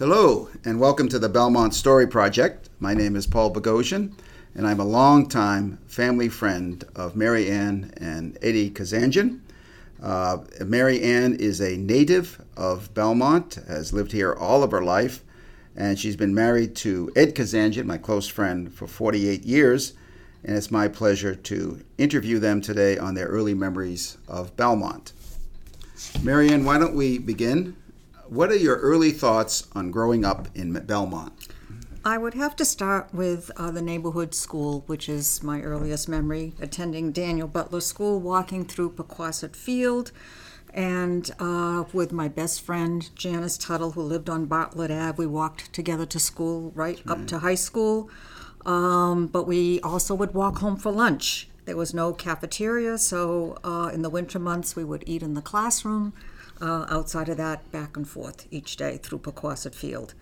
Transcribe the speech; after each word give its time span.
Hello, 0.00 0.48
and 0.64 0.80
welcome 0.80 1.10
to 1.10 1.18
the 1.18 1.28
Belmont 1.28 1.74
Story 1.74 2.06
Project. 2.06 2.70
My 2.78 2.94
name 2.94 3.14
is 3.16 3.26
Paul 3.26 3.52
Bogosian, 3.52 4.14
and 4.54 4.66
I'm 4.66 4.80
a 4.80 4.84
longtime 4.84 5.76
family 5.86 6.30
friend 6.30 6.82
of 6.96 7.14
Mary 7.14 7.50
Ann 7.50 7.92
and 7.98 8.38
Eddie 8.40 8.70
Kazanjian. 8.70 9.40
Uh, 10.02 10.38
Mary 10.64 11.02
Ann 11.02 11.34
is 11.34 11.60
a 11.60 11.76
native 11.76 12.42
of 12.56 12.94
Belmont, 12.94 13.58
has 13.68 13.92
lived 13.92 14.12
here 14.12 14.32
all 14.32 14.62
of 14.62 14.70
her 14.70 14.82
life, 14.82 15.22
and 15.76 15.98
she's 15.98 16.16
been 16.16 16.34
married 16.34 16.74
to 16.76 17.12
Ed 17.14 17.34
Kazanjian, 17.34 17.84
my 17.84 17.98
close 17.98 18.26
friend, 18.26 18.72
for 18.72 18.86
48 18.86 19.44
years. 19.44 19.92
And 20.42 20.56
it's 20.56 20.70
my 20.70 20.88
pleasure 20.88 21.34
to 21.34 21.84
interview 21.98 22.38
them 22.38 22.62
today 22.62 22.96
on 22.96 23.12
their 23.12 23.26
early 23.26 23.52
memories 23.52 24.16
of 24.26 24.56
Belmont. 24.56 25.12
Mary 26.22 26.48
Ann, 26.48 26.64
why 26.64 26.78
don't 26.78 26.94
we 26.94 27.18
begin? 27.18 27.76
What 28.30 28.52
are 28.52 28.56
your 28.56 28.76
early 28.76 29.10
thoughts 29.10 29.66
on 29.72 29.90
growing 29.90 30.24
up 30.24 30.46
in 30.54 30.72
Belmont? 30.72 31.32
I 32.04 32.16
would 32.16 32.34
have 32.34 32.54
to 32.56 32.64
start 32.64 33.12
with 33.12 33.50
uh, 33.56 33.72
the 33.72 33.82
neighborhood 33.82 34.36
school, 34.36 34.84
which 34.86 35.08
is 35.08 35.42
my 35.42 35.60
earliest 35.62 36.08
memory, 36.08 36.54
attending 36.60 37.10
Daniel 37.10 37.48
Butler 37.48 37.80
School, 37.80 38.20
walking 38.20 38.64
through 38.64 38.92
Pequasset 38.92 39.56
Field, 39.56 40.12
and 40.72 41.28
uh, 41.40 41.82
with 41.92 42.12
my 42.12 42.28
best 42.28 42.60
friend 42.60 43.10
Janice 43.16 43.58
Tuttle, 43.58 43.90
who 43.90 44.02
lived 44.02 44.30
on 44.30 44.46
Bartlett 44.46 44.92
Ave. 44.92 45.18
We 45.18 45.26
walked 45.26 45.72
together 45.72 46.06
to 46.06 46.20
school 46.20 46.70
right, 46.76 47.02
up 47.08 47.26
to 47.26 47.40
high 47.40 47.56
school, 47.56 48.10
um, 48.64 49.26
but 49.26 49.48
we 49.48 49.80
also 49.80 50.14
would 50.14 50.34
walk 50.34 50.58
home 50.58 50.76
for 50.76 50.92
lunch. 50.92 51.48
There 51.64 51.76
was 51.76 51.92
no 51.92 52.12
cafeteria, 52.12 52.96
so 52.98 53.58
uh, 53.64 53.90
in 53.92 54.02
the 54.02 54.10
winter 54.10 54.38
months 54.38 54.76
we 54.76 54.84
would 54.84 55.02
eat 55.04 55.24
in 55.24 55.34
the 55.34 55.42
classroom. 55.42 56.12
Uh, 56.60 56.84
outside 56.90 57.28
of 57.28 57.38
that, 57.38 57.70
back 57.72 57.96
and 57.96 58.06
forth 58.06 58.46
each 58.50 58.76
day 58.76 58.98
through 58.98 59.18
Pequasset 59.18 59.74
Field. 59.74 60.14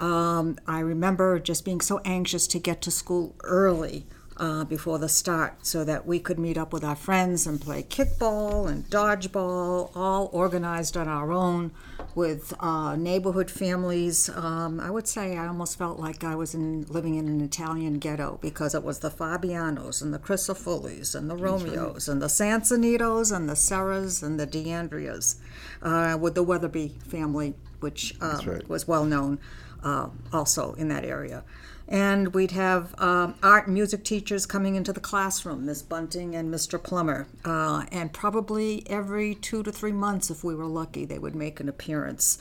Um, 0.00 0.58
I 0.66 0.80
remember 0.80 1.38
just 1.38 1.64
being 1.64 1.80
so 1.80 2.00
anxious 2.04 2.46
to 2.48 2.58
get 2.58 2.82
to 2.82 2.90
school 2.90 3.34
early 3.44 4.06
uh, 4.38 4.64
before 4.64 4.98
the 4.98 5.08
start 5.08 5.66
so 5.66 5.84
that 5.84 6.06
we 6.06 6.20
could 6.20 6.38
meet 6.38 6.56
up 6.56 6.72
with 6.72 6.84
our 6.84 6.94
friends 6.94 7.46
and 7.46 7.60
play 7.60 7.82
kickball 7.82 8.68
and 8.68 8.84
dodgeball, 8.88 9.90
all 9.94 10.30
organized 10.32 10.96
on 10.96 11.08
our 11.08 11.32
own 11.32 11.72
with 12.14 12.54
uh, 12.60 12.94
neighborhood 12.96 13.50
families. 13.50 14.28
Um, 14.30 14.80
I 14.80 14.90
would 14.90 15.08
say 15.08 15.36
I 15.36 15.46
almost 15.46 15.76
felt 15.76 15.98
like 15.98 16.24
I 16.24 16.34
was 16.34 16.54
in, 16.54 16.82
living 16.88 17.16
in 17.16 17.28
an 17.28 17.40
Italian 17.40 17.98
ghetto 17.98 18.38
because 18.40 18.74
it 18.74 18.82
was 18.82 19.00
the 19.00 19.10
Fabianos 19.10 20.02
and 20.02 20.14
the 20.14 20.18
Cristofolis 20.18 21.14
and 21.14 21.28
the 21.28 21.36
Romeos 21.36 22.08
and 22.08 22.22
the 22.22 22.26
Sansonitos 22.26 23.34
and 23.34 23.48
the 23.48 23.54
Serras 23.54 24.22
and 24.22 24.38
the 24.38 24.46
DeAndreas 24.46 25.36
uh, 25.82 26.18
with 26.20 26.34
the 26.34 26.42
Weatherby 26.42 26.98
family, 27.06 27.54
which 27.80 28.14
uh, 28.20 28.40
right. 28.46 28.68
was 28.68 28.88
well 28.88 29.04
known 29.04 29.38
uh, 29.82 30.08
also 30.32 30.72
in 30.74 30.88
that 30.88 31.04
area. 31.04 31.44
And 31.90 32.34
we'd 32.34 32.50
have 32.50 32.94
um, 33.00 33.34
art 33.42 33.66
and 33.66 33.74
music 33.74 34.04
teachers 34.04 34.44
coming 34.44 34.74
into 34.74 34.92
the 34.92 35.00
classroom, 35.00 35.64
Miss 35.64 35.80
Bunting 35.80 36.34
and 36.34 36.52
Mr. 36.52 36.82
Plummer. 36.82 37.26
Uh, 37.46 37.86
and 37.90 38.12
probably 38.12 38.84
every 38.90 39.34
two 39.34 39.62
to 39.62 39.72
three 39.72 39.92
months, 39.92 40.30
if 40.30 40.44
we 40.44 40.54
were 40.54 40.66
lucky, 40.66 41.06
they 41.06 41.18
would 41.18 41.34
make 41.34 41.60
an 41.60 41.68
appearance. 41.68 42.38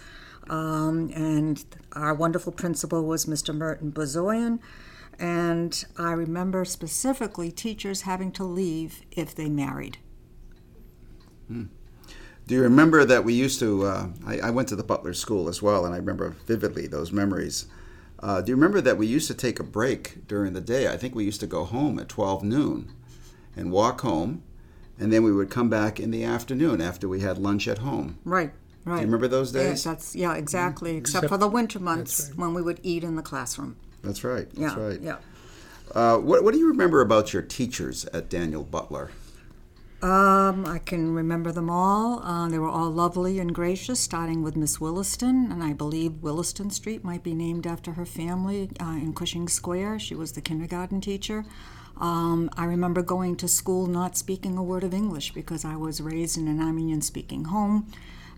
Um, 0.50 1.12
and 1.16 1.64
our 1.94 2.14
wonderful 2.14 2.52
principal 2.52 3.06
was 3.06 3.26
Mr. 3.26 3.56
Merton 3.56 3.94
Bazoyan. 3.94 4.60
And 5.18 5.86
I 5.98 6.12
remember 6.12 6.66
specifically 6.66 7.50
teachers 7.50 8.02
having 8.02 8.34
to 8.34 8.44
leave 8.44 9.02
if 9.12 9.34
they 9.34 9.50
married. 9.50 9.98
Do 12.48 12.56
you 12.56 12.62
remember 12.62 13.04
that 13.04 13.26
we 13.26 13.34
used 13.34 13.60
to? 13.60 13.84
Uh, 13.86 14.08
I, 14.26 14.40
I 14.40 14.50
went 14.52 14.70
to 14.70 14.76
the 14.78 14.84
Butler 14.84 15.14
School 15.14 15.50
as 15.50 15.62
well, 15.62 15.86
and 15.86 15.94
I 15.94 15.98
remember 15.98 16.30
vividly 16.46 16.88
those 16.88 17.12
memories. 17.12 17.66
Uh, 18.20 18.42
do 18.42 18.52
you 18.52 18.56
remember 18.56 18.80
that 18.82 18.98
we 18.98 19.06
used 19.06 19.28
to 19.28 19.34
take 19.34 19.60
a 19.60 19.64
break 19.64 20.26
during 20.28 20.54
the 20.54 20.62
day? 20.62 20.88
I 20.88 20.96
think 20.96 21.14
we 21.14 21.26
used 21.26 21.42
to 21.42 21.48
go 21.48 21.66
home 21.66 22.00
at 22.00 22.08
12 22.08 22.44
noon 22.44 22.94
and 23.56 23.70
walk 23.72 24.00
home, 24.02 24.44
and 24.98 25.12
then 25.12 25.24
we 25.24 25.32
would 25.34 25.50
come 25.50 25.70
back 25.70 26.00
in 26.00 26.10
the 26.10 26.24
afternoon 26.24 26.80
after 26.80 27.08
we 27.10 27.20
had 27.20 27.38
lunch 27.38 27.68
at 27.68 27.80
home. 27.80 28.18
Right, 28.24 28.54
right. 28.86 28.96
Do 28.96 29.02
you 29.02 29.08
remember 29.08 29.28
those 29.28 29.54
Yeah, 29.54 29.64
days? 29.64 29.84
that's 29.84 30.16
yeah, 30.16 30.34
exactly. 30.36 30.96
Except, 30.96 31.26
Except- 31.26 31.30
for 31.34 31.38
the 31.38 31.50
winter 31.50 31.80
months 31.80 32.30
right. 32.30 32.40
when 32.40 32.54
we 32.54 32.62
would 32.62 32.80
eat 32.82 33.04
in 33.04 33.18
the 33.18 33.22
classroom. 33.22 33.76
That's 34.04 34.24
right. 34.24 34.48
Yeah, 34.54 34.68
That's 34.70 34.80
right. 34.80 35.02
yeah. 35.02 35.18
Uh, 35.94 36.18
what, 36.18 36.44
what 36.46 36.54
do 36.54 36.60
you 36.60 36.68
remember 36.70 37.02
about 37.02 37.34
your 37.34 37.42
teachers 37.42 38.06
at 38.06 38.30
Daniel 38.30 38.64
Butler? 38.64 39.12
Um, 40.02 40.68
I 40.68 40.78
can 40.78 41.16
remember 41.16 41.52
them 41.52 41.72
all. 41.72 42.22
Uh, 42.22 42.48
they 42.50 42.60
were 42.60 42.70
all 42.70 42.92
lovely 42.92 43.40
and 43.40 43.54
gracious, 43.54 44.00
starting 44.00 44.44
with 44.44 44.56
Miss 44.56 44.80
Williston, 44.80 45.52
and 45.52 45.64
I 45.64 45.74
believe 45.74 46.22
Williston 46.22 46.70
Street 46.70 47.04
might 47.04 47.24
be 47.24 47.34
named 47.34 47.66
after 47.66 47.94
her 47.94 48.06
family 48.06 48.70
uh, 48.80 48.86
in 48.92 49.14
Cushing 49.14 49.48
Square. 49.48 49.98
She 50.00 50.14
was 50.14 50.34
the 50.34 50.42
kindergarten 50.42 51.02
teacher. 51.02 51.46
Um, 52.00 52.52
I 52.56 52.66
remember 52.66 53.02
going 53.02 53.38
to 53.38 53.48
school 53.48 53.88
not 53.88 54.16
speaking 54.16 54.56
a 54.56 54.62
word 54.62 54.84
of 54.84 54.94
English 54.94 55.34
because 55.34 55.66
I 55.66 55.76
was 55.76 56.00
raised 56.00 56.38
in 56.38 56.48
an 56.48 56.62
Armenian 56.62 57.02
speaking 57.02 57.46
home, 57.46 57.92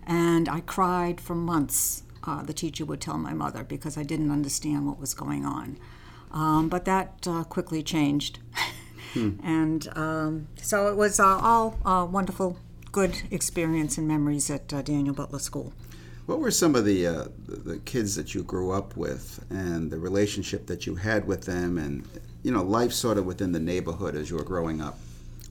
and 0.06 0.48
I 0.48 0.60
cried 0.60 1.20
for 1.20 1.34
months. 1.34 2.04
Uh, 2.24 2.42
the 2.42 2.54
teacher 2.54 2.86
would 2.86 3.02
tell 3.02 3.18
my 3.18 3.34
mother 3.34 3.64
because 3.64 3.98
I 3.98 4.02
didn't 4.02 4.30
understand 4.30 4.86
what 4.86 4.98
was 4.98 5.12
going 5.12 5.44
on. 5.44 5.76
Um, 6.30 6.70
but 6.70 6.86
that 6.86 7.26
uh, 7.26 7.44
quickly 7.44 7.82
changed. 7.82 8.38
And 9.42 9.88
um, 9.96 10.48
so 10.56 10.88
it 10.88 10.96
was 10.96 11.18
uh, 11.18 11.26
all 11.26 11.78
uh, 11.84 12.06
wonderful, 12.10 12.58
good 12.92 13.22
experience 13.30 13.98
and 13.98 14.06
memories 14.06 14.50
at 14.50 14.72
uh, 14.72 14.82
Daniel 14.82 15.14
Butler 15.14 15.38
School. 15.38 15.72
What 16.26 16.38
were 16.38 16.50
some 16.52 16.76
of 16.76 16.84
the, 16.84 17.06
uh, 17.06 17.24
the 17.46 17.56
the 17.56 17.78
kids 17.78 18.14
that 18.14 18.34
you 18.34 18.44
grew 18.44 18.70
up 18.70 18.96
with, 18.96 19.44
and 19.50 19.90
the 19.90 19.98
relationship 19.98 20.66
that 20.66 20.86
you 20.86 20.94
had 20.94 21.26
with 21.26 21.44
them, 21.44 21.76
and 21.76 22.06
you 22.42 22.52
know, 22.52 22.62
life 22.62 22.92
sort 22.92 23.18
of 23.18 23.26
within 23.26 23.52
the 23.52 23.60
neighborhood 23.60 24.14
as 24.14 24.30
you 24.30 24.36
were 24.36 24.44
growing 24.44 24.80
up? 24.80 24.98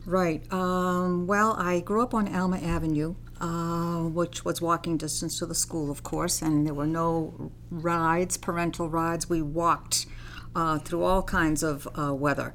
Right. 0.06 0.42
Um, 0.52 1.28
well, 1.28 1.56
I 1.58 1.82
grew 1.82 2.02
up 2.02 2.14
on 2.14 2.34
Alma 2.34 2.58
Avenue, 2.60 3.16
uh, 3.42 4.04
which 4.04 4.46
was 4.46 4.62
walking 4.62 4.98
distance 4.98 5.38
to 5.40 5.46
the 5.46 5.56
school, 5.56 5.92
of 5.92 6.04
course, 6.04 6.42
and 6.42 6.66
there 6.66 6.74
were 6.74 6.88
no 6.88 7.52
rides, 7.70 8.38
parental 8.38 8.90
rides. 8.90 9.30
We 9.30 9.42
walked 9.42 10.06
uh, 10.56 10.80
through 10.80 11.04
all 11.04 11.24
kinds 11.24 11.62
of 11.62 11.88
uh, 11.96 12.14
weather. 12.14 12.54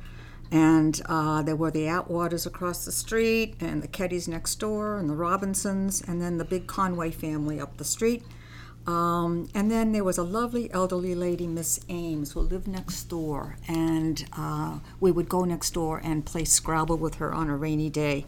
And 0.55 1.03
uh, 1.07 1.43
there 1.43 1.57
were 1.57 1.73
the 1.73 1.87
Atwaters 1.87 2.47
across 2.47 2.85
the 2.85 2.93
street, 2.93 3.57
and 3.59 3.83
the 3.83 3.89
Keddys 3.89 4.29
next 4.29 4.55
door, 4.61 4.99
and 4.99 5.11
the 5.11 5.15
Robinsons, 5.17 6.01
and 6.01 6.23
then 6.23 6.39
the 6.39 6.45
big 6.45 6.69
Conway 6.69 7.11
family 7.11 7.61
up 7.61 7.77
the 7.77 7.85
street. 7.85 8.23
Um, 8.87 9.49
and 9.53 9.69
then 9.69 9.91
there 9.91 10.05
was 10.05 10.17
a 10.17 10.23
lovely 10.23 10.73
elderly 10.73 11.17
lady, 11.17 11.49
Miss 11.49 11.81
Ames, 11.89 12.33
who 12.33 12.41
lived 12.41 12.69
next 12.69 13.03
door, 13.09 13.57
and 13.67 14.25
uh, 14.39 14.79
we 15.01 15.11
would 15.11 15.29
go 15.29 15.45
next 15.45 15.75
door 15.75 16.01
and 16.05 16.25
play 16.25 16.45
Scrabble 16.45 16.99
with 16.99 17.17
her 17.17 17.35
on 17.35 17.51
a 17.51 17.57
rainy 17.57 17.91
day. 17.91 18.25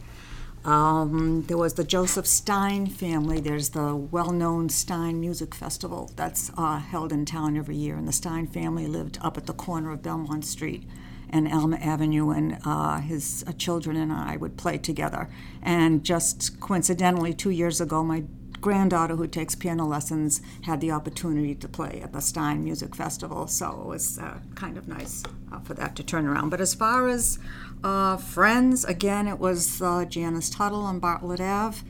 Um, 0.65 1.45
there 1.47 1.57
was 1.57 1.75
the 1.75 1.85
Joseph 1.85 2.27
Stein 2.27 2.87
family. 2.87 3.39
There's 3.39 3.69
the 3.69 3.95
well-known 3.95 4.67
Stein 4.67 5.21
Music 5.21 5.55
Festival 5.55 6.11
that's 6.17 6.51
uh, 6.57 6.79
held 6.79 7.13
in 7.13 7.23
town 7.23 7.55
every 7.55 7.77
year, 7.77 7.95
and 7.95 8.05
the 8.05 8.11
Stein 8.11 8.47
family 8.47 8.85
lived 8.85 9.17
up 9.21 9.37
at 9.37 9.45
the 9.45 9.53
corner 9.53 9.93
of 9.93 10.03
Belmont 10.03 10.43
Street 10.43 10.83
and 11.29 11.47
Alma 11.47 11.77
Avenue, 11.77 12.29
and 12.31 12.57
uh, 12.65 12.99
his 12.99 13.43
uh, 13.47 13.51
children 13.53 13.97
and 13.97 14.11
I 14.11 14.37
would 14.37 14.57
play 14.57 14.77
together. 14.77 15.29
And 15.61 16.03
just 16.03 16.59
coincidentally, 16.59 17.33
two 17.33 17.49
years 17.49 17.81
ago, 17.81 18.03
my 18.03 18.23
granddaughter, 18.61 19.15
who 19.15 19.27
takes 19.27 19.55
piano 19.55 19.85
lessons, 19.85 20.41
had 20.63 20.81
the 20.81 20.91
opportunity 20.91 21.53
to 21.55 21.67
play 21.67 22.01
at 22.03 22.13
the 22.13 22.19
Stein 22.21 22.63
Music 22.63 22.95
Festival. 22.95 23.47
So 23.47 23.81
it 23.81 23.87
was 23.87 24.17
uh, 24.19 24.39
kind 24.55 24.77
of 24.77 24.87
nice 24.87 25.23
uh, 25.51 25.59
for 25.59 25.73
that 25.75 25.95
to 25.97 26.03
turn 26.03 26.25
around. 26.25 26.49
But 26.49 26.61
as 26.61 26.73
far 26.73 27.07
as 27.07 27.39
uh, 27.83 28.17
friends, 28.17 28.83
again, 28.85 29.27
it 29.27 29.39
was 29.39 29.81
uh, 29.81 30.05
Janice 30.05 30.49
Tuttle 30.49 30.81
on 30.81 30.99
Bartlett 30.99 31.41
Ave, 31.41 31.83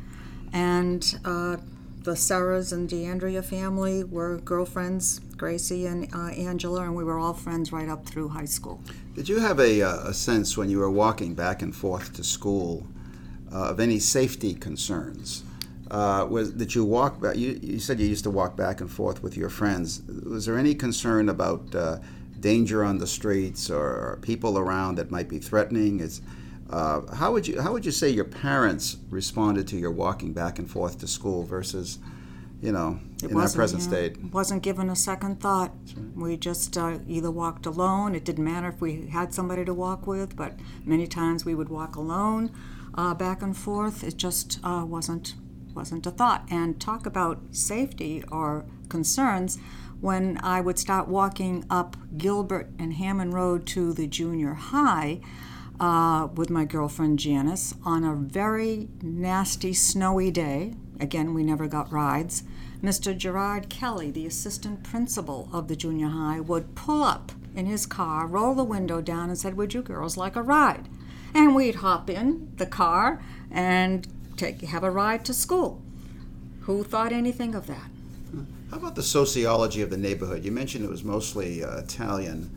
and 0.52 1.02
the 2.08 2.14
Serras 2.14 2.72
and 2.72 2.90
DeAndrea 2.90 3.44
family 3.44 4.02
were 4.02 4.38
girlfriends, 4.38 5.20
Gracie 5.36 5.86
and 5.86 6.08
uh, 6.16 6.30
Angela, 6.30 6.84
and 6.84 6.96
we 6.96 7.04
were 7.04 7.20
all 7.20 7.34
friends 7.34 7.74
right 7.74 7.90
up 7.90 8.06
through 8.06 8.30
high 8.30 8.46
school. 8.46 8.82
Did 9.18 9.28
you 9.28 9.40
have 9.40 9.60
a, 9.60 9.82
uh, 9.82 10.10
a 10.10 10.14
sense 10.14 10.56
when 10.56 10.70
you 10.70 10.78
were 10.78 10.92
walking 10.92 11.34
back 11.34 11.64
and 11.64 11.76
forth 11.76 12.14
to 12.14 12.24
school 12.24 12.86
uh, 13.52 13.70
of 13.70 13.80
any 13.80 13.98
safety 13.98 14.54
concerns? 14.54 15.44
Uh, 15.90 16.28
was 16.30 16.52
did 16.52 16.76
you 16.76 16.86
walk 16.86 17.20
back? 17.20 17.36
You, 17.36 17.60
you 17.60 17.80
said 17.80 18.00
you 18.00 18.06
used 18.06 18.26
to 18.26 18.30
walk 18.30 18.56
back 18.56 18.80
and 18.80 18.92
forth 18.92 19.24
with 19.24 19.36
your 19.36 19.50
friends. 19.50 20.04
Was 20.24 20.46
there 20.46 20.56
any 20.56 20.76
concern 20.76 21.30
about 21.30 21.74
uh, 21.74 21.98
danger 22.40 22.84
on 22.84 23.00
the 23.00 23.08
streets 23.08 23.72
or, 23.72 23.88
or 23.88 24.20
people 24.22 24.60
around 24.60 25.00
that 25.00 25.10
might 25.10 25.30
be 25.30 25.40
threatening? 25.40 26.00
Is 26.00 26.22
uh, 26.70 27.02
how 27.16 27.32
would 27.32 27.48
you 27.48 27.60
how 27.60 27.74
would 27.74 27.88
you 27.88 27.92
say 27.92 28.12
your 28.12 28.24
parents 28.24 28.98
responded 29.10 29.68
to 29.70 29.78
your 29.78 29.90
walking 29.90 30.32
back 30.32 30.60
and 30.60 30.70
forth 30.70 31.00
to 31.00 31.08
school 31.08 31.42
versus, 31.42 31.98
you 32.62 32.72
know, 32.72 33.00
It 33.24 33.32
in 33.32 33.38
our 33.38 33.50
present 33.50 33.82
yeah, 33.84 33.88
state? 33.90 34.18
wasn't 34.34 34.64
given 34.64 34.90
a 34.90 34.96
second 34.96 35.40
thought. 35.40 35.72
We 36.16 36.38
just 36.38 36.78
uh, 36.78 37.00
either 37.08 37.30
walked 37.32 37.66
alone. 37.66 38.16
It 38.16 38.26
didn't 38.26 38.44
matter 38.44 38.68
if 38.70 38.82
we 38.82 39.08
had 39.08 39.34
somebody 39.34 39.64
to 39.66 39.74
walk 39.74 40.08
with, 40.08 40.36
but 40.36 40.54
many 40.84 41.08
times 41.08 41.46
we 41.46 41.54
would 41.56 41.70
walk 41.70 41.96
alone, 41.96 42.52
uh, 42.96 43.14
back 43.14 43.42
and 43.42 43.56
forth. 43.56 44.04
It 44.04 44.18
just 44.18 44.60
uh, 44.64 44.84
wasn't 44.88 45.36
wasn't 45.76 46.08
a 46.08 46.12
thought. 46.12 46.44
And 46.50 46.82
talk 46.82 47.06
about 47.06 47.40
safety 47.52 48.24
or 48.32 48.66
concerns. 48.90 49.60
when 50.00 50.38
I 50.44 50.62
would 50.62 50.78
start 50.80 51.08
walking 51.08 51.66
up 51.70 51.96
Gilbert 52.18 52.70
and 52.80 52.94
Hammond 52.94 53.34
Road 53.34 53.66
to 53.68 53.94
the 53.94 54.06
junior 54.08 54.54
high 54.54 55.20
uh, 55.80 56.28
with 56.36 56.50
my 56.52 56.66
girlfriend 56.66 57.18
Janice 57.20 57.74
on 57.84 58.04
a 58.04 58.14
very 58.16 58.90
nasty, 59.02 59.74
snowy 59.74 60.30
day. 60.32 60.74
Again, 61.00 61.34
we 61.34 61.44
never 61.44 61.68
got 61.68 61.92
rides. 61.92 62.44
Mr. 62.82 63.18
Gerard 63.18 63.70
Kelly, 63.70 64.12
the 64.12 64.26
assistant 64.26 64.84
principal 64.84 65.50
of 65.52 65.68
the 65.68 65.76
junior 65.76 66.10
high, 66.10 66.40
would 66.40 66.76
pull 66.76 67.04
up 67.04 67.32
in 67.56 67.66
his 67.66 67.86
car, 67.86 68.28
roll 68.28 68.54
the 68.54 68.64
window 68.64 69.02
down, 69.02 69.30
and 69.30 69.38
said, 69.38 69.58
Would 69.58 69.74
you 69.74 69.82
girls 69.82 70.18
like 70.18 70.36
a 70.36 70.42
ride? 70.42 70.88
And 71.34 71.56
we'd 71.56 71.76
hop 71.76 72.10
in 72.10 72.52
the 72.58 72.66
car 72.66 73.22
and 73.52 74.08
take, 74.38 74.62
have 74.62 74.84
a 74.84 74.92
ride 74.92 75.26
to 75.26 75.34
school. 75.34 75.82
Who 76.62 76.84
thought 76.84 77.12
anything 77.12 77.56
of 77.56 77.68
that? 77.68 77.90
How 78.72 78.78
about 78.78 78.96
the 78.96 79.04
sociology 79.04 79.82
of 79.82 79.90
the 79.90 79.98
neighborhood? 79.98 80.44
You 80.44 80.52
mentioned 80.52 80.84
it 80.84 80.90
was 80.90 81.04
mostly 81.04 81.64
uh, 81.64 81.78
Italian. 81.78 82.52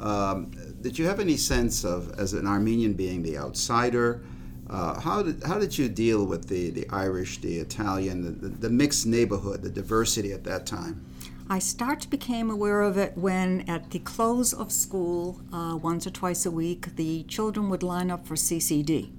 Um, 0.00 0.50
did 0.80 0.98
you 0.98 1.06
have 1.06 1.20
any 1.20 1.36
sense 1.36 1.84
of, 1.84 2.18
as 2.18 2.32
an 2.32 2.46
Armenian 2.46 2.94
being 2.94 3.22
the 3.22 3.38
outsider, 3.38 4.22
uh, 4.70 4.98
how 5.00 5.22
did 5.22 5.42
how 5.42 5.58
did 5.58 5.76
you 5.76 5.88
deal 5.88 6.24
with 6.24 6.48
the, 6.48 6.70
the 6.70 6.88
Irish, 6.90 7.38
the 7.38 7.58
Italian, 7.58 8.22
the, 8.22 8.30
the, 8.30 8.48
the 8.48 8.70
mixed 8.70 9.06
neighborhood, 9.06 9.62
the 9.62 9.70
diversity 9.70 10.32
at 10.32 10.44
that 10.44 10.66
time? 10.66 11.04
I 11.48 11.58
start 11.58 12.08
became 12.08 12.50
aware 12.50 12.80
of 12.80 12.96
it 12.96 13.18
when, 13.18 13.68
at 13.68 13.90
the 13.90 13.98
close 13.98 14.54
of 14.54 14.72
school, 14.72 15.42
uh, 15.52 15.76
once 15.76 16.06
or 16.06 16.10
twice 16.10 16.46
a 16.46 16.50
week, 16.50 16.96
the 16.96 17.24
children 17.24 17.68
would 17.68 17.82
line 17.82 18.10
up 18.10 18.26
for 18.26 18.34
CCD, 18.34 19.10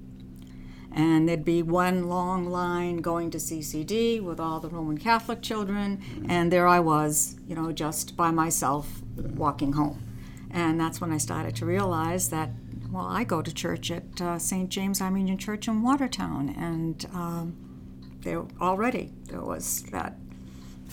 and 0.90 1.28
there'd 1.28 1.44
be 1.44 1.62
one 1.62 2.08
long 2.08 2.46
line 2.46 2.96
going 2.96 3.30
to 3.30 3.38
CCD 3.38 4.20
with 4.20 4.40
all 4.40 4.58
the 4.58 4.68
Roman 4.68 4.98
Catholic 4.98 5.40
children, 5.40 6.02
and 6.28 6.52
there 6.52 6.66
I 6.66 6.80
was, 6.80 7.36
you 7.46 7.54
know, 7.54 7.70
just 7.70 8.16
by 8.16 8.32
myself 8.32 9.02
walking 9.16 9.74
home, 9.74 10.02
and 10.50 10.80
that's 10.80 11.00
when 11.00 11.12
I 11.12 11.18
started 11.18 11.54
to 11.56 11.64
realize 11.64 12.30
that 12.30 12.50
well, 12.96 13.06
I 13.06 13.24
go 13.24 13.42
to 13.42 13.52
church 13.52 13.90
at 13.90 14.20
uh, 14.22 14.38
St. 14.38 14.70
James 14.70 15.02
Armenian 15.02 15.36
Church 15.36 15.68
in 15.68 15.82
Watertown, 15.82 16.48
and 16.56 17.04
um, 17.12 17.56
there 18.20 18.42
already 18.58 19.12
there 19.24 19.42
was 19.42 19.82
that 19.92 20.16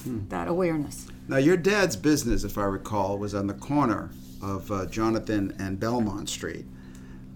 hmm. 0.04 0.28
that 0.28 0.50
awareness. 0.50 1.08
Now, 1.30 1.38
your 1.38 1.56
dad's 1.56 1.96
business, 1.96 2.44
if 2.44 2.58
I 2.58 2.66
recall, 2.66 3.18
was 3.18 3.34
on 3.34 3.48
the 3.48 3.54
corner 3.54 4.12
of 4.42 4.70
uh, 4.70 4.86
Jonathan 4.88 5.56
and 5.58 5.80
Belmont 5.80 6.28
Street. 6.28 6.66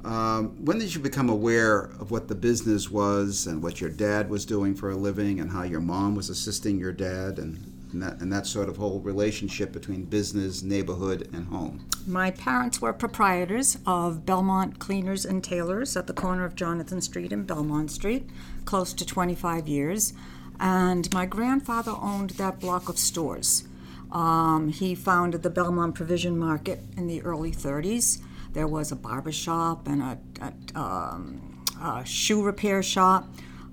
Um, 0.04 0.66
when 0.66 0.80
did 0.80 0.94
you 0.94 1.00
become 1.00 1.30
aware 1.30 1.84
of 2.00 2.12
what 2.12 2.28
the 2.28 2.36
business 2.36 2.92
was 2.92 3.48
and 3.48 3.64
what 3.64 3.80
your 3.80 3.90
dad 3.90 4.30
was 4.30 4.46
doing 4.46 4.76
for 4.76 4.92
a 4.92 4.96
living 4.96 5.40
and 5.40 5.52
how 5.52 5.64
your 5.64 5.80
mom 5.80 6.16
was 6.16 6.30
assisting 6.30 6.78
your 6.78 6.92
dad 6.92 7.40
and 7.40 7.74
and 7.98 8.12
that, 8.12 8.22
and 8.22 8.32
that 8.32 8.46
sort 8.46 8.70
of 8.70 8.78
whole 8.78 9.00
relationship 9.00 9.72
between 9.72 10.04
business, 10.04 10.62
neighborhood, 10.62 11.28
and 11.34 11.48
home. 11.48 11.88
My 12.06 12.30
parents 12.30 12.80
were 12.80 12.94
proprietors 12.94 13.78
of 13.88 14.24
Belmont 14.24 14.78
Cleaners 14.78 15.26
and 15.26 15.44
Tailors 15.44 15.98
at 15.98 16.06
the 16.06 16.14
corner 16.14 16.46
of 16.46 16.56
Jonathan 16.56 17.02
Street 17.02 17.34
and 17.34 17.48
Belmont 17.48 17.90
Street, 17.90 18.30
close 18.66 18.94
to 18.94 19.06
25 19.06 19.68
years. 19.68 20.14
And 20.60 21.12
my 21.12 21.26
grandfather 21.26 21.94
owned 22.00 22.32
that 22.32 22.60
block 22.60 22.88
of 22.88 23.00
stores. 23.00 23.68
Um, 24.12 24.70
he 24.70 24.94
founded 24.94 25.42
the 25.42 25.50
Belmont 25.50 25.96
Provision 25.96 26.38
Market 26.38 26.80
in 26.96 27.08
the 27.08 27.24
early 27.24 27.52
30s. 27.52 28.22
There 28.54 28.68
was 28.68 28.92
a 28.92 28.96
barber 28.96 29.32
shop 29.32 29.88
and 29.88 30.02
a, 30.04 30.20
a, 30.42 30.80
um, 30.80 31.66
a 31.82 32.06
shoe 32.06 32.44
repair 32.44 32.84
shop. 32.84 33.28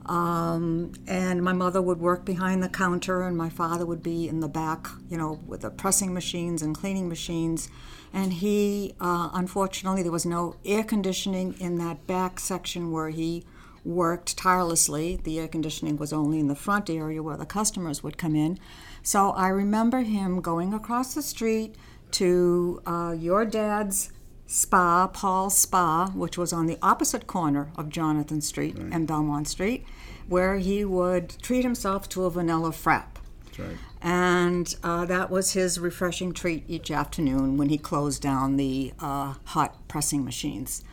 Um, 0.06 0.92
and 1.06 1.42
my 1.42 1.52
mother 1.52 1.80
would 1.80 1.98
work 1.98 2.24
behind 2.24 2.62
the 2.62 2.68
counter, 2.68 3.22
and 3.22 3.36
my 3.36 3.48
father 3.48 3.86
would 3.86 4.02
be 4.02 4.28
in 4.28 4.40
the 4.40 4.48
back, 4.48 4.86
you 5.08 5.16
know, 5.16 5.40
with 5.46 5.62
the 5.62 5.70
pressing 5.70 6.12
machines 6.12 6.62
and 6.62 6.74
cleaning 6.76 7.08
machines. 7.08 7.68
And 8.12 8.34
he, 8.34 8.94
uh, 9.00 9.30
unfortunately, 9.32 10.02
there 10.02 10.12
was 10.12 10.26
no 10.26 10.56
air 10.64 10.84
conditioning 10.84 11.54
in 11.58 11.78
that 11.78 12.06
back 12.06 12.38
section 12.38 12.92
where 12.92 13.08
he 13.08 13.44
worked 13.84 14.36
tirelessly. 14.36 15.20
The 15.22 15.38
air 15.38 15.48
conditioning 15.48 15.96
was 15.96 16.12
only 16.12 16.38
in 16.38 16.48
the 16.48 16.54
front 16.54 16.88
area 16.88 17.22
where 17.22 17.36
the 17.36 17.46
customers 17.46 18.02
would 18.02 18.16
come 18.16 18.34
in. 18.34 18.58
So 19.02 19.30
I 19.30 19.48
remember 19.48 20.00
him 20.00 20.40
going 20.40 20.72
across 20.72 21.14
the 21.14 21.22
street 21.22 21.76
to 22.12 22.80
uh, 22.86 23.14
your 23.18 23.44
dad's 23.44 24.10
spa, 24.46 25.06
Paul's 25.08 25.56
Spa, 25.56 26.10
which 26.14 26.36
was 26.36 26.52
on 26.52 26.66
the 26.66 26.78
opposite 26.82 27.26
corner 27.26 27.70
of 27.76 27.88
Jonathan 27.88 28.40
Street 28.40 28.76
right. 28.78 28.92
and 28.92 29.06
Belmont 29.06 29.48
Street, 29.48 29.86
where 30.28 30.56
he 30.56 30.84
would 30.84 31.30
treat 31.42 31.64
himself 31.64 32.08
to 32.10 32.24
a 32.24 32.30
vanilla 32.30 32.70
frap. 32.70 33.16
Right. 33.58 33.76
And 34.02 34.74
uh, 34.82 35.06
that 35.06 35.30
was 35.30 35.52
his 35.52 35.78
refreshing 35.78 36.32
treat 36.32 36.64
each 36.68 36.90
afternoon 36.90 37.56
when 37.56 37.68
he 37.68 37.78
closed 37.78 38.20
down 38.20 38.56
the 38.56 38.92
uh, 39.00 39.34
hot 39.44 39.88
pressing 39.88 40.24
machines. 40.24 40.84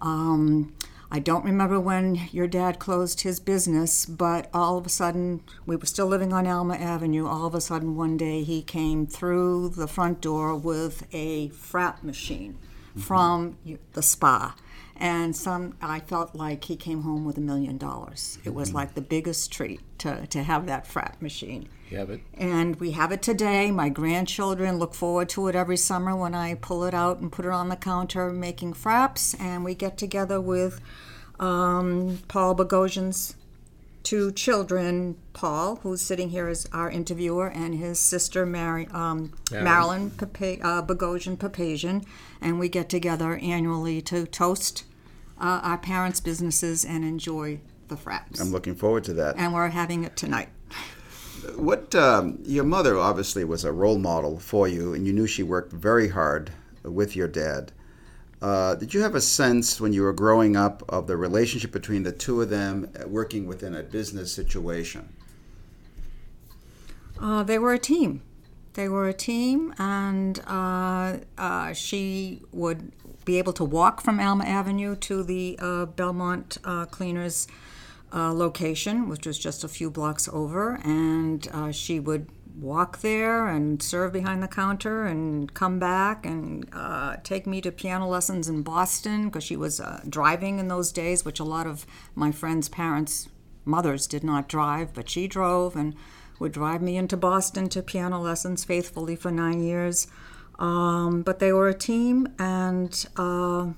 Um, 0.00 0.74
I 1.10 1.20
don't 1.20 1.44
remember 1.44 1.78
when 1.78 2.28
your 2.32 2.48
dad 2.48 2.80
closed 2.80 3.20
his 3.20 3.38
business, 3.38 4.06
but 4.06 4.50
all 4.52 4.76
of 4.76 4.86
a 4.86 4.88
sudden, 4.88 5.42
we 5.64 5.76
were 5.76 5.86
still 5.86 6.06
living 6.06 6.32
on 6.32 6.46
Alma 6.46 6.74
Avenue. 6.74 7.26
All 7.26 7.46
of 7.46 7.54
a 7.54 7.60
sudden, 7.60 7.94
one 7.94 8.16
day, 8.16 8.42
he 8.42 8.62
came 8.62 9.06
through 9.06 9.68
the 9.70 9.86
front 9.86 10.20
door 10.20 10.56
with 10.56 11.06
a 11.12 11.50
frap 11.50 12.02
machine 12.02 12.58
from 12.96 13.58
the 13.92 14.02
spa. 14.02 14.54
And 14.98 15.36
some, 15.36 15.76
I 15.82 16.00
felt 16.00 16.34
like 16.34 16.64
he 16.64 16.76
came 16.76 17.02
home 17.02 17.26
with 17.26 17.36
a 17.36 17.40
million 17.40 17.76
dollars. 17.76 18.38
It 18.44 18.54
was 18.54 18.68
mm-hmm. 18.68 18.78
like 18.78 18.94
the 18.94 19.02
biggest 19.02 19.52
treat 19.52 19.80
to, 19.98 20.26
to 20.28 20.42
have 20.42 20.66
that 20.66 20.88
frap 20.88 21.20
machine. 21.20 21.68
You 21.90 21.98
have 21.98 22.10
it? 22.10 22.20
And 22.34 22.76
we 22.76 22.92
have 22.92 23.12
it 23.12 23.20
today. 23.20 23.70
My 23.70 23.90
grandchildren 23.90 24.78
look 24.78 24.94
forward 24.94 25.28
to 25.30 25.48
it 25.48 25.54
every 25.54 25.76
summer 25.76 26.16
when 26.16 26.34
I 26.34 26.54
pull 26.54 26.84
it 26.84 26.94
out 26.94 27.18
and 27.18 27.30
put 27.30 27.44
it 27.44 27.50
on 27.50 27.68
the 27.68 27.76
counter 27.76 28.30
making 28.32 28.72
fraps. 28.72 29.38
And 29.38 29.64
we 29.64 29.74
get 29.74 29.98
together 29.98 30.40
with 30.40 30.80
um, 31.38 32.20
Paul 32.28 32.56
Bogosian's 32.56 33.36
two 34.06 34.30
children, 34.30 35.16
Paul, 35.32 35.80
who's 35.82 36.00
sitting 36.00 36.30
here 36.30 36.46
as 36.46 36.68
our 36.72 36.88
interviewer, 36.88 37.48
and 37.48 37.74
his 37.74 37.98
sister 37.98 38.46
Mary, 38.46 38.86
um, 38.92 39.32
Marilyn 39.50 40.10
Papa- 40.10 40.60
uh, 40.62 40.80
Bogosian 40.80 41.36
Papazian, 41.36 42.04
and 42.40 42.60
we 42.60 42.68
get 42.68 42.88
together 42.88 43.36
annually 43.38 44.00
to 44.02 44.24
toast 44.24 44.84
uh, 45.40 45.58
our 45.60 45.76
parents' 45.76 46.20
businesses 46.20 46.84
and 46.84 47.04
enjoy 47.04 47.58
the 47.88 47.96
fraps. 47.96 48.40
I'm 48.40 48.52
looking 48.52 48.76
forward 48.76 49.02
to 49.04 49.12
that. 49.14 49.34
And 49.38 49.52
we're 49.52 49.70
having 49.70 50.04
it 50.04 50.16
tonight. 50.16 50.50
What 51.56 51.92
um, 51.96 52.38
your 52.44 52.64
mother 52.64 52.96
obviously 52.96 53.42
was 53.42 53.64
a 53.64 53.72
role 53.72 53.98
model 53.98 54.38
for 54.38 54.68
you, 54.68 54.94
and 54.94 55.04
you 55.04 55.12
knew 55.12 55.26
she 55.26 55.42
worked 55.42 55.72
very 55.72 56.10
hard 56.10 56.52
with 56.84 57.16
your 57.16 57.26
dad. 57.26 57.72
Uh, 58.46 58.76
did 58.76 58.94
you 58.94 59.00
have 59.02 59.16
a 59.16 59.20
sense 59.20 59.80
when 59.80 59.92
you 59.92 60.02
were 60.02 60.12
growing 60.12 60.54
up 60.54 60.84
of 60.88 61.08
the 61.08 61.16
relationship 61.16 61.72
between 61.72 62.04
the 62.04 62.12
two 62.12 62.40
of 62.40 62.48
them 62.48 62.88
uh, 62.94 63.08
working 63.08 63.44
within 63.44 63.74
a 63.74 63.82
business 63.82 64.32
situation? 64.32 65.08
Uh, 67.20 67.42
they 67.42 67.58
were 67.58 67.72
a 67.72 67.78
team. 67.78 68.22
They 68.74 68.88
were 68.88 69.08
a 69.08 69.12
team, 69.12 69.74
and 69.78 70.38
uh, 70.46 71.16
uh 71.36 71.72
she 71.72 72.40
would 72.52 72.92
be 73.24 73.36
able 73.38 73.52
to 73.54 73.64
walk 73.64 74.00
from 74.00 74.20
Alma 74.20 74.44
Avenue 74.44 74.94
to 74.94 75.24
the 75.24 75.58
uh, 75.60 75.86
Belmont 75.86 76.58
Cleaners 76.92 77.48
location, 78.12 79.08
which 79.08 79.26
was 79.26 79.40
just 79.40 79.64
a 79.64 79.68
few 79.68 79.90
blocks 79.90 80.28
over, 80.32 80.78
and 80.84 81.48
she 81.74 81.98
would 81.98 82.28
walk 82.60 83.00
there 83.00 83.48
and 83.48 83.82
serve 83.82 84.12
behind 84.12 84.42
the 84.42 84.48
counter 84.48 85.04
and 85.04 85.52
come 85.52 85.78
back 85.78 86.24
and 86.24 86.66
uh, 86.72 87.16
take 87.22 87.46
me 87.46 87.60
to 87.60 87.70
piano 87.70 88.08
lessons 88.08 88.48
in 88.48 88.62
Boston 88.62 89.26
because 89.26 89.44
she 89.44 89.56
was 89.56 89.80
uh, 89.80 90.00
driving 90.08 90.58
in 90.58 90.68
those 90.68 90.90
days, 90.92 91.24
which 91.24 91.38
a 91.38 91.44
lot 91.44 91.66
of 91.66 91.86
my 92.14 92.32
friends' 92.32 92.68
parents' 92.68 93.28
mothers 93.64 94.06
did 94.06 94.24
not 94.24 94.48
drive, 94.48 94.94
but 94.94 95.10
she 95.10 95.26
drove 95.28 95.76
and 95.76 95.94
would 96.38 96.52
drive 96.52 96.80
me 96.80 96.96
into 96.96 97.16
Boston 97.16 97.68
to 97.68 97.82
piano 97.82 98.20
lessons 98.20 98.64
faithfully 98.64 99.16
for 99.16 99.30
nine 99.30 99.62
years. 99.62 100.06
Um, 100.58 101.22
but 101.22 101.38
they 101.38 101.52
were 101.52 101.68
a 101.68 101.74
team 101.74 102.28
and 102.38 103.06
uh, 103.16 103.68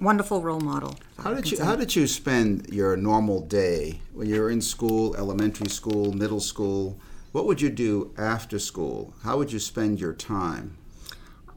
wonderful 0.00 0.42
role 0.42 0.60
model. 0.60 0.96
How 1.18 1.34
did 1.34 1.50
you 1.50 1.62
How 1.62 1.76
did 1.76 1.94
you 1.94 2.08
spend 2.08 2.68
your 2.68 2.96
normal 2.96 3.40
day 3.42 4.00
when 4.12 4.28
you 4.28 4.40
were 4.40 4.50
in 4.50 4.60
school, 4.60 5.14
elementary 5.16 5.68
school, 5.68 6.12
middle 6.12 6.40
school? 6.40 6.98
What 7.32 7.46
would 7.46 7.62
you 7.62 7.70
do 7.70 8.14
after 8.18 8.58
school? 8.58 9.14
How 9.22 9.38
would 9.38 9.52
you 9.52 9.58
spend 9.58 10.00
your 10.00 10.12
time? 10.12 10.76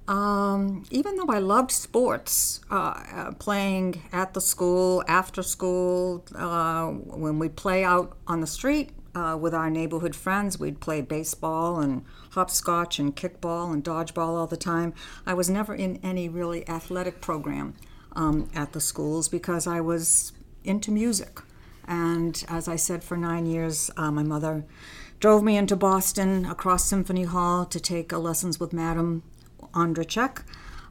Um, 0.07 0.85
even 0.89 1.17
though 1.17 1.27
I 1.29 1.39
loved 1.39 1.71
sports, 1.71 2.61
uh, 2.71 3.03
uh, 3.13 3.31
playing 3.33 4.03
at 4.13 4.33
the 4.33 4.41
school, 4.41 5.03
after 5.07 5.43
school, 5.43 6.23
uh, 6.35 6.87
when 6.87 7.39
we'd 7.39 7.55
play 7.55 7.83
out 7.83 8.15
on 8.27 8.39
the 8.39 8.47
street 8.47 8.91
uh, 9.15 9.37
with 9.39 9.53
our 9.53 9.69
neighborhood 9.69 10.15
friends, 10.15 10.59
we'd 10.59 10.79
play 10.79 11.01
baseball 11.01 11.79
and 11.79 12.05
hopscotch 12.31 12.99
and 12.99 13.15
kickball 13.15 13.73
and 13.73 13.83
dodgeball 13.83 14.37
all 14.37 14.47
the 14.47 14.57
time. 14.57 14.93
I 15.25 15.33
was 15.33 15.49
never 15.49 15.73
in 15.73 15.99
any 16.03 16.29
really 16.29 16.67
athletic 16.69 17.19
program 17.19 17.73
um, 18.15 18.49
at 18.53 18.73
the 18.73 18.81
schools 18.81 19.27
because 19.27 19.65
I 19.67 19.81
was 19.81 20.31
into 20.63 20.91
music. 20.91 21.41
And 21.87 22.43
as 22.47 22.67
I 22.67 22.75
said, 22.75 23.03
for 23.03 23.17
nine 23.17 23.45
years, 23.45 23.91
uh, 23.97 24.11
my 24.11 24.23
mother 24.23 24.65
drove 25.19 25.43
me 25.43 25.57
into 25.57 25.75
Boston 25.75 26.45
across 26.45 26.85
Symphony 26.85 27.23
Hall 27.23 27.65
to 27.65 27.79
take 27.79 28.11
lessons 28.11 28.59
with 28.59 28.73
Madame 28.73 29.23
Ondrachek. 29.73 30.43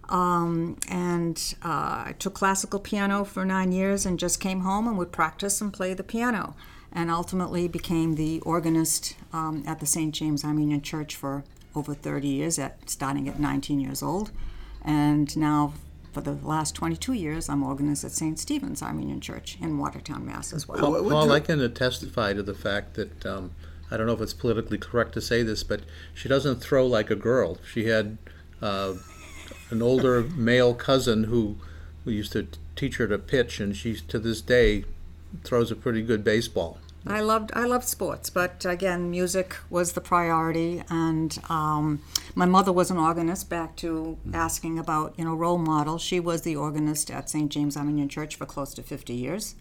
Um, 0.09 0.77
and 0.89 1.55
uh, 1.65 2.09
I 2.09 2.15
took 2.19 2.35
classical 2.35 2.79
piano 2.79 3.25
for 3.25 3.45
nine 3.45 3.73
years 3.73 4.05
and 4.05 4.19
just 4.19 4.41
came 4.41 4.61
home 4.61 4.87
and 4.87 4.99
would 4.99 5.13
practice 5.13 5.61
and 5.61 5.73
play 5.73 5.95
the 5.95 6.05
piano. 6.05 6.55
And 6.93 7.11
ultimately 7.11 7.67
became 7.67 8.15
the 8.15 8.41
organist 8.41 9.17
um, 9.33 9.65
at 9.67 9.81
the 9.81 9.87
St. 9.87 10.15
James 10.15 10.45
Armenian 10.45 10.81
Church 10.81 11.17
for 11.17 11.43
over 11.75 11.93
30 11.93 12.29
years, 12.29 12.57
at 12.57 12.89
starting 12.89 13.29
at 13.29 13.41
19 13.41 13.81
years 13.81 14.01
old. 14.01 14.31
And 14.83 15.37
now, 15.37 15.73
for 16.13 16.21
the 16.21 16.35
last 16.35 16.77
22 16.77 17.15
years, 17.15 17.49
I'm 17.49 17.65
organist 17.65 18.05
at 18.05 18.13
St. 18.13 18.39
Stephen's 18.39 18.81
Armenian 18.81 19.21
Church 19.21 19.59
in 19.61 19.77
Watertown, 19.79 20.25
Mass. 20.25 20.53
as 20.53 20.69
well. 20.69 20.79
Paul, 20.79 21.11
Paul 21.11 21.33
I 21.33 21.41
can 21.41 21.75
testify 21.75 22.33
to 22.33 22.45
the 22.45 22.55
fact 22.55 22.95
that 22.95 23.27
um, 23.27 23.51
I 23.91 23.97
don't 23.97 24.07
know 24.07 24.15
if 24.15 24.21
it's 24.21 24.35
politically 24.35 24.79
correct 24.79 25.13
to 25.15 25.21
say 25.21 25.43
this, 25.43 25.63
but 25.63 25.81
she 26.15 26.29
doesn't 26.29 26.57
throw 26.57 26.87
like 26.87 27.11
a 27.11 27.17
girl. 27.17 27.59
She 27.71 27.87
had 27.87 28.19
uh, 28.63 28.95
an 29.71 29.83
older 29.83 30.23
male 30.23 30.75
cousin 30.75 31.25
who, 31.25 31.57
who 32.05 32.11
used 32.11 32.33
to 32.33 32.49
teach 32.77 32.97
her 32.97 33.07
to 33.09 33.19
pitch, 33.19 33.61
and 33.61 33.77
she 33.77 33.97
to 33.97 34.19
this 34.19 34.41
day 34.41 34.85
throws 35.43 35.71
a 35.71 35.77
pretty 35.77 36.03
good 36.03 36.25
baseball. 36.25 36.79
I 37.07 37.21
loved 37.21 37.53
I 37.55 37.67
loved 37.67 37.87
sports, 37.87 38.31
but 38.31 38.65
again, 38.65 39.11
music 39.11 39.57
was 39.69 39.93
the 39.93 40.01
priority. 40.01 40.83
And 40.89 41.39
um, 41.51 42.01
my 42.35 42.47
mother 42.47 42.73
was 42.73 42.91
an 42.91 42.97
organist. 42.97 43.51
Back 43.51 43.77
to 43.77 44.17
asking 44.33 44.79
about 44.79 45.15
you 45.19 45.25
know 45.25 45.35
role 45.35 45.59
model, 45.59 45.99
she 45.99 46.19
was 46.19 46.43
the 46.43 46.57
organist 46.57 47.11
at 47.11 47.29
St. 47.29 47.51
James 47.51 47.77
Armenian 47.77 48.09
Church 48.09 48.37
for 48.37 48.47
close 48.47 48.73
to 48.75 48.83
fifty 48.83 49.15
years, 49.15 49.55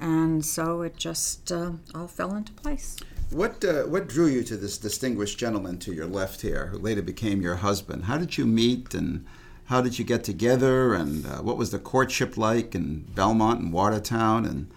and 0.00 0.44
so 0.44 0.80
it 0.80 0.96
just 0.96 1.52
uh, 1.52 1.72
all 1.94 2.08
fell 2.08 2.34
into 2.34 2.52
place. 2.52 2.96
What 3.30 3.62
uh, 3.62 3.82
what 3.82 4.08
drew 4.08 4.26
you 4.26 4.42
to 4.44 4.56
this 4.56 4.78
distinguished 4.78 5.38
gentleman 5.38 5.78
to 5.80 5.92
your 5.92 6.06
left 6.06 6.40
here, 6.40 6.68
who 6.68 6.78
later 6.78 7.02
became 7.02 7.42
your 7.42 7.56
husband? 7.56 8.04
How 8.04 8.16
did 8.16 8.38
you 8.38 8.46
meet, 8.46 8.94
and 8.94 9.26
how 9.66 9.82
did 9.82 9.98
you 9.98 10.04
get 10.04 10.24
together, 10.24 10.94
and 10.94 11.26
uh, 11.26 11.36
what 11.38 11.58
was 11.58 11.70
the 11.70 11.78
courtship 11.78 12.38
like 12.38 12.74
in 12.74 13.00
Belmont 13.14 13.60
and 13.60 13.72
Watertown, 13.72 14.46
and 14.46 14.70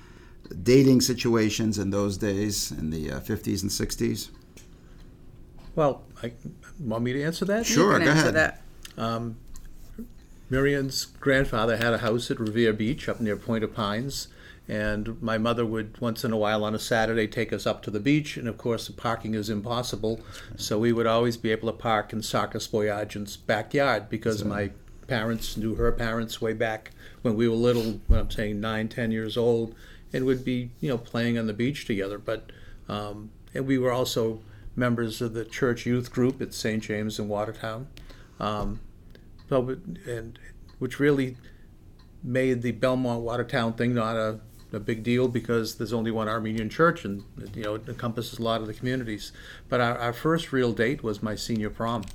dating 0.63 0.99
situations 0.99 1.79
in 1.79 1.91
those 1.91 2.17
days 2.17 2.71
in 2.71 2.89
the 2.89 3.11
uh, 3.11 3.19
50s 3.21 3.61
and 3.61 3.71
60s? 3.71 4.31
Well, 5.75 6.03
I 6.21 6.33
want 6.77 7.05
me 7.05 7.13
to 7.13 7.23
answer 7.23 7.45
that? 7.45 7.65
Sure, 7.65 7.97
go 7.97 8.05
answer 8.05 8.29
ahead. 8.29 8.33
that. 8.33 8.61
Um, 8.97 9.37
Mary 10.49 10.75
Ann's 10.75 11.05
grandfather 11.05 11.77
had 11.77 11.93
a 11.93 11.99
house 11.99 12.29
at 12.29 12.37
Revere 12.37 12.73
Beach 12.73 13.07
up 13.07 13.21
near 13.21 13.37
Point 13.37 13.63
of 13.63 13.73
Pines, 13.73 14.27
and 14.67 15.21
my 15.21 15.37
mother 15.37 15.65
would 15.65 15.99
once 15.99 16.23
in 16.23 16.31
a 16.31 16.37
while 16.37 16.63
on 16.63 16.75
a 16.75 16.79
Saturday 16.79 17.27
take 17.27 17.51
us 17.51 17.65
up 17.65 17.81
to 17.83 17.91
the 17.91 17.99
beach, 17.99 18.37
and 18.37 18.47
of 18.47 18.57
course 18.57 18.87
the 18.87 18.93
parking 18.93 19.33
is 19.33 19.49
impossible, 19.49 20.21
so 20.55 20.79
we 20.79 20.93
would 20.93 21.07
always 21.07 21.37
be 21.37 21.51
able 21.51 21.71
to 21.71 21.77
park 21.77 22.13
in 22.13 22.19
Sarkis 22.19 22.69
Boyagin's 22.69 23.37
backyard 23.37 24.09
because 24.09 24.43
my 24.43 24.71
parents 25.07 25.57
knew 25.57 25.75
her 25.75 25.91
parents 25.91 26.41
way 26.41 26.53
back 26.53 26.91
when 27.21 27.35
we 27.35 27.47
were 27.47 27.55
little, 27.55 27.99
when 28.07 28.19
I'm 28.19 28.31
saying 28.31 28.61
nine, 28.61 28.87
ten 28.87 29.11
years 29.11 29.35
old, 29.35 29.75
and 30.13 30.25
would 30.25 30.45
be 30.45 30.71
you 30.79 30.89
know 30.89 30.97
playing 30.97 31.37
on 31.37 31.47
the 31.47 31.53
beach 31.53 31.85
together. 31.85 32.17
But 32.17 32.51
um, 32.87 33.31
and 33.53 33.67
we 33.67 33.77
were 33.77 33.91
also 33.91 34.41
members 34.75 35.21
of 35.21 35.33
the 35.33 35.45
church 35.45 35.85
youth 35.85 36.11
group 36.11 36.41
at 36.41 36.53
St. 36.53 36.81
James 36.81 37.19
in 37.19 37.27
Watertown. 37.27 37.87
Um, 38.39 38.79
and 39.49 40.39
which 40.79 40.99
really 40.99 41.35
made 42.23 42.61
the 42.61 42.71
Belmont 42.71 43.21
Watertown 43.21 43.73
thing 43.73 43.93
not 43.93 44.15
a, 44.15 44.39
a 44.73 44.79
big 44.79 45.03
deal 45.03 45.27
because 45.27 45.75
there's 45.75 45.93
only 45.93 46.11
one 46.11 46.27
Armenian 46.27 46.69
church 46.69 47.03
and 47.05 47.23
you 47.53 47.63
know 47.63 47.75
it 47.75 47.87
encompasses 47.87 48.39
a 48.39 48.41
lot 48.41 48.61
of 48.61 48.67
the 48.67 48.73
communities. 48.73 49.31
But 49.69 49.81
our, 49.81 49.97
our 49.97 50.13
first 50.13 50.51
real 50.51 50.71
date 50.71 51.03
was 51.03 51.21
my 51.21 51.35
senior 51.35 51.69
prom. 51.69 52.05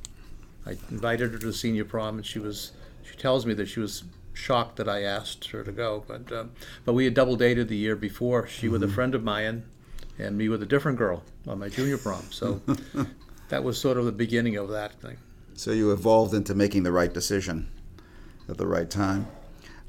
I 0.65 0.73
invited 0.91 1.33
her 1.33 1.39
to 1.39 1.47
the 1.47 1.53
senior 1.53 1.85
prom 1.85 2.17
and 2.17 2.27
she 2.27 2.39
was 2.39 2.73
she 3.03 3.17
tells 3.17 3.47
me 3.47 3.55
that 3.55 3.67
she 3.67 3.81
was 3.81 4.05
shocked 4.33 4.77
that 4.77 4.89
I 4.89 5.03
asked 5.03 5.49
her 5.49 5.63
to 5.65 5.73
go. 5.73 6.05
But 6.07 6.33
um, 6.33 6.53
but 6.85 6.93
we 6.93 7.05
had 7.05 7.15
double 7.15 7.37
dated 7.37 7.69
the 7.69 7.77
year 7.77 7.97
before. 7.97 8.47
She 8.47 8.69
with 8.69 8.83
a 8.83 8.89
friend 8.89 9.15
of 9.15 9.23
mine 9.23 9.65
and 10.19 10.37
me 10.39 10.49
with 10.49 10.63
a 10.63 10.67
different 10.67 10.99
girl 10.99 11.23
on 11.47 11.59
my 11.59 11.69
junior 11.69 11.99
prom. 11.99 12.25
So 12.31 12.61
that 13.49 13.63
was 13.63 13.79
sort 13.79 13.97
of 13.97 14.05
the 14.05 14.13
beginning 14.13 14.57
of 14.57 14.69
that 14.71 15.01
thing. 15.01 15.19
So 15.55 15.73
you 15.73 15.93
evolved 15.93 16.35
into 16.35 16.55
making 16.55 16.83
the 16.83 16.93
right 16.93 17.13
decision 17.13 17.71
at 18.49 18.59
the 18.59 18.67
right 18.67 18.89
time. 18.91 19.27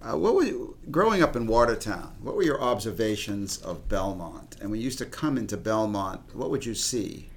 Uh, 0.08 0.16
what 0.16 0.36
were 0.36 0.44
you, 0.44 0.78
growing 0.90 1.22
up 1.22 1.36
in 1.36 1.48
Watertown? 1.48 2.16
What 2.22 2.36
were 2.36 2.44
your 2.44 2.62
observations 2.62 3.58
of 3.58 3.90
Belmont? 3.90 4.56
And 4.62 4.72
when 4.72 4.80
you 4.80 4.86
used 4.86 5.00
to 5.00 5.06
come 5.06 5.38
into 5.38 5.58
Belmont, 5.58 6.22
what 6.34 6.50
would 6.50 6.66
you 6.66 6.76
see? 6.76 7.30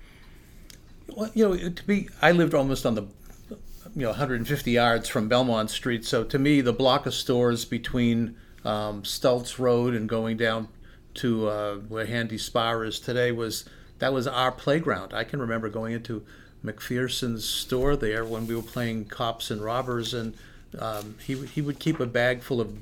Well, 1.09 1.31
you 1.35 1.49
know, 1.49 1.69
to 1.69 1.87
be, 1.87 2.09
I 2.23 2.31
lived 2.31 2.55
almost 2.55 2.87
on 2.87 2.95
the, 2.95 3.07
you 3.50 4.03
know, 4.03 4.11
150 4.11 4.71
yards 4.71 5.09
from 5.09 5.29
Belmont 5.29 5.71
Street. 5.71 6.05
So 6.05 6.23
to 6.23 6.39
me, 6.39 6.61
the 6.61 6.73
block 6.73 7.07
of 7.07 7.15
stores 7.15 7.65
between 7.65 8.37
um, 8.65 9.05
Stultz 9.05 9.59
Road 9.59 9.95
and 9.95 10.09
going 10.09 10.37
down 10.37 10.69
to 11.15 11.49
uh, 11.49 11.75
where 11.77 12.07
Handy 12.07 12.39
Spa 12.39 12.79
is 12.81 13.00
today 13.00 13.33
was 13.33 13.65
that 13.99 14.12
was 14.12 14.29
our 14.29 14.53
playground. 14.53 15.12
I 15.12 15.25
can 15.25 15.41
remember 15.41 15.69
going 15.69 15.93
into 15.93 16.25
McPherson's 16.65 17.45
store 17.45 17.97
there 17.97 18.25
when 18.25 18.47
we 18.47 18.55
were 18.55 18.62
playing 18.62 19.07
cops 19.07 19.50
and 19.50 19.61
robbers, 19.61 20.15
and 20.15 20.35
um, 20.79 21.17
he 21.25 21.35
he 21.47 21.62
would 21.62 21.79
keep 21.79 22.00
a 22.00 22.07
bag 22.07 22.43
full 22.43 22.61
of 22.61 22.77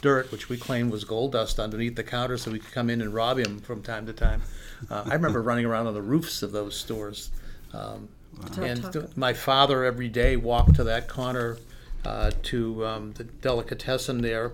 dirt, 0.00 0.30
which 0.30 0.48
we 0.48 0.56
claimed 0.56 0.90
was 0.90 1.04
gold 1.04 1.32
dust, 1.32 1.58
underneath 1.58 1.96
the 1.96 2.04
counter, 2.04 2.38
so 2.38 2.50
we 2.50 2.58
could 2.58 2.72
come 2.72 2.88
in 2.88 3.00
and 3.00 3.12
rob 3.12 3.38
him 3.38 3.58
from 3.60 3.82
time 3.82 4.06
to 4.06 4.12
time. 4.12 4.42
Uh, 4.90 5.04
I 5.06 5.14
remember 5.14 5.42
running 5.42 5.64
around 5.64 5.86
on 5.86 5.94
the 5.94 6.02
roofs 6.02 6.42
of 6.42 6.52
those 6.52 6.76
stores. 6.76 7.30
Um, 7.74 8.08
and 8.60 8.92
th- 8.92 9.16
my 9.16 9.32
father 9.32 9.84
every 9.84 10.08
day 10.08 10.36
walked 10.36 10.76
to 10.76 10.84
that 10.84 11.08
corner 11.08 11.58
uh, 12.04 12.30
to 12.44 12.86
um, 12.86 13.12
the 13.14 13.24
delicatessen 13.24 14.22
there 14.22 14.52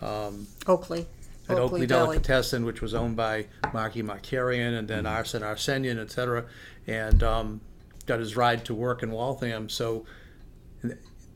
um, 0.00 0.46
Oakley. 0.66 1.06
at 1.48 1.58
Oakley, 1.58 1.86
Deli. 1.86 2.16
Delicatessen, 2.16 2.64
which 2.64 2.80
was 2.80 2.94
owned 2.94 3.16
by 3.16 3.46
Marky 3.72 4.02
Markarian 4.02 4.78
and 4.78 4.88
then 4.88 5.04
Arsen 5.04 5.42
Arsenian, 5.42 5.98
et 5.98 6.10
cetera, 6.10 6.46
and 6.86 7.22
um, 7.22 7.60
got 8.06 8.18
his 8.18 8.36
ride 8.36 8.64
to 8.64 8.74
work 8.74 9.02
in 9.02 9.10
Waltham. 9.10 9.68
So 9.68 10.06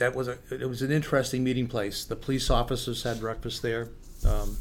that 0.03 0.17
was 0.17 0.27
a 0.29 0.37
it 0.51 0.69
was 0.69 0.83
an 0.83 0.91
interesting 0.91 1.45
meeting 1.45 1.69
place. 1.69 2.05
The 2.05 2.17
police 2.17 2.51
officers 2.51 3.05
had 3.05 3.21
breakfast 3.21 3.63
there. 3.63 3.89
Um, 4.27 4.57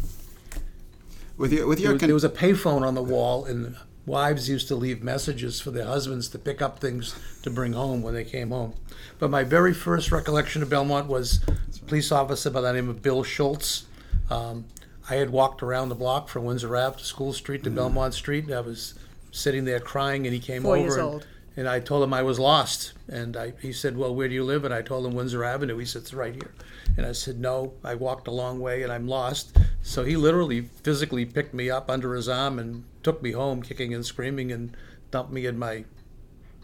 With 1.38 1.52
your 1.52 1.68
with 1.68 1.80
there, 1.80 1.86
your 1.86 1.94
was, 1.94 2.00
con- 2.00 2.08
there 2.10 2.14
was 2.14 2.24
a 2.24 2.30
payphone 2.30 2.84
on 2.86 2.94
the 2.94 3.02
wall, 3.02 3.46
and 3.46 3.76
wives 4.06 4.48
used 4.50 4.68
to 4.68 4.76
leave 4.76 5.02
messages 5.04 5.60
for 5.60 5.72
their 5.72 5.86
husbands 5.86 6.30
to 6.30 6.40
pick 6.40 6.62
up 6.62 6.80
things 6.80 7.16
to 7.44 7.50
bring 7.50 7.74
home 7.74 8.02
when 8.04 8.14
they 8.14 8.24
came 8.24 8.52
home. 8.52 8.74
But 9.20 9.30
my 9.32 9.44
very 9.44 9.74
first 9.74 10.12
recollection 10.12 10.62
of 10.62 10.70
Belmont 10.70 11.08
was 11.08 11.42
a 11.48 11.86
police 11.86 12.12
officer 12.12 12.50
by 12.52 12.62
the 12.62 12.74
name 12.74 12.90
of 12.90 13.02
Bill 13.02 13.24
Schultz. 13.24 13.86
Um, 14.30 14.66
I 15.10 15.16
had 15.16 15.32
walked 15.32 15.64
around 15.64 15.90
the 15.90 15.96
block 15.96 16.30
from 16.30 16.46
Windsor 16.46 16.76
Ave 16.78 17.00
to 17.00 17.04
School 17.04 17.34
Street 17.34 17.64
to 17.64 17.70
Belmont 17.72 18.14
Street. 18.14 18.46
And 18.46 18.54
I 18.54 18.62
was 18.62 18.94
sitting 19.32 19.66
there 19.66 19.80
crying, 19.80 20.26
and 20.28 20.34
he 20.34 20.40
came 20.40 20.62
Four 20.62 20.76
over. 20.78 20.84
years 20.84 20.96
and, 20.96 21.04
old. 21.04 21.28
And 21.58 21.68
I 21.68 21.80
told 21.80 22.04
him 22.04 22.14
I 22.14 22.24
was 22.24 22.40
lost. 22.40 22.94
And 23.08 23.36
I, 23.36 23.54
he 23.62 23.74
said, 23.74 23.98
Well, 23.98 24.16
where 24.16 24.28
do 24.28 24.34
you 24.34 24.44
live? 24.44 24.64
And 24.64 24.74
I 24.74 24.82
told 24.82 25.06
him 25.06 25.14
Windsor 25.14 25.44
Avenue. 25.44 25.78
He 25.78 25.86
said, 25.86 26.04
It's 26.04 26.14
right 26.14 26.34
here. 26.34 26.54
And 26.96 27.06
I 27.06 27.12
said, 27.12 27.40
No, 27.40 27.74
I 27.84 27.96
walked 27.96 28.28
a 28.28 28.32
long 28.32 28.60
way 28.60 28.84
and 28.84 28.92
I'm 28.92 29.08
lost. 29.08 29.58
So 29.82 30.04
he 30.04 30.16
literally 30.16 30.62
physically 30.62 31.26
picked 31.26 31.54
me 31.54 31.70
up 31.70 31.90
under 31.90 32.16
his 32.16 32.30
arm 32.30 32.58
and 32.58 32.86
took 33.04 33.22
me 33.22 33.32
home, 33.32 33.62
kicking 33.62 33.94
and 33.94 34.06
screaming, 34.06 34.52
and 34.52 34.76
dumped 35.10 35.34
me 35.34 35.46
in 35.46 35.60
my 35.60 35.84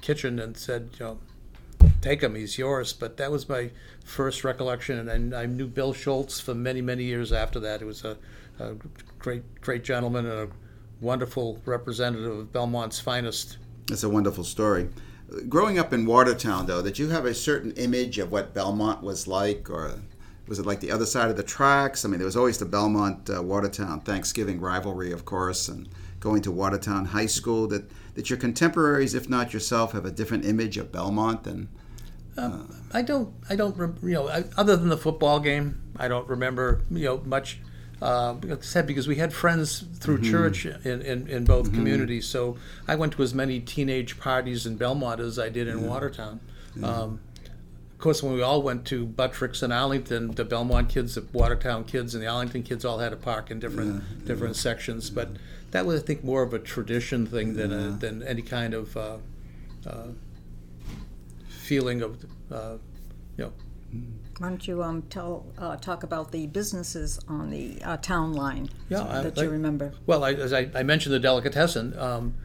kitchen 0.01 0.39
and 0.39 0.55
said, 0.55 0.91
You 0.99 1.05
know, 1.05 1.19
take 2.01 2.23
him, 2.23 2.35
he's 2.35 2.57
yours. 2.57 2.93
But 2.93 3.17
that 3.17 3.31
was 3.31 3.49
my 3.49 3.71
first 4.05 4.45
recollection. 4.45 5.09
And 5.09 5.35
I, 5.35 5.41
I 5.43 5.45
knew 5.47 5.67
Bill 5.67 5.93
Schultz 5.93 6.39
for 6.39 6.55
many, 6.55 6.81
many 6.81 7.03
years 7.03 7.33
after 7.33 7.59
that. 7.59 7.81
He 7.81 7.85
was 7.85 8.05
a, 8.05 8.17
a 8.59 8.75
great, 9.19 9.59
great 9.59 9.83
gentleman 9.83 10.25
and 10.25 10.49
a 10.49 10.53
wonderful 11.01 11.61
representative 11.65 12.31
of 12.31 12.53
Belmont's 12.53 13.01
finest. 13.01 13.57
It's 13.89 14.03
a 14.03 14.09
wonderful 14.09 14.43
story. 14.43 14.89
Growing 15.49 15.77
up 15.77 15.93
in 15.93 16.05
Watertown, 16.05 16.65
though, 16.65 16.81
did 16.81 16.97
you 16.99 17.09
have 17.09 17.25
a 17.25 17.33
certain 17.33 17.71
image 17.71 18.17
of 18.17 18.31
what 18.31 18.53
Belmont 18.53 19.03
was 19.03 19.27
like, 19.27 19.69
or 19.69 19.99
was 20.47 20.59
it 20.59 20.65
like 20.65 20.79
the 20.79 20.91
other 20.91 21.05
side 21.05 21.29
of 21.29 21.37
the 21.37 21.43
tracks? 21.43 22.05
I 22.05 22.07
mean, 22.07 22.19
there 22.19 22.25
was 22.25 22.37
always 22.37 22.57
the 22.57 22.65
Belmont 22.65 23.29
uh, 23.29 23.41
Watertown 23.43 23.99
Thanksgiving 24.01 24.61
rivalry, 24.61 25.11
of 25.11 25.25
course, 25.25 25.67
and 25.67 25.89
going 26.19 26.41
to 26.43 26.51
Watertown 26.51 27.05
High 27.05 27.25
School. 27.25 27.67
That 27.67 27.89
that 28.15 28.29
your 28.29 28.39
contemporaries, 28.39 29.13
if 29.13 29.29
not 29.29 29.53
yourself, 29.53 29.91
have 29.91 30.05
a 30.05 30.11
different 30.11 30.45
image 30.45 30.77
of 30.77 30.91
Belmont 30.91 31.43
than 31.43 31.67
I 32.93 33.01
don't. 33.01 33.33
I 33.49 33.55
don't. 33.55 33.75
You 34.03 34.13
know, 34.13 34.27
I, 34.29 34.45
other 34.55 34.75
than 34.75 34.89
the 34.89 34.97
football 34.97 35.39
game, 35.39 35.81
I 35.97 36.07
don't 36.07 36.27
remember. 36.27 36.81
You 36.91 37.05
know, 37.05 37.21
much. 37.25 37.59
Uh, 37.99 38.35
said 38.61 38.85
because 38.85 39.07
we 39.07 39.15
had 39.15 39.33
friends 39.33 39.83
through 39.95 40.21
church 40.21 40.65
in, 40.67 41.01
in, 41.01 41.27
in 41.27 41.43
both 41.45 41.73
communities, 41.73 42.27
so 42.27 42.55
I 42.87 42.95
went 42.95 43.13
to 43.13 43.23
as 43.23 43.33
many 43.33 43.59
teenage 43.59 44.19
parties 44.19 44.67
in 44.67 44.77
Belmont 44.77 45.19
as 45.19 45.39
I 45.39 45.49
did 45.49 45.67
in 45.67 45.87
Watertown. 45.87 46.39
Um, 46.83 47.19
of 47.91 47.97
course, 47.97 48.21
when 48.21 48.33
we 48.33 48.43
all 48.43 48.61
went 48.61 48.85
to 48.85 49.07
Buttricks 49.07 49.63
and 49.63 49.73
Arlington, 49.73 50.29
the 50.35 50.45
Belmont 50.45 50.89
kids, 50.89 51.15
the 51.15 51.25
Watertown 51.33 51.83
kids, 51.85 52.13
and 52.13 52.23
the 52.23 52.27
Arlington 52.27 52.61
kids 52.61 52.85
all 52.85 52.99
had 52.99 53.11
a 53.13 53.15
park 53.15 53.49
in 53.49 53.59
different 53.59 54.25
different 54.25 54.55
sections. 54.55 55.09
But 55.09 55.29
that 55.71 55.87
was, 55.87 56.03
I 56.03 56.05
think, 56.05 56.23
more 56.23 56.43
of 56.43 56.53
a 56.53 56.59
tradition 56.59 57.25
thing 57.25 57.55
than 57.55 57.73
a, 57.73 57.89
than 57.89 58.21
any 58.21 58.43
kind 58.43 58.75
of 58.75 58.95
uh, 58.95 59.17
uh, 59.87 60.09
feeling 61.47 62.03
of, 62.03 62.23
uh, 62.51 62.77
you 63.37 63.45
know, 63.45 63.53
Why 64.39 64.49
don't 64.49 64.67
you 64.67 64.83
um, 64.83 65.01
tell 65.03 65.45
uh, 65.57 65.77
talk 65.77 66.03
about 66.03 66.31
the 66.31 66.45
businesses 66.47 67.19
on 67.27 67.49
the 67.49 67.81
uh, 67.83 67.97
town 67.97 68.33
line 68.33 68.69
Yeah, 68.89 69.03
I- 69.03 69.23
that 69.23 69.37
I- 69.39 69.43
you 69.43 69.49
remember? 69.49 69.93
Well, 70.05 70.23
I, 70.23 70.33
as 70.33 70.53
I, 70.53 70.69
I 70.75 70.83
mentioned 70.83 71.13
the 71.15 71.19
delicatessen, 71.19 71.97
um, 71.97 72.35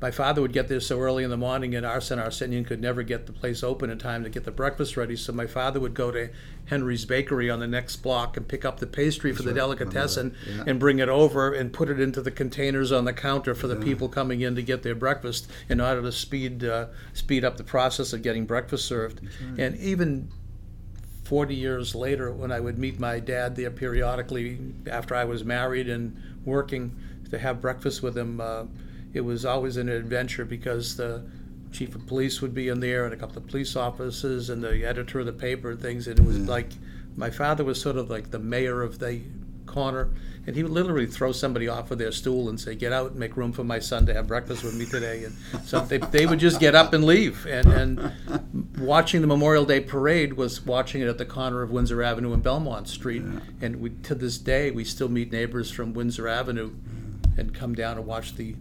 my 0.00 0.10
father 0.10 0.42
would 0.42 0.52
get 0.52 0.66
there 0.66 0.80
so 0.80 0.98
early 0.98 1.22
in 1.22 1.30
the 1.30 1.36
morning, 1.36 1.76
and 1.76 1.86
Arsene 1.86 2.18
Arsenian 2.18 2.64
could 2.64 2.80
never 2.80 3.04
get 3.04 3.26
the 3.26 3.32
place 3.32 3.62
open 3.62 3.88
in 3.88 3.98
time 3.98 4.24
to 4.24 4.30
get 4.30 4.42
the 4.42 4.50
breakfast 4.50 4.96
ready. 4.96 5.14
So 5.14 5.32
my 5.32 5.46
father 5.46 5.78
would 5.78 5.94
go 5.94 6.10
to 6.10 6.28
Henry's 6.64 7.04
Bakery 7.04 7.48
on 7.48 7.60
the 7.60 7.68
next 7.68 7.96
block 7.98 8.36
and 8.36 8.48
pick 8.48 8.64
up 8.64 8.80
the 8.80 8.88
pastry 8.88 9.32
for 9.32 9.44
the 9.44 9.52
delicatessen 9.52 10.34
Yeah. 10.44 10.64
and 10.66 10.80
bring 10.80 10.98
it 10.98 11.08
over 11.08 11.52
and 11.54 11.72
put 11.72 11.88
it 11.88 12.00
into 12.00 12.20
the 12.20 12.32
containers 12.32 12.90
on 12.90 13.04
the 13.04 13.12
counter 13.12 13.54
for 13.54 13.68
the 13.68 13.76
people 13.76 14.08
coming 14.08 14.40
in 14.40 14.56
to 14.56 14.62
get 14.62 14.82
their 14.82 14.96
breakfast 14.96 15.48
in 15.68 15.80
order 15.80 16.02
to 16.02 16.10
speed 16.10 16.64
uh, 16.64 16.86
speed 17.12 17.44
up 17.44 17.56
the 17.56 17.62
process 17.64 18.12
of 18.12 18.22
getting 18.22 18.44
breakfast 18.44 18.86
served. 18.86 19.20
And 19.56 19.76
even 19.76 20.32
40 21.24 21.54
years 21.54 21.94
later, 21.94 22.32
when 22.32 22.50
I 22.50 22.60
would 22.60 22.78
meet 22.78 22.98
my 22.98 23.20
dad 23.20 23.56
there 23.56 23.70
periodically 23.70 24.58
after 24.90 25.14
I 25.14 25.24
was 25.24 25.44
married 25.44 25.88
and 25.88 26.16
working 26.44 26.96
to 27.30 27.38
have 27.38 27.60
breakfast 27.60 28.02
with 28.02 28.16
him, 28.18 28.40
uh, 28.40 28.64
it 29.14 29.20
was 29.20 29.44
always 29.44 29.76
an 29.76 29.88
adventure 29.88 30.44
because 30.44 30.96
the 30.96 31.24
chief 31.70 31.94
of 31.94 32.06
police 32.06 32.42
would 32.42 32.54
be 32.54 32.68
in 32.68 32.80
there 32.80 33.04
and 33.04 33.14
a 33.14 33.16
couple 33.16 33.38
of 33.38 33.46
police 33.46 33.76
officers 33.76 34.50
and 34.50 34.62
the 34.62 34.84
editor 34.84 35.20
of 35.20 35.26
the 35.26 35.32
paper 35.32 35.70
and 35.70 35.80
things. 35.80 36.06
And 36.06 36.18
it 36.18 36.24
was 36.24 36.38
like 36.38 36.72
my 37.16 37.30
father 37.30 37.64
was 37.64 37.80
sort 37.80 37.96
of 37.96 38.10
like 38.10 38.30
the 38.30 38.38
mayor 38.38 38.82
of 38.82 38.98
the 38.98 39.20
corner. 39.72 40.10
And 40.44 40.56
he 40.56 40.62
would 40.64 40.72
literally 40.72 41.06
throw 41.06 41.30
somebody 41.30 41.68
off 41.68 41.92
of 41.92 41.98
their 41.98 42.10
stool 42.10 42.48
and 42.48 42.58
say, 42.58 42.74
"Get 42.74 42.92
out 42.92 43.12
and 43.12 43.20
make 43.20 43.36
room 43.36 43.52
for 43.52 43.62
my 43.62 43.78
son 43.78 44.06
to 44.06 44.14
have 44.14 44.26
breakfast 44.26 44.64
with 44.64 44.74
me 44.74 44.86
today." 44.86 45.24
And 45.24 45.36
so 45.64 45.80
they, 45.80 45.98
they 45.98 46.26
would 46.26 46.40
just 46.40 46.58
get 46.58 46.74
up 46.74 46.92
and 46.92 47.04
leave. 47.04 47.46
And, 47.46 47.66
and 47.68 48.12
watching 48.78 49.20
the 49.20 49.28
Memorial 49.28 49.64
Day 49.64 49.80
parade 49.80 50.32
was 50.32 50.66
watching 50.66 51.00
it 51.00 51.06
at 51.06 51.18
the 51.18 51.24
corner 51.24 51.62
of 51.62 51.70
Windsor 51.70 52.02
Avenue 52.02 52.32
and 52.32 52.42
Belmont 52.42 52.88
Street. 52.88 53.22
And 53.60 53.76
we, 53.76 53.90
to 53.90 54.16
this 54.16 54.36
day, 54.36 54.72
we 54.72 54.82
still 54.82 55.08
meet 55.08 55.30
neighbors 55.30 55.70
from 55.70 55.94
Windsor 55.94 56.26
Avenue 56.26 56.72
and 57.36 57.54
come 57.54 57.74
down 57.74 57.96
and 57.96 58.06
watch 58.06 58.34
the 58.34 58.56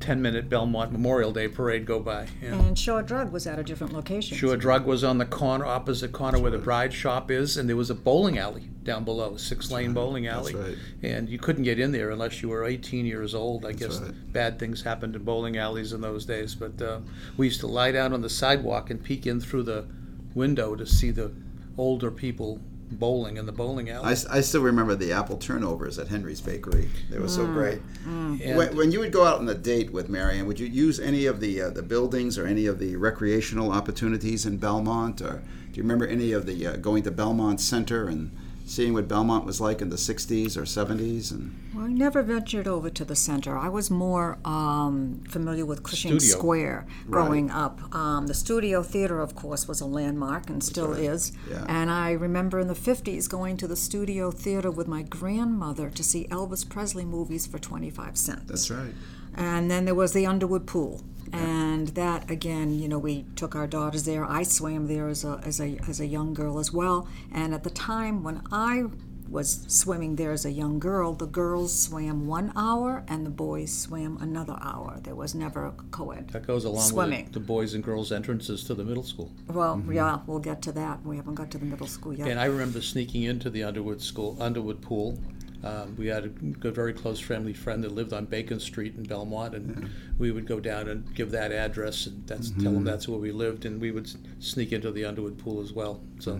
10-minute 0.00 0.48
Belmont 0.48 0.92
Memorial 0.92 1.32
Day 1.32 1.48
parade 1.48 1.86
go 1.86 2.00
by. 2.00 2.26
Yeah. 2.42 2.54
And 2.54 2.78
Shore 2.78 3.02
Drug 3.02 3.32
was 3.32 3.46
at 3.46 3.58
a 3.58 3.62
different 3.62 3.92
location. 3.92 4.36
Sure 4.36 4.56
Drug 4.56 4.86
was 4.86 5.02
on 5.04 5.18
the 5.18 5.24
corner, 5.24 5.64
opposite 5.64 6.12
corner 6.12 6.38
where 6.38 6.50
the 6.50 6.58
bride 6.58 6.92
shop 6.92 7.30
is, 7.30 7.56
and 7.56 7.68
there 7.68 7.76
was 7.76 7.90
a 7.90 7.94
bowling 7.94 8.38
alley 8.38 8.68
down 8.82 9.04
below, 9.04 9.36
six 9.36 9.70
lane 9.70 9.94
bowling 9.94 10.26
alley. 10.26 10.54
right. 10.54 10.76
And 11.02 11.28
you 11.28 11.38
couldn't 11.38 11.64
get 11.64 11.80
in 11.80 11.90
there 11.90 12.10
unless 12.10 12.42
you 12.42 12.50
were 12.50 12.64
18 12.64 13.06
years 13.06 13.34
old. 13.34 13.64
I 13.64 13.72
guess 13.72 13.98
right. 13.98 14.32
bad 14.32 14.58
things 14.58 14.82
happened 14.82 15.16
in 15.16 15.24
bowling 15.24 15.56
alleys 15.56 15.92
in 15.92 16.00
those 16.00 16.26
days. 16.26 16.54
But 16.54 16.80
uh, 16.80 17.00
we 17.36 17.46
used 17.46 17.60
to 17.60 17.66
lie 17.66 17.92
down 17.92 18.12
on 18.12 18.20
the 18.20 18.30
sidewalk 18.30 18.90
and 18.90 19.02
peek 19.02 19.26
in 19.26 19.40
through 19.40 19.64
the 19.64 19.86
window 20.34 20.74
to 20.76 20.86
see 20.86 21.10
the 21.10 21.32
older 21.78 22.10
people 22.10 22.60
bowling 22.98 23.36
in 23.36 23.46
the 23.46 23.52
bowling 23.52 23.90
alley. 23.90 24.14
I 24.30 24.40
still 24.40 24.62
remember 24.62 24.94
the 24.94 25.12
apple 25.12 25.36
turnovers 25.36 25.98
at 25.98 26.08
Henry's 26.08 26.40
Bakery. 26.40 26.88
They 27.10 27.18
were 27.18 27.28
so 27.28 27.44
great. 27.46 27.80
And- 28.06 28.40
When, 28.56 28.76
when 28.76 28.92
you 28.92 29.00
would 29.00 29.12
go 29.12 29.24
out 29.24 29.38
on 29.38 29.48
a 29.48 29.54
date 29.54 29.92
with 29.92 30.08
Mary 30.08 30.38
Ann, 30.38 30.46
would 30.46 30.58
you 30.60 30.66
use 30.66 30.98
any 31.00 31.26
of 31.26 31.40
the 31.40 31.60
uh, 31.62 31.70
the 31.70 31.82
buildings 31.82 32.38
or 32.38 32.46
any 32.46 32.66
of 32.66 32.78
the 32.78 32.96
recreational 32.96 33.70
opportunities 33.72 34.46
in 34.46 34.56
Belmont? 34.58 35.20
Or 35.20 35.42
do 35.72 35.76
you 35.76 35.82
remember 35.82 36.06
any 36.06 36.32
of 36.32 36.46
the 36.46 36.66
uh, 36.66 36.76
going 36.76 37.02
to 37.04 37.10
Belmont 37.10 37.60
Center 37.60 38.06
and 38.08 38.30
seeing 38.64 38.94
what 38.94 39.08
Belmont 39.08 39.44
was 39.44 39.60
like 39.60 39.80
in 39.80 39.90
the 39.90 39.96
'60s 39.96 40.56
or 40.56 40.62
'70s? 40.62 41.30
And 41.30 41.54
Well, 41.74 41.84
I 41.84 41.88
never 41.88 42.22
ventured 42.22 42.66
over 42.66 42.90
to 42.90 43.04
the 43.04 43.16
center. 43.16 43.56
I 43.56 43.68
was 43.68 43.90
more 43.90 44.38
um, 44.44 45.22
familiar 45.28 45.66
with 45.66 45.82
Cushing 45.82 46.18
Studio. 46.18 46.38
Square 46.38 46.86
growing 47.08 47.50
up. 47.50 47.94
Um, 47.94 48.26
the 48.26 48.34
Studio 48.34 48.82
Theater, 48.82 49.20
of 49.20 49.34
course, 49.34 49.68
was 49.68 49.80
a 49.80 49.86
landmark 49.86 50.48
and 50.48 50.62
still 50.62 50.92
is. 50.92 51.32
Yeah. 51.48 51.64
And 51.68 51.90
I 51.90 52.12
remember 52.12 52.60
in 52.60 52.68
the 52.68 52.74
50s 52.74 53.28
going 53.28 53.56
to 53.58 53.66
the 53.66 53.76
Studio 53.76 54.30
Theater 54.30 54.70
with 54.70 54.88
my 54.88 55.02
grandmother 55.02 55.90
to 55.90 56.02
see 56.02 56.26
Elvis 56.28 56.68
Presley 56.68 57.04
movies 57.04 57.46
for 57.46 57.58
25 57.58 58.16
cents. 58.16 58.42
that's 58.46 58.70
right. 58.70 58.94
And 59.36 59.70
then 59.70 59.84
there 59.84 59.94
was 59.94 60.12
the 60.12 60.26
Underwood 60.26 60.66
Pool. 60.66 61.02
And 61.32 61.88
that 61.88 62.30
again, 62.30 62.78
you 62.78 62.88
know, 62.88 62.98
we 62.98 63.24
took 63.34 63.56
our 63.56 63.66
daughters 63.66 64.04
there. 64.04 64.24
I 64.24 64.44
swam 64.44 64.86
there 64.86 65.08
as 65.08 65.24
a, 65.24 65.40
as 65.44 65.60
a 65.60 65.78
as 65.88 65.98
a 65.98 66.06
young 66.06 66.32
girl 66.32 66.60
as 66.60 66.72
well. 66.72 67.08
And 67.32 67.52
at 67.52 67.64
the 67.64 67.70
time 67.70 68.22
when 68.22 68.42
I 68.52 68.84
was 69.28 69.64
swimming 69.68 70.16
there 70.16 70.30
as 70.30 70.44
a 70.44 70.50
young 70.50 70.78
girl, 70.78 71.12
the 71.12 71.26
girls 71.26 71.76
swam 71.76 72.26
one 72.26 72.52
hour 72.54 73.04
and 73.08 73.26
the 73.26 73.30
boys 73.30 73.72
swam 73.76 74.18
another 74.20 74.56
hour. 74.60 75.00
There 75.02 75.14
was 75.14 75.34
never 75.34 75.66
a 75.66 75.72
co-ed. 75.90 76.28
that 76.28 76.46
goes 76.46 76.64
along 76.64 76.88
Swimming. 76.88 77.24
with 77.24 77.32
the 77.32 77.40
boys 77.40 77.74
and 77.74 77.82
girls 77.82 78.12
entrances 78.12 78.64
to 78.64 78.74
the 78.74 78.84
middle 78.84 79.02
school. 79.02 79.32
Well, 79.48 79.76
mm-hmm. 79.76 79.92
yeah, 79.92 80.20
we'll 80.26 80.38
get 80.38 80.62
to 80.62 80.72
that. 80.72 81.02
We 81.04 81.16
haven't 81.16 81.34
got 81.34 81.50
to 81.52 81.58
the 81.58 81.64
middle 81.64 81.86
school 81.86 82.14
yet. 82.14 82.28
And 82.28 82.38
I 82.38 82.44
remember 82.44 82.80
sneaking 82.80 83.24
into 83.24 83.50
the 83.50 83.64
Underwood 83.64 84.00
School, 84.00 84.36
Underwood 84.40 84.80
Pool. 84.82 85.18
Um, 85.64 85.96
we 85.96 86.08
had 86.08 86.24
a 86.24 86.28
good, 86.28 86.74
very 86.74 86.92
close 86.92 87.18
family 87.18 87.54
friend 87.54 87.82
that 87.84 87.92
lived 87.92 88.12
on 88.12 88.26
Bacon 88.26 88.60
Street 88.60 88.96
in 88.96 89.04
Belmont, 89.04 89.54
and 89.54 89.88
we 90.18 90.30
would 90.30 90.46
go 90.46 90.60
down 90.60 90.88
and 90.88 91.14
give 91.14 91.30
that 91.30 91.52
address 91.52 92.06
and 92.06 92.26
that's 92.26 92.50
tell 92.50 92.72
them 92.72 92.84
that's 92.84 93.08
where 93.08 93.18
we 93.18 93.32
lived, 93.32 93.64
and 93.64 93.80
we 93.80 93.90
would 93.90 94.08
sneak 94.42 94.72
into 94.72 94.92
the 94.92 95.06
Underwood 95.06 95.38
Pool 95.38 95.62
as 95.62 95.72
well. 95.72 96.02
So 96.18 96.34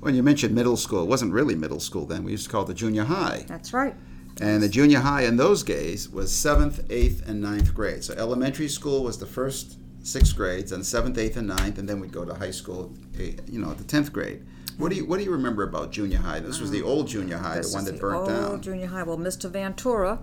When 0.00 0.14
you 0.14 0.22
mentioned 0.22 0.54
middle 0.54 0.78
school, 0.78 1.02
it 1.02 1.08
wasn't 1.08 1.32
really 1.32 1.54
middle 1.54 1.80
school 1.80 2.06
then. 2.06 2.24
We 2.24 2.32
used 2.32 2.44
to 2.46 2.50
call 2.50 2.62
it 2.62 2.68
the 2.68 2.74
junior 2.74 3.04
high. 3.04 3.44
That's 3.46 3.74
right. 3.74 3.94
And 4.40 4.62
the 4.62 4.68
junior 4.68 5.00
high 5.00 5.22
in 5.22 5.36
those 5.36 5.62
days 5.62 6.08
was 6.08 6.34
seventh, 6.34 6.80
eighth, 6.90 7.28
and 7.28 7.42
ninth 7.42 7.74
grade. 7.74 8.02
So 8.04 8.14
elementary 8.14 8.68
school 8.68 9.02
was 9.02 9.18
the 9.18 9.26
first 9.26 9.78
six 10.02 10.32
grades, 10.32 10.72
and 10.72 10.86
seventh, 10.86 11.18
eighth, 11.18 11.36
and 11.36 11.48
ninth, 11.48 11.76
and 11.78 11.86
then 11.86 12.00
we'd 12.00 12.12
go 12.12 12.24
to 12.24 12.32
high 12.34 12.52
school, 12.52 12.94
eh, 13.18 13.32
you 13.46 13.58
know, 13.60 13.74
the 13.74 13.84
tenth 13.84 14.10
grade. 14.10 14.42
What 14.78 14.90
do 14.90 14.96
you 14.96 15.04
What 15.06 15.18
do 15.18 15.24
you 15.24 15.32
remember 15.32 15.64
about 15.64 15.90
junior 15.90 16.18
high? 16.18 16.38
This 16.38 16.60
was 16.60 16.70
the 16.70 16.82
old 16.82 17.08
junior 17.08 17.36
high, 17.36 17.56
This 17.56 17.72
the 17.72 17.78
one 17.78 17.84
that 17.86 18.00
burnt 18.00 18.16
old 18.16 18.28
down. 18.28 18.62
junior 18.62 18.86
high. 18.86 19.02
Well, 19.02 19.18
Mr. 19.18 19.50
Ventura 19.50 20.20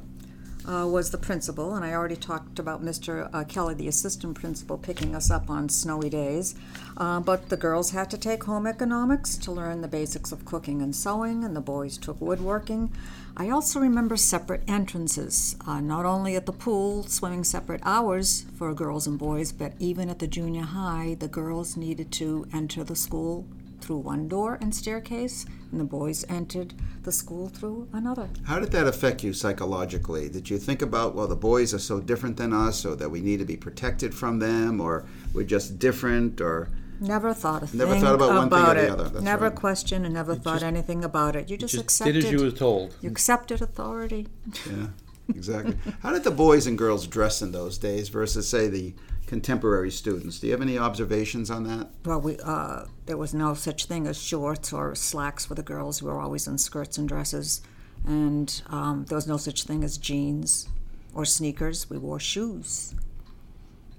uh, 0.66 0.88
was 0.88 1.12
the 1.12 1.18
principal, 1.18 1.76
and 1.76 1.84
I 1.84 1.92
already 1.94 2.16
talked 2.16 2.58
about 2.58 2.82
Mr. 2.82 3.30
Uh, 3.34 3.44
Kelly, 3.44 3.74
the 3.74 3.90
assistant 3.90 4.36
principal, 4.36 4.78
picking 4.78 5.14
us 5.14 5.30
up 5.30 5.50
on 5.50 5.68
snowy 5.68 6.10
days. 6.10 6.56
Uh, 6.96 7.20
but 7.20 7.50
the 7.50 7.58
girls 7.58 7.92
had 7.92 8.10
to 8.12 8.18
take 8.18 8.46
home 8.46 8.66
economics 8.66 9.36
to 9.40 9.52
learn 9.52 9.82
the 9.82 9.90
basics 9.90 10.32
of 10.32 10.46
cooking 10.46 10.82
and 10.82 10.96
sewing, 10.96 11.44
and 11.44 11.54
the 11.54 11.62
boys 11.62 11.98
took 11.98 12.20
woodworking. 12.22 12.94
I 13.36 13.50
also 13.50 13.82
remember 13.82 14.16
separate 14.16 14.64
entrances, 14.70 15.58
uh, 15.68 15.82
not 15.82 16.06
only 16.06 16.38
at 16.38 16.46
the 16.46 16.54
pool, 16.54 17.04
swimming 17.04 17.44
separate 17.44 17.82
hours 17.84 18.46
for 18.58 18.74
girls 18.74 19.06
and 19.06 19.20
boys, 19.20 19.52
but 19.52 19.74
even 19.80 20.10
at 20.10 20.20
the 20.20 20.28
junior 20.28 20.64
high, 20.64 21.18
the 21.20 21.28
girls 21.28 21.76
needed 21.76 22.10
to 22.14 22.48
enter 22.54 22.86
the 22.86 22.96
school 22.96 23.46
through 23.86 23.98
one 23.98 24.28
door 24.28 24.58
and 24.62 24.74
staircase, 24.74 25.46
and 25.72 25.80
the 25.80 25.84
boys 25.86 26.26
entered 26.28 26.74
the 27.04 27.12
school 27.12 27.48
through 27.50 27.88
another. 27.94 28.28
How 28.46 28.60
did 28.60 28.72
that 28.72 28.88
affect 28.88 29.24
you 29.24 29.32
psychologically? 29.32 30.28
Did 30.28 30.50
you 30.50 30.58
think 30.58 30.82
about, 30.82 31.14
well, 31.14 31.28
the 31.28 31.36
boys 31.36 31.72
are 31.74 31.80
so 31.80 32.00
different 32.00 32.38
than 32.38 32.52
us, 32.52 32.84
or 32.86 32.96
that 32.96 33.10
we 33.10 33.22
need 33.22 33.38
to 33.40 33.46
be 33.46 33.56
protected 33.58 34.14
from 34.16 34.40
them, 34.40 34.82
or 34.82 35.06
we're 35.34 35.44
just 35.46 35.78
different, 35.80 36.42
or 36.42 36.70
Never 37.00 37.34
thought 37.34 37.62
a 37.62 37.76
Never 37.78 37.92
thing 37.92 38.02
thought 38.02 38.16
about 38.16 38.30
one 38.36 38.50
thing 38.50 38.58
or 38.58 38.74
the 38.82 38.94
other, 38.94 39.04
that's 39.10 39.22
never 39.24 39.48
right. 39.50 39.56
questioned 39.56 40.06
and 40.06 40.14
never 40.14 40.34
thought 40.34 40.54
just- 40.62 40.64
anything 40.64 41.04
about 41.04 41.36
it. 41.36 41.50
You 41.50 41.58
just, 41.58 41.74
just 41.74 41.84
accepted. 41.84 42.14
did 42.14 42.26
as 42.26 42.32
you 42.32 42.42
were 42.42 42.52
told. 42.52 42.96
you 43.02 43.10
accepted 43.10 43.62
authority. 43.62 44.28
yeah, 44.66 44.88
exactly. 45.30 45.76
How 46.02 46.12
did 46.12 46.24
the 46.24 46.32
boys 46.32 46.68
and 46.68 46.78
girls 46.78 47.08
dress 47.08 47.42
in 47.42 47.52
those 47.52 47.78
days 47.78 48.10
versus, 48.10 48.48
say, 48.48 48.68
the 48.68 48.94
contemporary 49.28 49.92
students? 49.92 50.40
Do 50.40 50.48
you 50.48 50.54
have 50.54 50.62
any 50.62 50.78
observations 50.78 51.50
on 51.50 51.64
that? 51.64 51.90
Well, 52.06 52.22
we 52.22 52.38
uh, 52.44 52.86
there 53.06 53.18
was 53.18 53.34
no 53.34 53.54
such 53.54 53.86
thing 53.86 54.08
as 54.08 54.22
shorts 54.22 54.72
or 54.72 54.96
slacks 54.96 55.46
for 55.46 55.56
the 55.56 55.64
girls. 55.64 56.02
We 56.02 56.10
were 56.10 56.20
always 56.20 56.48
in 56.48 56.58
skirts 56.58 56.98
and 56.98 57.08
dresses, 57.08 57.62
and 58.06 58.62
um, 58.68 59.06
there 59.08 59.16
was 59.16 59.28
no 59.28 59.38
such 59.38 59.64
thing 59.64 59.84
as 59.84 59.98
jeans 59.98 60.68
or 61.14 61.26
sneakers. 61.26 61.90
We 61.90 61.98
wore 61.98 62.20
shoes. 62.20 62.94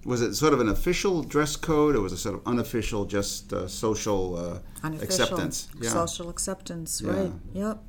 Was 0.04 0.22
it 0.22 0.34
sort 0.36 0.52
of 0.52 0.60
an 0.60 0.68
official 0.68 1.24
dress 1.24 1.56
code, 1.56 1.96
or 1.96 2.00
was 2.00 2.12
it 2.12 2.18
sort 2.18 2.36
of 2.36 2.46
unofficial, 2.46 3.06
just 3.06 3.52
uh, 3.52 3.66
social 3.66 4.36
uh, 4.36 4.58
Unofficial 4.84 5.24
acceptance? 5.24 5.68
Yeah. 5.80 5.90
social 5.90 6.28
acceptance. 6.28 7.02
Yeah. 7.04 7.10
Right. 7.10 7.32
Yep. 7.54 7.82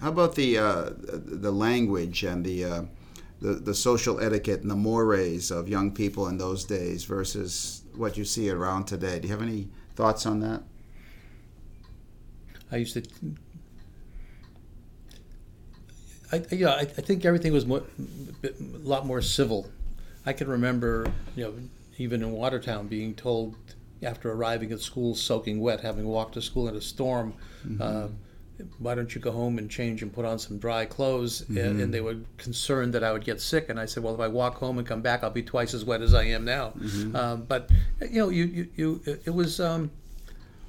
How 0.00 0.10
about 0.10 0.34
the 0.34 0.58
uh, 0.58 0.90
the 0.96 1.50
language 1.50 2.22
and 2.22 2.44
the, 2.44 2.64
uh, 2.64 2.82
the 3.40 3.54
the 3.54 3.74
social 3.74 4.20
etiquette 4.20 4.60
and 4.60 4.70
the 4.70 4.76
mores 4.76 5.50
of 5.50 5.68
young 5.68 5.90
people 5.92 6.28
in 6.28 6.38
those 6.38 6.64
days 6.64 7.04
versus 7.04 7.82
what 7.94 8.16
you 8.16 8.24
see 8.24 8.50
around 8.50 8.84
today? 8.86 9.18
Do 9.18 9.28
you 9.28 9.32
have 9.32 9.42
any 9.42 9.68
thoughts 9.94 10.26
on 10.26 10.40
that? 10.40 10.62
I 12.70 12.76
used 12.76 12.94
to. 12.94 13.02
I, 16.32 16.44
yeah, 16.50 16.70
I, 16.70 16.80
I 16.80 16.84
think 16.84 17.24
everything 17.24 17.52
was 17.52 17.64
more, 17.64 17.84
a 18.42 18.50
lot 18.60 19.06
more 19.06 19.22
civil. 19.22 19.70
I 20.26 20.32
can 20.32 20.48
remember, 20.48 21.06
you 21.36 21.44
know, 21.44 21.54
even 21.98 22.22
in 22.22 22.32
Watertown, 22.32 22.88
being 22.88 23.14
told 23.14 23.54
after 24.02 24.32
arriving 24.32 24.72
at 24.72 24.80
school 24.80 25.14
soaking 25.14 25.60
wet, 25.60 25.80
having 25.80 26.04
walked 26.04 26.34
to 26.34 26.42
school 26.42 26.68
in 26.68 26.74
a 26.76 26.80
storm. 26.80 27.32
Uh, 27.80 28.08
why 28.78 28.94
don't 28.94 29.14
you 29.14 29.20
go 29.20 29.30
home 29.30 29.58
and 29.58 29.70
change 29.70 30.02
and 30.02 30.12
put 30.12 30.24
on 30.24 30.38
some 30.38 30.58
dry 30.58 30.84
clothes? 30.86 31.44
And, 31.48 31.80
and 31.80 31.94
they 31.94 32.00
were 32.00 32.16
concerned 32.38 32.94
that 32.94 33.04
I 33.04 33.12
would 33.12 33.24
get 33.24 33.40
sick. 33.40 33.68
And 33.68 33.78
I 33.78 33.86
said, 33.86 34.02
well, 34.02 34.14
if 34.14 34.20
I 34.20 34.28
walk 34.28 34.56
home 34.56 34.78
and 34.78 34.86
come 34.86 35.02
back, 35.02 35.22
I'll 35.22 35.30
be 35.30 35.42
twice 35.42 35.74
as 35.74 35.84
wet 35.84 36.02
as 36.02 36.14
I 36.14 36.24
am 36.24 36.44
now. 36.44 36.72
Um, 37.16 37.42
but 37.42 37.70
you 38.00 38.18
know, 38.20 38.28
you 38.30 38.44
you, 38.44 38.68
you 38.76 39.00
it 39.24 39.34
was 39.34 39.60
um, 39.60 39.90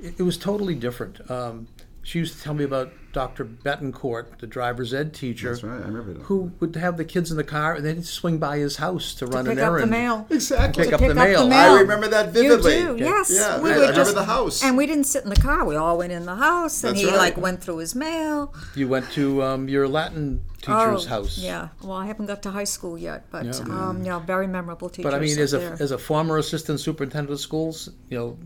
it, 0.01 0.19
it 0.19 0.23
was 0.23 0.37
totally 0.37 0.75
different. 0.75 1.29
Um, 1.29 1.67
she 2.03 2.19
used 2.19 2.37
to 2.37 2.43
tell 2.43 2.53
me 2.53 2.63
about 2.63 2.91
Dr. 3.17 3.45
Betancourt, 3.45 4.37
the 4.37 4.45
driver's 4.45 4.93
ed 4.93 5.11
teacher, 5.11 5.49
That's 5.49 5.63
right, 5.63 5.81
I 5.81 5.85
remember 5.87 6.13
that. 6.13 6.21
who 6.25 6.51
would 6.59 6.75
have 6.75 6.97
the 6.97 7.03
kids 7.05 7.31
in 7.31 7.37
the 7.37 7.43
car 7.43 7.73
and 7.73 7.83
they'd 7.83 8.05
swing 8.05 8.37
by 8.37 8.59
his 8.59 8.75
house 8.75 9.15
to 9.15 9.25
run 9.25 9.45
pick 9.45 9.53
an 9.53 9.59
up 9.59 9.65
errand. 9.65 9.83
the 9.83 9.87
mail. 9.87 10.27
Exactly. 10.29 10.83
Pick 10.85 10.93
up 10.93 10.99
Pick 10.99 11.15
the 11.15 11.19
up 11.19 11.27
mail. 11.27 11.43
the 11.45 11.49
mail. 11.49 11.71
I 11.73 11.79
remember 11.81 12.07
that 12.09 12.29
vividly. 12.31 12.77
You 12.77 12.97
do, 12.97 13.03
yes. 13.03 13.31
Yeah, 13.33 13.59
we 13.59 13.71
I 13.71 13.73
would 13.77 13.79
remember 13.81 13.95
just, 13.95 14.13
the 14.13 14.25
house. 14.25 14.63
And 14.63 14.77
we 14.77 14.85
didn't 14.85 15.05
sit 15.05 15.23
in 15.23 15.31
the 15.31 15.35
car. 15.35 15.65
We 15.65 15.75
all 15.75 15.97
went 15.97 16.11
in 16.13 16.27
the 16.27 16.35
house, 16.35 16.83
and 16.83 16.91
That's 16.95 17.01
he 17.01 17.07
right. 17.09 17.17
like 17.17 17.37
went 17.37 17.61
through 17.63 17.77
his 17.77 17.95
mail. 17.95 18.53
You 18.75 18.87
went 18.87 19.09
to 19.13 19.41
um, 19.41 19.67
your 19.67 19.87
Latin 19.87 20.43
teacher's 20.61 21.05
Oh, 21.07 21.09
house. 21.09 21.39
Yeah. 21.39 21.69
Well, 21.81 21.93
I 21.93 22.05
haven't 22.05 22.27
got 22.27 22.43
to 22.43 22.51
high 22.51 22.65
school 22.65 22.99
yet, 22.99 23.25
but 23.31 23.45
Yeah. 23.45 23.53
um, 23.61 24.03
yeah, 24.03 24.19
very 24.19 24.45
memorable 24.45 24.89
teachers. 24.89 25.11
But 25.11 25.15
I 25.17 25.19
mean, 25.19 25.39
as 25.39 25.53
a 25.53 25.57
there. 25.59 25.77
as 25.79 25.89
a 25.89 25.97
former 25.97 26.37
assistant 26.37 26.79
superintendent 26.79 27.31
of 27.33 27.39
schools, 27.39 27.89
you 28.09 28.17
know, 28.19 28.37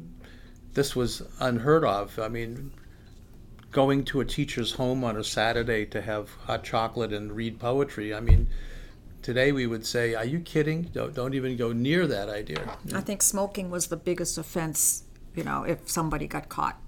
this 0.73 0.95
was 0.95 1.21
unheard 1.41 1.83
of. 1.83 2.17
I 2.19 2.29
mean, 2.29 2.71
going 3.71 4.03
to 4.05 4.19
a 4.19 4.25
teacher's 4.25 4.73
home 4.73 5.03
on 5.03 5.17
a 5.17 5.23
Saturday 5.23 5.85
to 5.87 6.01
have 6.01 6.29
hot 6.45 6.63
chocolate 6.63 7.13
and 7.13 7.31
read 7.31 7.59
poetry. 7.59 8.13
I 8.13 8.19
mean, 8.19 8.47
today 9.21 9.51
we 9.51 9.65
would 9.65 9.85
say, 9.85 10.13
"Are 10.13 10.25
you 10.25 10.39
kidding? 10.39 10.83
Don't, 10.93 11.13
don't 11.13 11.33
even 11.33 11.57
go 11.57 11.71
near 11.71 12.07
that 12.07 12.29
idea." 12.29 12.77
I 12.93 13.01
think 13.01 13.21
smoking 13.21 13.69
was 13.69 13.87
the 13.87 13.97
biggest 13.97 14.37
offense. 14.37 15.03
You 15.35 15.43
know, 15.43 15.63
if 15.63 15.89
somebody 15.89 16.27
got 16.27 16.49
caught 16.49 16.79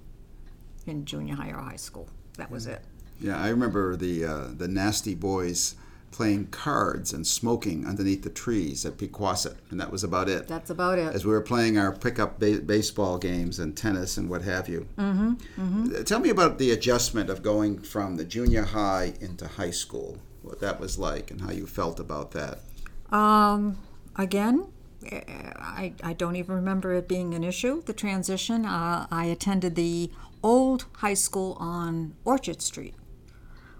in 0.86 1.06
junior 1.06 1.36
high 1.36 1.50
or 1.50 1.62
high 1.62 1.78
school, 1.78 2.10
that 2.38 2.52
was 2.52 2.68
it. 2.68 2.82
Yeah, 3.20 3.42
I 3.42 3.50
remember 3.50 3.96
the 3.96 4.26
uh, 4.26 4.48
the 4.56 4.68
nasty 4.68 5.16
boys 5.16 5.76
playing 6.14 6.48
cards 6.48 7.12
and 7.12 7.26
smoking 7.26 7.86
underneath 7.86 8.22
the 8.22 8.30
trees 8.30 8.86
at 8.86 8.98
Pequasset, 8.98 9.56
and 9.72 9.82
that 9.82 9.92
was 9.92 10.04
about 10.04 10.30
it. 10.30 10.48
That's 10.48 10.70
about 10.70 11.00
it. 11.00 11.14
As 11.14 11.26
we 11.26 11.32
were 11.32 11.42
playing 11.42 11.78
our 11.78 11.92
pickup 11.92 12.40
ba- 12.40 12.62
baseball 12.62 13.18
games 13.18 13.60
and 13.60 13.76
tennis 13.76 14.16
and 14.16 14.30
what 14.30 14.44
have 14.44 14.70
you. 14.70 14.88
Mm-hmm, 14.98 16.04
Tell 16.04 16.20
me 16.20 16.30
about 16.30 16.60
the 16.60 16.72
adjustment 16.72 17.30
of 17.30 17.42
going 17.42 17.80
from 17.80 18.16
the 18.16 18.24
junior 18.24 18.64
high 18.64 19.14
into 19.20 19.48
high 19.48 19.72
school. 19.72 20.20
What 20.44 20.60
that 20.60 20.80
was 20.80 21.00
like 21.00 21.32
and 21.32 21.42
how 21.42 21.52
you 21.52 21.66
felt 21.66 22.00
about 22.00 22.32
that. 22.32 22.60
Um, 23.12 23.78
again, 24.16 24.68
eh, 25.10 25.22
I, 25.58 25.94
I 26.04 26.14
don't 26.14 26.36
even 26.36 26.56
remember 26.56 26.94
it 26.94 27.08
being 27.08 27.34
an 27.34 27.44
issue, 27.44 27.82
the 27.84 27.94
transition. 27.94 28.66
Uh, 28.66 29.08
I 29.10 29.26
attended 29.26 29.76
the 29.76 30.12
old 30.44 30.86
high 30.98 31.14
school 31.16 31.58
on 31.60 32.14
Orchard 32.24 32.62
Street. 32.62 32.94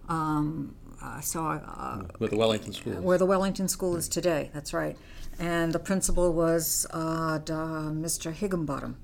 Um, 0.10 0.76
uh, 1.04 1.20
so, 1.22 1.46
uh, 1.46 2.04
With 2.20 2.32
the 2.32 2.38
Wellington 2.38 2.74
School. 2.74 2.94
where 2.94 3.18
the 3.18 3.26
Wellington 3.26 3.68
School 3.68 3.96
is 3.96 4.08
today, 4.08 4.50
that's 4.54 4.74
right. 4.74 4.98
And 5.40 5.74
the 5.74 5.80
principal 5.80 6.32
was 6.34 6.86
uh, 6.92 7.40
Mr. 7.40 8.32
Higginbottom. 8.32 8.98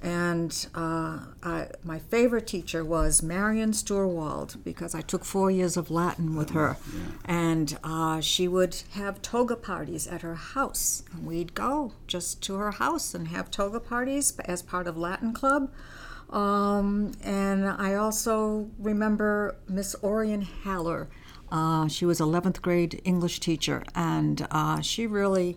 And 0.00 0.66
uh, 0.76 1.18
I, 1.42 1.68
my 1.82 1.98
favorite 1.98 2.46
teacher 2.46 2.84
was 2.84 3.20
Marion 3.20 3.72
Sturwald 3.72 4.62
because 4.62 4.94
I 4.94 5.00
took 5.00 5.24
four 5.24 5.50
years 5.50 5.76
of 5.76 5.90
Latin 5.90 6.36
with 6.36 6.50
her. 6.50 6.76
And 7.24 7.76
uh, 7.82 8.20
she 8.20 8.46
would 8.46 8.76
have 8.92 9.20
toga 9.22 9.56
parties 9.56 10.06
at 10.06 10.22
her 10.22 10.36
house. 10.36 11.02
And 11.12 11.26
we'd 11.26 11.54
go 11.54 11.94
just 12.06 12.40
to 12.42 12.54
her 12.56 12.70
house 12.72 13.12
and 13.12 13.28
have 13.28 13.50
toga 13.50 13.80
parties 13.80 14.38
as 14.44 14.62
part 14.62 14.86
of 14.86 14.96
Latin 14.96 15.32
Club. 15.32 15.72
Um, 16.30 17.12
and 17.22 17.66
I 17.66 17.94
also 17.94 18.70
remember 18.78 19.56
Miss 19.68 19.96
Orion 20.02 20.42
Haller. 20.42 21.08
Uh, 21.50 21.88
she 21.88 22.04
was 22.04 22.20
11th 22.20 22.60
grade 22.60 23.00
English 23.04 23.40
teacher, 23.40 23.82
and 23.94 24.46
uh, 24.50 24.80
she 24.80 25.06
really 25.06 25.56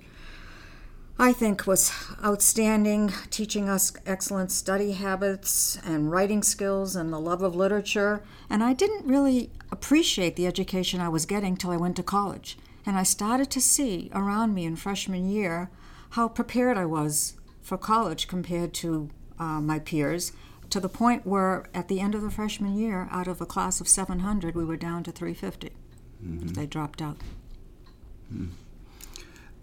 I 1.21 1.33
think 1.33 1.67
was 1.67 1.91
outstanding, 2.23 3.13
teaching 3.29 3.69
us 3.69 3.93
excellent 4.07 4.51
study 4.51 4.93
habits 4.93 5.77
and 5.85 6.09
writing 6.09 6.41
skills 6.41 6.95
and 6.95 7.13
the 7.13 7.19
love 7.19 7.43
of 7.43 7.53
literature. 7.55 8.23
And 8.49 8.63
I 8.63 8.73
didn't 8.73 9.05
really 9.05 9.51
appreciate 9.71 10.35
the 10.35 10.47
education 10.47 10.99
I 10.99 11.09
was 11.09 11.27
getting 11.27 11.55
till 11.55 11.69
I 11.69 11.77
went 11.77 11.95
to 11.97 12.03
college. 12.03 12.57
And 12.87 12.97
I 12.97 13.03
started 13.03 13.51
to 13.51 13.61
see 13.61 14.09
around 14.15 14.55
me 14.55 14.65
in 14.65 14.75
freshman 14.75 15.29
year 15.29 15.69
how 16.11 16.27
prepared 16.27 16.75
I 16.75 16.87
was 16.87 17.35
for 17.61 17.77
college 17.77 18.27
compared 18.27 18.73
to 18.75 19.11
uh, 19.37 19.61
my 19.61 19.77
peers, 19.77 20.31
to 20.71 20.79
the 20.79 20.89
point 20.89 21.25
where 21.25 21.65
at 21.73 21.87
the 21.87 21.99
end 21.99 22.15
of 22.15 22.21
the 22.21 22.31
freshman 22.31 22.77
year, 22.77 23.07
out 23.11 23.27
of 23.27 23.39
a 23.41 23.45
class 23.45 23.79
of 23.79 23.87
700, 23.87 24.55
we 24.55 24.65
were 24.65 24.77
down 24.77 25.03
to 25.03 25.11
350. 25.11 25.71
They 26.53 26.65
dropped 26.65 27.01
out. 27.01 27.17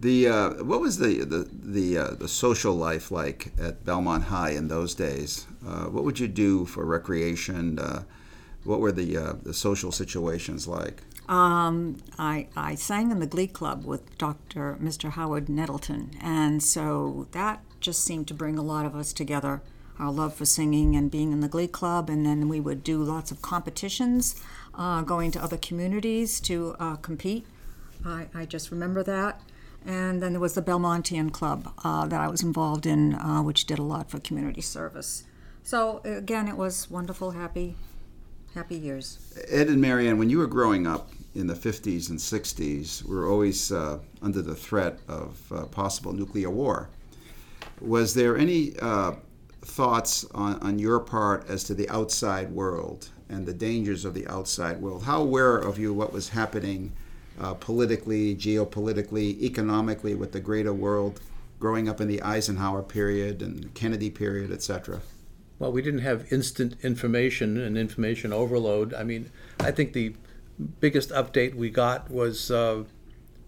The 0.01 0.29
uh, 0.29 0.51
what 0.65 0.81
was 0.81 0.99
the 0.99 1.25
the 1.25 1.49
the, 1.51 1.99
uh, 1.99 2.11
the 2.15 2.29
social 2.29 2.75
life 2.75 3.11
like 3.11 3.53
at 3.59 3.85
Belmont 3.85 4.25
High 4.25 4.51
in 4.51 4.69
those 4.69 4.95
days? 4.95 5.47
Uh, 5.67 5.85
what 5.87 6.05
would 6.05 6.21
you 6.21 6.29
do 6.29 6.67
for 6.67 6.85
recreation? 6.85 7.79
Uh, 7.79 8.05
what 8.65 8.81
were 8.81 8.93
the 8.93 9.17
uh, 9.17 9.33
the 9.43 9.55
social 9.55 9.91
situations 9.91 10.69
like? 10.69 11.03
Um, 11.29 11.99
I, 12.19 12.49
I 12.57 12.75
sang 12.75 13.11
in 13.11 13.19
the 13.19 13.27
Glee 13.27 13.49
Club 13.49 13.85
with 13.85 14.17
Dr. 14.17 14.79
Mr. 14.81 15.11
Howard 15.11 15.49
Nettleton, 15.49 16.13
and 16.23 16.63
so 16.63 17.27
that 17.33 17.63
just 17.81 18.03
seemed 18.03 18.29
to 18.29 18.35
bring 18.35 18.57
a 18.57 18.63
lot 18.63 18.87
of 18.87 18.95
us 18.95 19.13
together. 19.13 19.61
Our 19.99 20.13
love 20.13 20.35
for 20.35 20.45
singing 20.45 20.95
and 20.95 21.11
being 21.11 21.33
in 21.33 21.41
the 21.41 21.49
Glee 21.49 21.67
Club, 21.67 22.09
and 22.09 22.25
then 22.25 22.49
we 22.49 22.61
would 22.61 22.85
do 22.85 23.03
lots 23.03 23.31
of 23.31 23.43
competitions, 23.43 24.41
uh, 24.75 25.03
going 25.03 25.31
to 25.33 25.43
other 25.43 25.57
communities 25.57 26.41
to 26.41 26.77
uh, 26.79 26.97
compete. 26.97 27.45
I, 28.05 28.29
I 28.35 28.45
just 28.47 28.71
remember 28.71 29.03
that. 29.03 29.41
And 29.85 30.23
then 30.23 30.33
there 30.33 30.41
was 30.41 30.55
the 30.55 30.63
Belmontian 30.63 31.33
Club 31.33 31.73
uh, 31.83 32.07
that 32.07 32.21
I 32.21 32.29
was 32.29 32.43
involved 32.43 32.87
in, 32.87 33.15
uh, 33.15 33.43
which 33.43 33.67
did 33.67 33.79
a 33.79 33.83
lot 33.83 34.11
for 34.11 34.19
community 34.21 34.61
service. 34.61 35.25
So 35.63 36.01
again, 36.05 36.49
it 36.49 36.57
was 36.57 36.91
wonderful, 36.91 37.33
happy, 37.33 37.77
happy 38.55 38.77
years. 38.77 39.19
Ed 39.49 39.69
and 39.69 39.81
Mary 39.81 40.09
Ann, 40.09 40.19
when 40.19 40.31
you 40.31 40.39
were 40.39 40.47
growing 40.47 40.87
up 40.87 41.11
in 41.35 41.47
the 41.47 41.55
50s 41.55 42.11
and 42.11 42.19
60s, 42.19 43.03
we 43.05 43.15
were 43.15 43.29
always 43.29 43.71
uh, 43.73 43.99
under 44.23 44.43
the 44.43 44.55
threat 44.55 44.99
of 45.09 45.53
uh, 45.53 45.65
possible 45.67 46.13
nuclear 46.13 46.51
war. 46.51 46.89
Was 47.81 48.15
there 48.15 48.37
any 48.37 48.77
uh, 48.81 49.13
thoughts 49.63 50.25
on, 50.35 50.59
on 50.61 50.79
your 50.79 51.01
part 51.01 51.49
as 51.49 51.65
to 51.65 51.75
the 51.75 51.89
outside 51.89 52.51
world 52.51 53.11
and 53.29 53.47
the 53.47 53.55
dangers 53.55 54.05
of 54.05 54.15
the 54.15 54.27
outside 54.27 54.81
world? 54.81 55.05
How 55.05 55.21
aware 55.21 55.57
of 55.57 55.79
you 55.79 55.93
what 55.93 56.13
was 56.13 56.31
happening 56.31 56.93
uh, 57.41 57.55
politically, 57.55 58.35
geopolitically, 58.35 59.41
economically 59.41 60.15
with 60.15 60.33
the 60.33 60.41
greater 60.41 60.73
world, 60.73 61.21
growing 61.61 61.89
up 61.89 62.01
in 62.01 62.09
the 62.09 62.23
Eisenhower 62.23 62.83
period 62.83 63.43
and 63.43 63.73
Kennedy 63.75 64.11
period, 64.11 64.51
etc.? 64.51 65.01
Well, 65.59 65.73
we 65.73 65.83
didn't 65.83 66.01
have 66.01 66.33
instant 66.33 66.77
information 66.83 67.59
and 67.59 67.77
information 67.77 68.33
overload. 68.33 68.95
I 68.95 69.03
mean, 69.03 69.31
I 69.59 69.73
think 69.73 69.93
the 69.93 70.15
biggest 70.81 71.11
update 71.11 71.55
we 71.55 71.71
got 71.71 72.11
was 72.11 72.51
uh, 72.51 72.85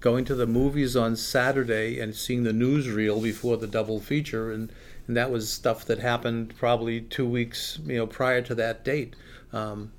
going 0.00 0.24
to 0.24 0.34
the 0.34 0.46
movies 0.46 0.96
on 0.96 1.14
Saturday 1.14 2.00
and 2.00 2.14
seeing 2.14 2.42
the 2.42 2.52
newsreel 2.52 3.22
before 3.22 3.56
the 3.56 3.66
double 3.66 4.00
feature, 4.00 4.50
and, 4.50 4.72
and 5.10 5.16
that 5.16 5.32
was 5.32 5.52
stuff 5.52 5.86
that 5.86 5.98
happened 5.98 6.54
probably 6.56 7.00
two 7.00 7.28
weeks, 7.28 7.80
you 7.84 7.96
know, 7.96 8.06
prior 8.06 8.40
to 8.42 8.54
that 8.54 8.84
date. 8.84 9.16
Um, 9.52 9.90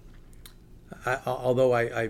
I, 1.06 1.20
although 1.26 1.74
I, 1.74 1.82
I 2.04 2.10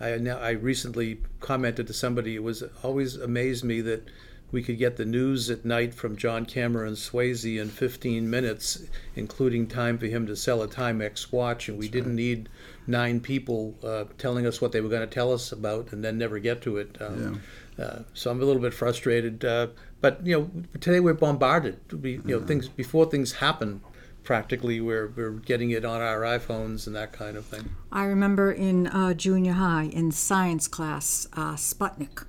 I 0.00 0.18
now 0.18 0.36
I 0.38 0.50
recently 0.50 1.20
commented 1.38 1.86
to 1.86 1.92
somebody. 1.92 2.34
It 2.34 2.42
was 2.42 2.64
always 2.82 3.14
amazed 3.14 3.62
me 3.62 3.80
that 3.82 4.08
we 4.50 4.64
could 4.64 4.78
get 4.78 4.96
the 4.96 5.04
news 5.04 5.48
at 5.48 5.64
night 5.64 5.94
from 5.94 6.16
John 6.16 6.44
Cameron 6.44 6.94
Swayze 6.94 7.56
in 7.56 7.68
15 7.68 8.28
minutes, 8.28 8.82
including 9.14 9.68
time 9.68 9.98
for 9.98 10.06
him 10.06 10.26
to 10.26 10.34
sell 10.34 10.60
a 10.60 10.66
Timex 10.66 11.30
watch, 11.30 11.68
and 11.68 11.78
we 11.78 11.88
didn't 11.88 12.16
need 12.16 12.48
nine 12.88 13.20
people 13.20 13.76
uh, 13.84 14.06
telling 14.18 14.44
us 14.44 14.60
what 14.60 14.72
they 14.72 14.80
were 14.80 14.88
going 14.88 15.08
to 15.08 15.14
tell 15.14 15.32
us 15.32 15.52
about 15.52 15.92
and 15.92 16.02
then 16.02 16.18
never 16.18 16.40
get 16.40 16.62
to 16.62 16.78
it. 16.78 16.96
Um, 17.00 17.42
uh, 17.78 17.98
so 18.12 18.30
I'm 18.32 18.42
a 18.42 18.44
little 18.44 18.62
bit 18.62 18.74
frustrated. 18.74 19.44
Uh, 19.44 19.68
but 20.00 20.24
you 20.26 20.38
know, 20.38 20.50
today 20.80 21.00
we're 21.00 21.14
bombarded. 21.14 21.80
We, 21.92 22.12
you 22.24 22.38
know, 22.38 22.46
things 22.46 22.68
before 22.68 23.06
things 23.06 23.34
happen. 23.34 23.80
Practically, 24.22 24.80
we're 24.80 25.08
we're 25.08 25.30
getting 25.30 25.70
it 25.70 25.84
on 25.84 26.00
our 26.00 26.22
iPhones 26.22 26.86
and 26.86 26.96
that 26.96 27.12
kind 27.12 27.36
of 27.36 27.46
thing. 27.46 27.70
I 27.92 28.04
remember 28.04 28.50
in 28.50 28.88
uh, 28.88 29.14
junior 29.14 29.52
high, 29.52 29.84
in 29.84 30.10
science 30.10 30.66
class, 30.66 31.28
uh, 31.34 31.54
Sputnik 31.54 32.26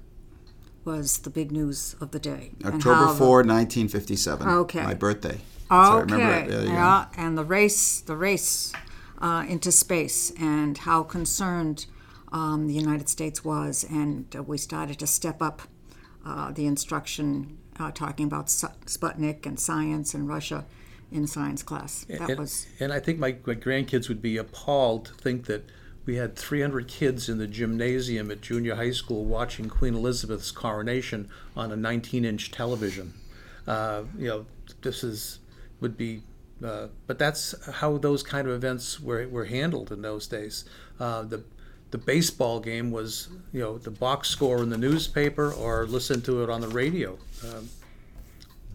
was 0.86 1.20
the 1.20 1.30
big 1.30 1.52
news 1.52 1.96
of 2.00 2.12
the 2.12 2.20
day. 2.20 2.52
October 2.64 3.08
how 3.08 3.14
4, 3.14 3.38
1957. 3.44 4.48
Okay. 4.48 4.84
My 4.84 4.94
birthday. 4.94 5.40
The, 5.70 5.92
So 5.92 5.98
I 5.98 6.00
remember 6.00 6.34
it. 6.34 6.50
There 6.50 6.62
you 6.62 6.72
yeah, 6.72 7.08
and 7.18 7.38
the 7.38 7.44
race, 7.44 8.00
the 8.00 8.16
race 8.16 8.72
uh, 9.20 9.44
into 9.48 9.72
space, 9.72 10.32
and 10.40 10.78
how 10.78 11.04
concerned 11.04 11.88
um, 12.32 12.68
the 12.68 12.74
United 12.74 13.10
States 13.10 13.44
was, 13.44 13.86
and 13.90 14.34
uh, 14.36 14.44
we 14.44 14.58
started 14.58 14.98
to 15.00 15.08
step 15.08 15.42
up 15.42 15.64
uh, 16.28 16.52
the 16.52 16.66
instruction 16.66 17.58
uh, 17.80 17.92
talking 17.92 18.26
about 18.26 18.48
Sputnik 18.48 19.46
and 19.46 19.60
science 19.60 20.14
and 20.14 20.28
Russia 20.28 20.66
in 21.12 21.26
science 21.26 21.64
class. 21.64 22.06
That 22.10 22.30
and, 22.30 22.40
was 22.40 22.68
and 22.80 22.92
I 22.92 23.00
think 23.00 23.18
my, 23.18 23.38
my 23.46 23.56
grandkids 23.56 24.10
would 24.10 24.22
be 24.22 24.36
appalled 24.36 25.06
to 25.06 25.14
think 25.14 25.46
that 25.46 25.64
we 26.06 26.16
had 26.16 26.36
300 26.36 26.88
kids 26.88 27.30
in 27.30 27.38
the 27.38 27.48
gymnasium 27.48 28.30
at 28.32 28.42
junior 28.42 28.76
high 28.76 28.92
school 28.92 29.26
watching 29.26 29.70
Queen 29.70 29.94
Elizabeth's 29.94 30.52
coronation 30.52 31.30
on 31.56 31.72
a 31.72 31.76
19-inch 31.76 32.52
television. 32.52 33.14
Uh, 33.66 34.04
you 34.18 34.28
know, 34.28 34.46
this 34.82 35.04
is 35.04 35.40
would 35.80 35.96
be, 35.96 36.24
uh, 36.64 36.88
but 37.06 37.20
that's 37.20 37.54
how 37.76 37.98
those 37.98 38.24
kind 38.24 38.48
of 38.48 38.54
events 38.54 39.00
were, 39.00 39.28
were 39.28 39.46
handled 39.46 39.92
in 39.92 40.02
those 40.02 40.28
days. 40.28 40.66
Uh, 41.00 41.22
the 41.22 41.44
the 41.92 41.98
baseball 41.98 42.60
game 42.60 42.92
was, 42.92 43.30
you 43.54 43.62
know, 43.62 43.78
the 43.78 43.92
box 43.92 44.30
score 44.30 44.62
in 44.62 44.70
the 44.70 44.78
newspaper 44.78 45.52
or 45.54 45.86
listen 45.86 46.22
to 46.24 46.44
it 46.44 46.50
on 46.50 46.62
the 46.62 46.68
radio. 46.68 47.18
Um, 47.44 47.70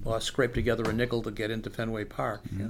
or 0.05 0.21
scrape 0.21 0.55
together 0.55 0.89
a 0.91 0.93
nickel 0.93 1.23
to 1.23 1.31
get 1.31 1.51
into 1.51 1.71
Fenway 1.71 2.05
Park. 2.05 2.43
Mm-hmm. 2.49 2.61
Yeah. 2.61 2.69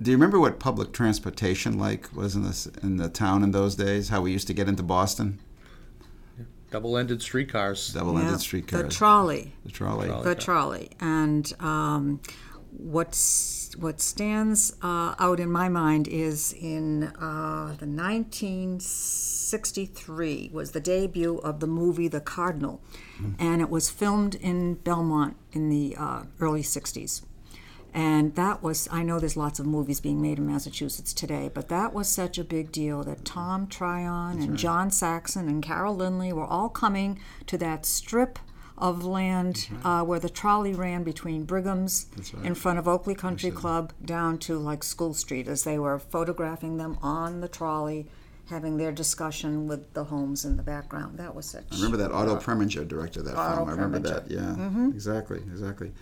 Do 0.00 0.10
you 0.10 0.16
remember 0.16 0.40
what 0.40 0.58
public 0.58 0.92
transportation 0.92 1.78
like 1.78 2.14
was 2.14 2.34
in 2.34 2.42
this 2.42 2.66
in 2.82 2.96
the 2.96 3.08
town 3.08 3.42
in 3.44 3.50
those 3.50 3.74
days? 3.76 4.08
How 4.08 4.22
we 4.22 4.32
used 4.32 4.46
to 4.46 4.54
get 4.54 4.68
into 4.68 4.82
Boston? 4.82 5.38
Double-ended 6.70 7.20
streetcars. 7.20 7.92
Double-ended 7.92 8.32
yeah, 8.32 8.38
streetcars. 8.38 8.82
the 8.84 8.88
trolley. 8.88 9.52
The 9.64 9.70
trolley. 9.70 10.08
Trolley. 10.08 10.24
the 10.24 10.34
trolley. 10.34 10.90
And 11.00 11.52
um, 11.60 12.20
what's 12.70 13.61
what 13.76 14.00
stands 14.00 14.74
uh, 14.82 15.14
out 15.18 15.40
in 15.40 15.50
my 15.50 15.68
mind 15.68 16.06
is 16.08 16.52
in 16.52 17.04
uh, 17.18 17.74
the 17.78 17.86
1963 17.86 20.50
was 20.52 20.72
the 20.72 20.80
debut 20.80 21.38
of 21.38 21.60
the 21.60 21.66
movie 21.66 22.08
The 22.08 22.20
Cardinal, 22.20 22.82
and 23.38 23.62
it 23.62 23.70
was 23.70 23.88
filmed 23.90 24.34
in 24.34 24.74
Belmont 24.74 25.36
in 25.52 25.68
the 25.68 25.96
uh, 25.98 26.24
early 26.40 26.62
60s. 26.62 27.22
And 27.94 28.36
that 28.36 28.62
was, 28.62 28.88
I 28.90 29.02
know 29.02 29.20
there's 29.20 29.36
lots 29.36 29.58
of 29.58 29.66
movies 29.66 30.00
being 30.00 30.22
made 30.22 30.38
in 30.38 30.46
Massachusetts 30.46 31.12
today, 31.12 31.50
but 31.52 31.68
that 31.68 31.92
was 31.92 32.08
such 32.08 32.38
a 32.38 32.44
big 32.44 32.72
deal 32.72 33.04
that 33.04 33.26
Tom 33.26 33.66
Tryon 33.66 34.40
and 34.40 34.56
John 34.56 34.90
Saxon 34.90 35.46
and 35.46 35.62
Carol 35.62 35.94
Lynley 35.94 36.32
were 36.32 36.46
all 36.46 36.70
coming 36.70 37.20
to 37.46 37.58
that 37.58 37.84
strip 37.84 38.38
of 38.82 39.04
land 39.04 39.68
uh, 39.84 40.02
where 40.02 40.18
the 40.18 40.28
trolley 40.28 40.74
ran 40.74 41.04
between 41.04 41.44
Brigham's 41.44 42.06
in 42.42 42.56
front 42.56 42.80
of 42.80 42.88
Oakley 42.88 43.14
Country 43.14 43.52
Club 43.52 43.92
down 44.04 44.38
to 44.38 44.58
like 44.58 44.82
School 44.82 45.14
Street 45.14 45.46
as 45.46 45.62
they 45.62 45.78
were 45.78 46.00
photographing 46.00 46.78
them 46.78 46.98
on 47.00 47.40
the 47.40 47.46
trolley, 47.46 48.08
having 48.50 48.78
their 48.78 48.90
discussion 48.90 49.68
with 49.68 49.94
the 49.94 50.02
homes 50.02 50.44
in 50.44 50.56
the 50.56 50.64
background. 50.64 51.16
That 51.16 51.32
was 51.32 51.46
such. 51.46 51.62
I 51.70 51.76
remember 51.76 51.96
that 51.98 52.10
Otto 52.10 52.36
Preminger 52.40 52.86
directed 52.86 53.22
that 53.22 53.36
Otto 53.36 53.58
film. 53.58 53.68
I 53.68 53.72
remember 53.72 54.00
that. 54.00 54.28
Yeah, 54.28 54.88
exactly, 54.88 55.38
exactly. 55.38 55.92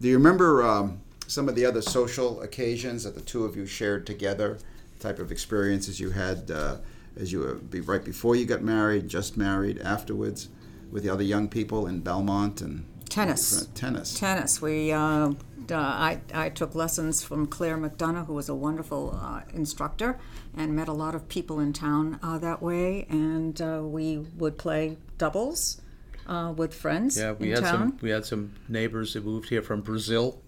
Do 0.00 0.06
you 0.08 0.16
remember 0.16 0.62
um, 0.62 1.00
some 1.26 1.48
of 1.48 1.56
the 1.56 1.66
other 1.66 1.82
social 1.82 2.40
occasions 2.42 3.02
that 3.02 3.16
the 3.16 3.20
two 3.20 3.44
of 3.44 3.56
you 3.56 3.66
shared 3.66 4.06
together? 4.06 4.58
Type 5.00 5.18
of 5.20 5.30
experiences 5.30 6.00
you 6.00 6.10
had 6.10 6.50
uh, 6.50 6.76
as 7.16 7.32
you 7.32 7.40
were 7.40 7.54
be 7.54 7.80
right 7.80 8.04
before 8.04 8.36
you 8.36 8.46
got 8.46 8.62
married, 8.62 9.08
just 9.08 9.36
married, 9.36 9.80
afterwards, 9.80 10.48
with 10.90 11.02
the 11.02 11.10
other 11.10 11.22
young 11.22 11.48
people 11.48 11.86
in 11.86 12.00
Belmont 12.00 12.60
and 12.60 12.84
Tennis. 13.08 13.66
Tennis. 13.74 14.14
Tennis. 14.18 14.60
We, 14.60 14.92
uh, 14.92 15.30
uh, 15.70 15.74
I, 15.74 16.20
I 16.32 16.48
took 16.50 16.74
lessons 16.74 17.22
from 17.22 17.46
Claire 17.46 17.76
McDonough, 17.78 18.26
who 18.26 18.34
was 18.34 18.48
a 18.48 18.54
wonderful 18.54 19.18
uh, 19.20 19.42
instructor, 19.52 20.18
and 20.56 20.74
met 20.76 20.88
a 20.88 20.92
lot 20.92 21.14
of 21.14 21.28
people 21.28 21.58
in 21.60 21.72
town 21.72 22.18
uh, 22.22 22.38
that 22.38 22.62
way. 22.62 23.06
And 23.08 23.60
uh, 23.60 23.80
we 23.82 24.18
would 24.36 24.58
play 24.58 24.98
doubles 25.16 25.80
uh, 26.26 26.52
with 26.56 26.74
friends 26.74 27.18
Yeah, 27.18 27.32
we 27.32 27.48
in 27.50 27.56
had 27.56 27.64
town. 27.64 27.72
some 27.90 27.98
we 28.02 28.10
had 28.10 28.24
some 28.26 28.52
neighbors 28.68 29.14
that 29.14 29.24
moved 29.24 29.48
here 29.48 29.62
from 29.62 29.80
Brazil, 29.80 30.40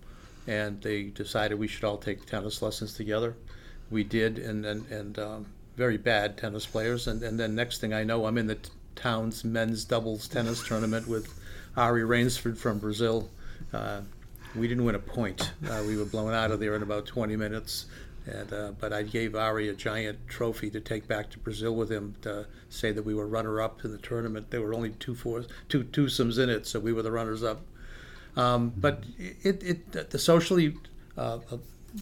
and 0.46 0.81
they 0.83 1.05
decided 1.05 1.59
we 1.59 1.68
should 1.68 1.85
all 1.85 1.98
take 1.98 2.26
tennis 2.26 2.61
lessons 2.62 2.94
together. 2.94 3.37
We 3.90 4.05
did, 4.05 4.38
and 4.38 4.64
and, 4.66 4.87
and 4.90 5.18
um, 5.18 5.46
very 5.76 5.96
bad 5.96 6.37
tennis 6.37 6.66
players. 6.66 7.07
And, 7.07 7.22
and 7.22 7.40
then 7.40 7.55
next 7.55 7.81
thing 7.81 7.94
I 7.94 8.05
know, 8.05 8.26
I'm 8.26 8.37
in 8.37 8.46
the 8.46 8.57
t- 8.57 8.70
town's 9.04 9.44
men's 9.44 9.84
doubles 9.84 10.28
tennis 10.28 10.66
tournament 10.66 11.08
with 11.08 11.32
Ari 11.76 12.02
Rainsford 12.02 12.58
from 12.58 12.78
Brazil. 12.78 13.30
Uh, 13.72 14.00
we 14.54 14.68
didn't 14.68 14.84
win 14.84 14.94
a 14.94 14.98
point. 15.00 15.52
Uh, 15.68 15.82
we 15.86 15.96
were 15.96 16.04
blown 16.04 16.34
out 16.34 16.50
of 16.50 16.60
there 16.60 16.74
in 16.74 16.82
about 16.82 17.06
20 17.06 17.36
minutes. 17.36 17.86
And, 18.26 18.52
uh, 18.52 18.72
but 18.78 18.92
I 18.92 19.02
gave 19.02 19.34
Ari 19.34 19.70
a 19.70 19.72
giant 19.74 20.18
trophy 20.28 20.68
to 20.70 20.80
take 20.80 21.08
back 21.08 21.30
to 21.30 21.38
Brazil 21.38 21.74
with 21.74 21.90
him 21.90 22.14
to 22.22 22.46
say 22.68 22.92
that 22.92 23.02
we 23.02 23.14
were 23.14 23.26
runner-up 23.26 23.84
in 23.84 23.92
the 23.92 23.98
tournament. 23.98 24.50
There 24.50 24.60
were 24.60 24.74
only 24.74 24.90
two 24.90 25.14
fours, 25.14 25.46
two 25.68 25.84
twosomes 25.84 26.38
in 26.38 26.50
it, 26.50 26.66
so 26.66 26.78
we 26.78 26.92
were 26.92 27.02
the 27.02 27.12
runners-up. 27.12 27.62
Um, 28.36 28.72
but 28.76 29.04
it, 29.18 29.62
it 29.62 30.10
the 30.10 30.18
socially, 30.18 30.76
uh, 31.16 31.38
uh, 31.50 31.56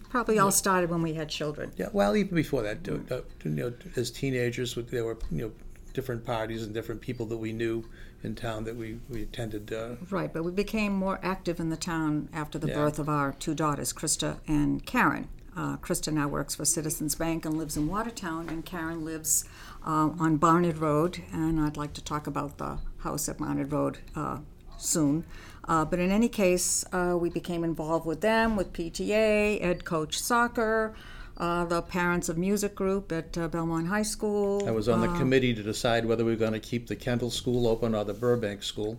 Probably 0.09 0.37
all 0.37 0.51
started 0.51 0.89
when 0.91 1.01
we 1.01 1.13
had 1.13 1.29
children. 1.29 1.71
yeah. 1.77 1.87
Well, 1.91 2.15
even 2.15 2.35
before 2.35 2.61
that, 2.61 2.85
you 2.85 3.25
know, 3.43 3.73
as 3.95 4.11
teenagers, 4.11 4.75
there 4.75 5.05
were 5.05 5.17
you 5.31 5.45
know 5.45 5.51
different 5.93 6.25
parties 6.25 6.63
and 6.63 6.73
different 6.73 7.01
people 7.01 7.25
that 7.27 7.37
we 7.37 7.51
knew 7.53 7.85
in 8.23 8.35
town 8.35 8.63
that 8.65 8.75
we 8.75 8.99
we 9.09 9.23
attended. 9.23 9.71
Uh, 9.71 9.95
Right, 10.09 10.31
but 10.31 10.43
we 10.43 10.51
became 10.51 10.93
more 10.93 11.19
active 11.23 11.59
in 11.59 11.69
the 11.69 11.77
town 11.77 12.29
after 12.33 12.57
the 12.59 12.67
Yeah. 12.67 12.75
birth 12.75 12.99
of 12.99 13.09
our 13.09 13.33
two 13.33 13.55
daughters, 13.55 13.93
Krista 13.93 14.37
and 14.47 14.85
Karen. 14.85 15.27
Uh, 15.55 15.77
Krista 15.77 16.13
now 16.13 16.27
works 16.27 16.55
for 16.55 16.63
Citizens 16.65 17.15
Bank 17.15 17.45
and 17.45 17.57
lives 17.57 17.75
in 17.75 17.87
Watertown, 17.87 18.47
and 18.49 18.65
Karen 18.65 19.03
lives 19.03 19.45
uh, 19.85 20.09
on 20.19 20.37
Barnard 20.37 20.77
Road. 20.77 21.21
And 21.33 21.59
I'd 21.59 21.77
like 21.77 21.93
to 21.93 22.03
talk 22.03 22.27
about 22.27 22.57
the 22.57 22.77
house 22.99 23.27
at 23.29 23.37
Barnard 23.39 23.71
Road 23.71 23.99
uh, 24.15 24.39
soon. 24.77 25.25
Uh, 25.67 25.85
but 25.85 25.99
in 25.99 26.11
any 26.11 26.29
case, 26.29 26.83
uh, 26.91 27.15
we 27.19 27.29
became 27.29 27.63
involved 27.63 28.05
with 28.05 28.21
them, 28.21 28.55
with 28.55 28.73
PTA, 28.73 29.59
Ed 29.61 29.85
Coach 29.85 30.19
Soccer, 30.19 30.93
uh, 31.39 31.65
the 31.65 31.81
Parents 31.81 32.27
of 32.27 32.37
Music 32.37 32.75
group 32.75 33.11
at 33.11 33.37
uh, 33.37 33.47
Belmont 33.47 33.87
High 33.87 34.03
School. 34.03 34.67
I 34.67 34.71
was 34.71 34.89
on 34.89 34.99
the 35.01 35.07
committee 35.17 35.53
to 35.53 35.63
decide 35.63 36.05
whether 36.05 36.25
we 36.25 36.31
were 36.31 36.37
going 36.37 36.53
to 36.53 36.59
keep 36.59 36.87
the 36.87 36.95
Kendall 36.95 37.31
School 37.31 37.67
open 37.67 37.95
or 37.95 38.03
the 38.03 38.13
Burbank 38.13 38.61
School. 38.61 38.97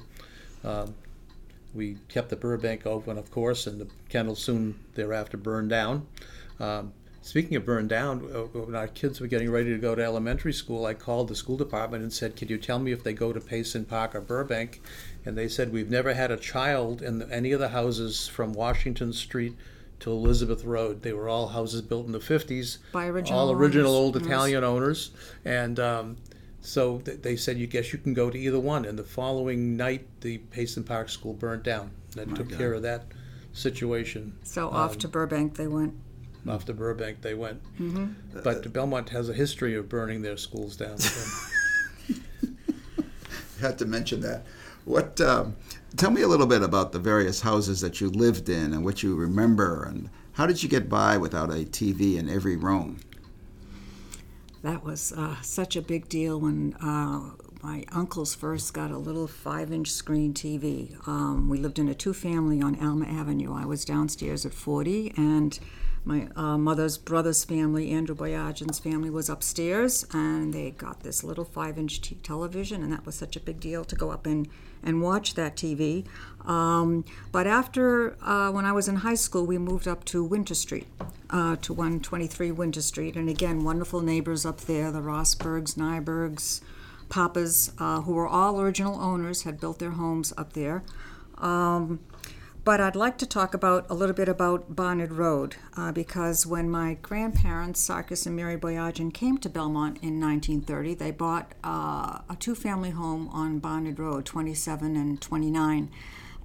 Um, 0.64 0.94
we 1.74 1.98
kept 2.08 2.30
the 2.30 2.36
Burbank 2.36 2.86
open, 2.86 3.18
of 3.18 3.30
course, 3.30 3.66
and 3.66 3.80
the 3.80 3.88
Kendall 4.08 4.34
soon 4.34 4.78
thereafter 4.94 5.36
burned 5.36 5.70
down. 5.70 6.06
Um, 6.58 6.92
speaking 7.22 7.56
of 7.56 7.64
burned 7.66 7.90
down, 7.90 8.28
uh, 8.34 8.58
when 8.58 8.74
our 8.74 8.88
kids 8.88 9.20
were 9.20 9.26
getting 9.26 9.50
ready 9.50 9.70
to 9.70 9.78
go 9.78 9.94
to 9.94 10.02
elementary 10.02 10.52
school, 10.52 10.86
I 10.86 10.94
called 10.94 11.28
the 11.28 11.36
school 11.36 11.56
department 11.56 12.02
and 12.02 12.12
said, 12.12 12.36
"Could 12.36 12.50
you 12.50 12.58
tell 12.58 12.78
me 12.78 12.90
if 12.90 13.04
they 13.04 13.12
go 13.12 13.32
to 13.32 13.40
Payson 13.40 13.84
Park 13.84 14.14
or 14.14 14.20
Burbank?" 14.20 14.80
And 15.24 15.36
they 15.36 15.46
said, 15.46 15.72
"We've 15.72 15.90
never 15.90 16.14
had 16.14 16.30
a 16.30 16.36
child 16.36 17.02
in 17.02 17.18
the, 17.18 17.30
any 17.30 17.52
of 17.52 17.60
the 17.60 17.68
houses 17.68 18.26
from 18.26 18.54
Washington 18.54 19.12
Street." 19.12 19.54
To 20.00 20.10
Elizabeth 20.10 20.64
Road, 20.64 21.02
they 21.02 21.12
were 21.12 21.28
all 21.28 21.48
houses 21.48 21.82
built 21.82 22.06
in 22.06 22.12
the 22.12 22.18
'50s, 22.18 22.78
By 22.92 23.06
original 23.06 23.38
all 23.38 23.50
original 23.52 23.94
owners, 23.94 24.04
old 24.04 24.16
yes. 24.16 24.24
Italian 24.26 24.64
owners, 24.64 25.10
and 25.44 25.78
um, 25.78 26.16
so 26.62 26.98
th- 26.98 27.20
they 27.20 27.36
said, 27.36 27.58
"You 27.58 27.66
guess 27.66 27.92
you 27.92 27.98
can 27.98 28.14
go 28.14 28.30
to 28.30 28.38
either 28.38 28.58
one." 28.58 28.86
And 28.86 28.98
the 28.98 29.04
following 29.04 29.76
night, 29.76 30.06
the 30.22 30.38
Payson 30.38 30.84
Park 30.84 31.10
School 31.10 31.34
burned 31.34 31.62
down. 31.64 31.90
That 32.16 32.34
took 32.34 32.50
care 32.50 32.72
of 32.72 32.82
that 32.82 33.04
situation. 33.52 34.32
So 34.42 34.70
off 34.70 34.98
to 34.98 35.08
Burbank 35.08 35.56
they 35.56 35.68
went. 35.68 35.94
Off 36.48 36.64
to 36.64 36.72
Burbank 36.72 37.20
they 37.20 37.34
went. 37.34 37.60
But 38.42 38.72
Belmont 38.72 39.10
has 39.10 39.28
a 39.28 39.34
history 39.34 39.74
of 39.76 39.88
burning 39.88 40.22
their 40.22 40.36
schools 40.36 40.76
down. 40.76 40.98
so. 40.98 41.44
had 43.60 43.78
to 43.78 43.84
mention 43.84 44.20
that. 44.22 44.44
What? 44.84 45.20
Um, 45.20 45.56
tell 45.96 46.10
me 46.10 46.22
a 46.22 46.28
little 46.28 46.46
bit 46.46 46.62
about 46.62 46.92
the 46.92 46.98
various 46.98 47.40
houses 47.40 47.80
that 47.80 48.00
you 48.00 48.10
lived 48.10 48.48
in 48.48 48.72
and 48.72 48.84
what 48.84 49.02
you 49.02 49.14
remember, 49.14 49.84
and 49.84 50.10
how 50.32 50.46
did 50.46 50.62
you 50.62 50.68
get 50.68 50.88
by 50.88 51.16
without 51.16 51.50
a 51.50 51.64
TV 51.64 52.16
in 52.16 52.28
every 52.28 52.56
room? 52.56 53.00
That 54.62 54.84
was 54.84 55.12
uh, 55.12 55.40
such 55.40 55.74
a 55.76 55.82
big 55.82 56.08
deal 56.08 56.38
when 56.38 56.74
uh, 56.74 57.30
my 57.62 57.84
uncles 57.92 58.34
first 58.34 58.74
got 58.74 58.90
a 58.90 58.98
little 58.98 59.26
five 59.26 59.72
inch 59.72 59.90
screen 59.90 60.34
TV. 60.34 60.96
Um, 61.08 61.48
we 61.48 61.58
lived 61.58 61.78
in 61.78 61.88
a 61.88 61.94
two 61.94 62.12
family 62.12 62.60
on 62.60 62.78
Alma 62.80 63.06
Avenue. 63.06 63.54
I 63.54 63.64
was 63.64 63.84
downstairs 63.84 64.44
at 64.44 64.54
40, 64.54 65.14
and 65.16 65.58
my 66.04 66.28
uh, 66.34 66.56
mother's 66.56 66.96
brother's 66.96 67.44
family, 67.44 67.90
Andrew 67.90 68.14
Boyagin's 68.14 68.78
family, 68.78 69.10
was 69.10 69.28
upstairs, 69.28 70.06
and 70.12 70.52
they 70.52 70.70
got 70.70 71.00
this 71.02 71.22
little 71.22 71.44
five 71.44 71.78
inch 71.78 72.00
t- 72.00 72.16
television, 72.22 72.82
and 72.82 72.92
that 72.92 73.04
was 73.04 73.14
such 73.14 73.36
a 73.36 73.40
big 73.40 73.60
deal 73.60 73.84
to 73.84 73.94
go 73.94 74.10
up 74.10 74.26
and, 74.26 74.48
and 74.82 75.02
watch 75.02 75.34
that 75.34 75.56
TV. 75.56 76.06
Um, 76.46 77.04
but 77.32 77.46
after, 77.46 78.16
uh, 78.22 78.50
when 78.50 78.64
I 78.64 78.72
was 78.72 78.88
in 78.88 78.96
high 78.96 79.14
school, 79.14 79.44
we 79.44 79.58
moved 79.58 79.86
up 79.86 80.04
to 80.06 80.24
Winter 80.24 80.54
Street, 80.54 80.86
uh, 81.28 81.56
to 81.56 81.72
123 81.74 82.50
Winter 82.50 82.82
Street, 82.82 83.14
and 83.14 83.28
again, 83.28 83.62
wonderful 83.62 84.00
neighbors 84.00 84.46
up 84.46 84.62
there 84.62 84.90
the 84.90 85.00
Rossbergs, 85.00 85.74
Nybergs, 85.74 86.62
Papas, 87.10 87.72
uh, 87.78 88.00
who 88.02 88.14
were 88.14 88.28
all 88.28 88.60
original 88.60 88.98
owners, 89.00 89.42
had 89.42 89.60
built 89.60 89.78
their 89.78 89.90
homes 89.90 90.32
up 90.38 90.54
there. 90.54 90.82
Um, 91.36 92.00
but 92.64 92.80
I'd 92.80 92.96
like 92.96 93.16
to 93.18 93.26
talk 93.26 93.54
about 93.54 93.86
a 93.88 93.94
little 93.94 94.14
bit 94.14 94.28
about 94.28 94.74
Barnard 94.76 95.12
Road 95.12 95.56
uh, 95.76 95.92
because 95.92 96.46
when 96.46 96.70
my 96.70 96.94
grandparents, 97.00 97.86
Sarkis 97.86 98.26
and 98.26 98.36
Mary 98.36 98.56
Boyagin, 98.56 99.12
came 99.14 99.38
to 99.38 99.48
Belmont 99.48 99.98
in 100.02 100.20
1930, 100.20 100.94
they 100.94 101.10
bought 101.10 101.52
uh, 101.64 102.20
a 102.28 102.36
two 102.38 102.54
family 102.54 102.90
home 102.90 103.28
on 103.28 103.58
Barnard 103.60 103.98
Road, 103.98 104.26
27 104.26 104.96
and 104.96 105.20
29. 105.20 105.90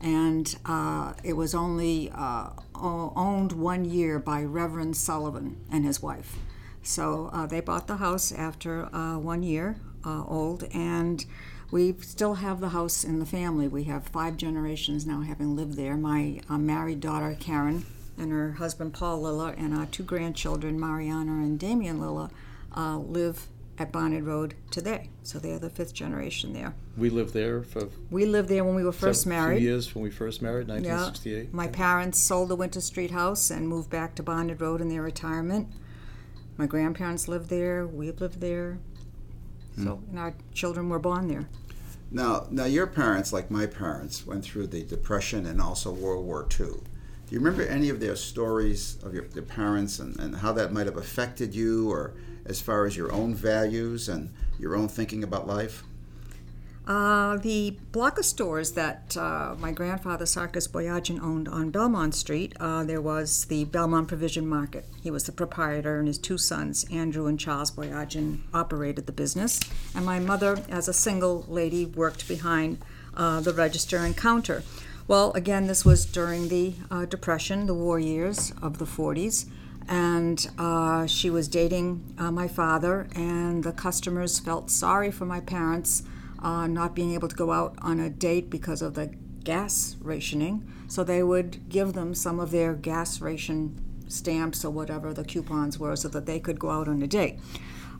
and 0.01 0.57
uh, 0.65 1.13
it 1.23 1.33
was 1.33 1.55
only 1.55 2.11
uh, 2.13 2.49
owned 2.75 3.51
one 3.53 3.85
year 3.85 4.19
by 4.19 4.43
Reverend 4.43 4.95
Sullivan 4.95 5.57
and 5.71 5.85
his 5.85 6.01
wife. 6.01 6.37
So 6.83 7.29
uh, 7.33 7.45
they 7.47 7.61
bought 7.61 7.87
the 7.87 7.97
house 7.97 8.31
after 8.31 8.93
uh, 8.93 9.17
one 9.17 9.41
year 9.43 9.77
old, 10.05 10.63
and 10.71 11.25
we 11.75 11.93
still 11.99 12.35
have 12.35 12.61
the 12.61 12.69
house 12.69 13.03
in 13.03 13.19
the 13.19 13.25
family. 13.25 13.67
We 13.67 13.83
have 13.83 14.07
five 14.07 14.37
generations 14.37 15.05
now 15.05 15.19
having 15.19 15.57
lived 15.57 15.73
there. 15.73 15.97
My 15.97 16.39
uh, 16.49 16.57
married 16.57 17.01
daughter, 17.01 17.35
Karen, 17.37 17.85
and 18.17 18.31
her 18.31 18.53
husband, 18.53 18.93
Paul 18.93 19.23
Lilla, 19.23 19.53
and 19.57 19.73
our 19.73 19.85
two 19.85 20.03
grandchildren, 20.03 20.79
Mariana 20.79 21.33
and 21.33 21.59
Damien 21.59 21.99
Lilla, 21.99 22.31
uh, 22.77 22.99
live 22.99 23.47
at 23.77 23.91
Barnard 23.91 24.23
Road 24.23 24.53
today. 24.71 25.09
So 25.23 25.37
they're 25.37 25.59
the 25.59 25.69
fifth 25.69 25.93
generation 25.93 26.53
there. 26.53 26.73
We 26.95 27.09
lived 27.09 27.33
there 27.33 27.61
for. 27.61 27.89
We 28.09 28.25
lived 28.25 28.47
there 28.47 28.63
when 28.63 28.75
we 28.75 28.85
were 28.85 28.93
first 28.93 29.27
married. 29.27 29.61
Years 29.61 29.93
when 29.93 30.01
we 30.01 30.11
first 30.11 30.41
married, 30.41 30.69
Yeah. 30.69 30.75
1968. 30.75 31.53
My 31.53 31.67
parents 31.67 32.21
sold 32.21 32.47
the 32.47 32.55
Winter 32.55 32.79
Street 32.79 33.11
house 33.11 33.49
and 33.49 33.67
moved 33.67 33.89
back 33.89 34.15
to 34.15 34.23
Barnard 34.23 34.61
Road 34.61 34.79
in 34.79 34.87
their 34.87 35.01
retirement. 35.01 35.67
My 36.55 36.67
grandparents 36.67 37.27
lived 37.27 37.49
there. 37.49 37.85
We've 37.85 38.21
lived 38.21 38.39
there. 38.39 38.77
So, 39.77 40.01
and 40.09 40.17
our 40.17 40.33
children 40.53 40.87
were 40.87 40.99
born 40.99 41.27
there. 41.27 41.49
Now, 42.11 42.47
now 42.49 42.65
your 42.65 42.87
parents, 42.87 43.33
like 43.33 43.51
my 43.51 43.65
parents, 43.65 44.25
went 44.25 44.43
through 44.43 44.67
the 44.67 44.83
Depression 44.83 45.45
and 45.45 45.61
also 45.61 45.91
World 45.91 46.25
War 46.25 46.47
II. 46.59 46.67
Do 46.67 47.33
you 47.33 47.39
remember 47.39 47.63
any 47.63 47.89
of 47.89 47.99
their 47.99 48.15
stories 48.15 48.97
of 49.03 49.13
your, 49.13 49.23
their 49.23 49.43
parents 49.43 49.99
and, 49.99 50.17
and 50.19 50.35
how 50.35 50.51
that 50.53 50.71
might 50.71 50.85
have 50.85 50.97
affected 50.97 51.55
you, 51.55 51.89
or 51.91 52.13
as 52.45 52.61
far 52.61 52.85
as 52.85 52.95
your 52.95 53.11
own 53.11 53.33
values 53.33 54.07
and 54.07 54.31
your 54.59 54.75
own 54.75 54.87
thinking 54.87 55.23
about 55.23 55.47
life? 55.47 55.83
Uh, 56.87 57.37
the 57.37 57.71
block 57.91 58.19
of 58.19 58.25
stores 58.25 58.73
that 58.73 59.17
uh, 59.17 59.55
my 59.57 59.71
grandfather 59.71 60.25
Sarkis 60.25 60.69
Boyagin 60.69 61.19
owned 61.19 61.47
on 61.47 61.71
Belmont 61.71 62.13
Street, 62.13 62.53
uh, 62.59 62.83
there 62.83 63.01
was 63.01 63.45
the 63.45 63.65
Belmont 63.65 64.07
Provision 64.07 64.47
Market. 64.47 64.85
He 65.01 65.09
was 65.09 65.23
the 65.23 65.31
proprietor, 65.31 65.97
and 65.97 66.07
his 66.07 66.19
two 66.19 66.37
sons, 66.37 66.85
Andrew 66.91 67.25
and 67.25 67.39
Charles 67.39 67.71
Boyagin, 67.71 68.41
operated 68.53 69.07
the 69.07 69.11
business. 69.11 69.59
And 69.95 70.05
my 70.05 70.19
mother, 70.19 70.59
as 70.69 70.87
a 70.87 70.93
single 70.93 71.43
lady, 71.47 71.87
worked 71.87 72.27
behind 72.27 72.77
uh, 73.17 73.39
the 73.39 73.53
register 73.53 73.97
and 73.97 74.15
counter. 74.15 74.61
Well, 75.07 75.31
again, 75.33 75.65
this 75.65 75.85
was 75.85 76.05
during 76.05 76.49
the 76.49 76.75
uh, 76.91 77.05
Depression, 77.05 77.65
the 77.65 77.73
war 77.73 77.99
years 77.99 78.53
of 78.61 78.77
the 78.77 78.85
40s. 78.85 79.47
And 79.87 80.47
uh, 80.57 81.07
she 81.07 81.29
was 81.31 81.47
dating 81.47 82.13
uh, 82.17 82.31
my 82.31 82.47
father, 82.47 83.07
and 83.15 83.63
the 83.63 83.71
customers 83.71 84.39
felt 84.39 84.69
sorry 84.69 85.11
for 85.11 85.25
my 85.25 85.39
parents 85.39 86.03
uh, 86.39 86.67
not 86.67 86.95
being 86.95 87.13
able 87.13 87.27
to 87.27 87.35
go 87.35 87.51
out 87.51 87.75
on 87.81 87.99
a 87.99 88.09
date 88.09 88.49
because 88.49 88.81
of 88.81 88.93
the 88.93 89.07
gas 89.43 89.95
rationing. 90.01 90.69
So 90.87 91.03
they 91.03 91.23
would 91.23 91.69
give 91.69 91.93
them 91.93 92.13
some 92.13 92.39
of 92.39 92.51
their 92.51 92.73
gas 92.73 93.21
ration 93.21 93.79
stamps 94.07 94.63
or 94.63 94.71
whatever 94.71 95.13
the 95.13 95.23
coupons 95.23 95.79
were 95.79 95.95
so 95.95 96.07
that 96.09 96.25
they 96.25 96.39
could 96.39 96.59
go 96.59 96.69
out 96.69 96.87
on 96.87 97.01
a 97.01 97.07
date. 97.07 97.39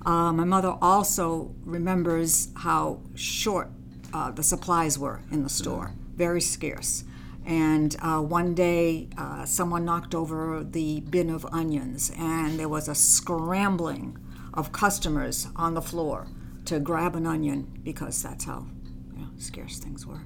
Uh, 0.06 0.32
my 0.32 0.44
mother 0.44 0.76
also 0.82 1.56
remembers 1.64 2.50
how 2.58 3.02
short 3.16 3.70
uh, 4.14 4.32
the 4.32 4.44
supplies 4.44 5.00
were 5.00 5.22
in 5.32 5.44
the 5.44 5.50
store, 5.50 5.94
very 6.16 6.42
scarce. 6.42 7.04
And 7.46 7.96
uh, 8.02 8.22
one 8.22 8.56
day, 8.56 9.10
uh, 9.18 9.46
someone 9.46 9.86
knocked 9.86 10.16
over 10.16 10.64
the 10.64 11.02
bin 11.02 11.30
of 11.30 11.46
onions, 11.52 12.12
and 12.18 12.60
there 12.60 12.70
was 12.70 12.88
a 12.88 12.96
scrambling 12.96 14.18
of 14.54 14.72
customers 14.72 15.48
on 15.56 15.74
the 15.74 15.82
floor 15.82 16.28
to 16.66 16.80
grab 16.80 17.16
an 17.16 17.26
onion 17.26 17.80
because 17.84 18.22
that's 18.22 18.46
how 18.46 18.66
you 19.14 19.22
know, 19.22 19.30
scarce 19.38 19.80
things 19.80 20.06
were. 20.06 20.22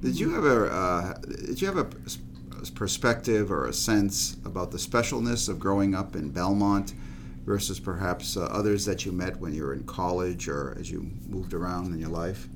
Did 0.00 0.18
you 0.18 0.36
ever 0.36 0.70
uh, 0.70 1.14
did 1.46 1.60
you 1.60 1.66
have 1.66 1.78
a 1.78 1.88
perspective 2.74 3.50
or 3.50 3.66
a 3.66 3.72
sense 3.72 4.36
about 4.44 4.70
the 4.70 4.78
specialness 4.78 5.48
of 5.48 5.58
growing 5.58 5.94
up 5.94 6.16
in 6.16 6.30
Belmont 6.30 6.94
versus 7.44 7.78
perhaps 7.78 8.36
uh, 8.36 8.42
others 8.44 8.84
that 8.86 9.04
you 9.04 9.12
met 9.12 9.38
when 9.38 9.54
you 9.54 9.62
were 9.62 9.74
in 9.74 9.84
college 9.84 10.48
or 10.48 10.76
as 10.78 10.90
you 10.90 11.10
moved 11.28 11.54
around 11.54 11.92
in 11.92 11.98
your 11.98 12.08
life? 12.08 12.48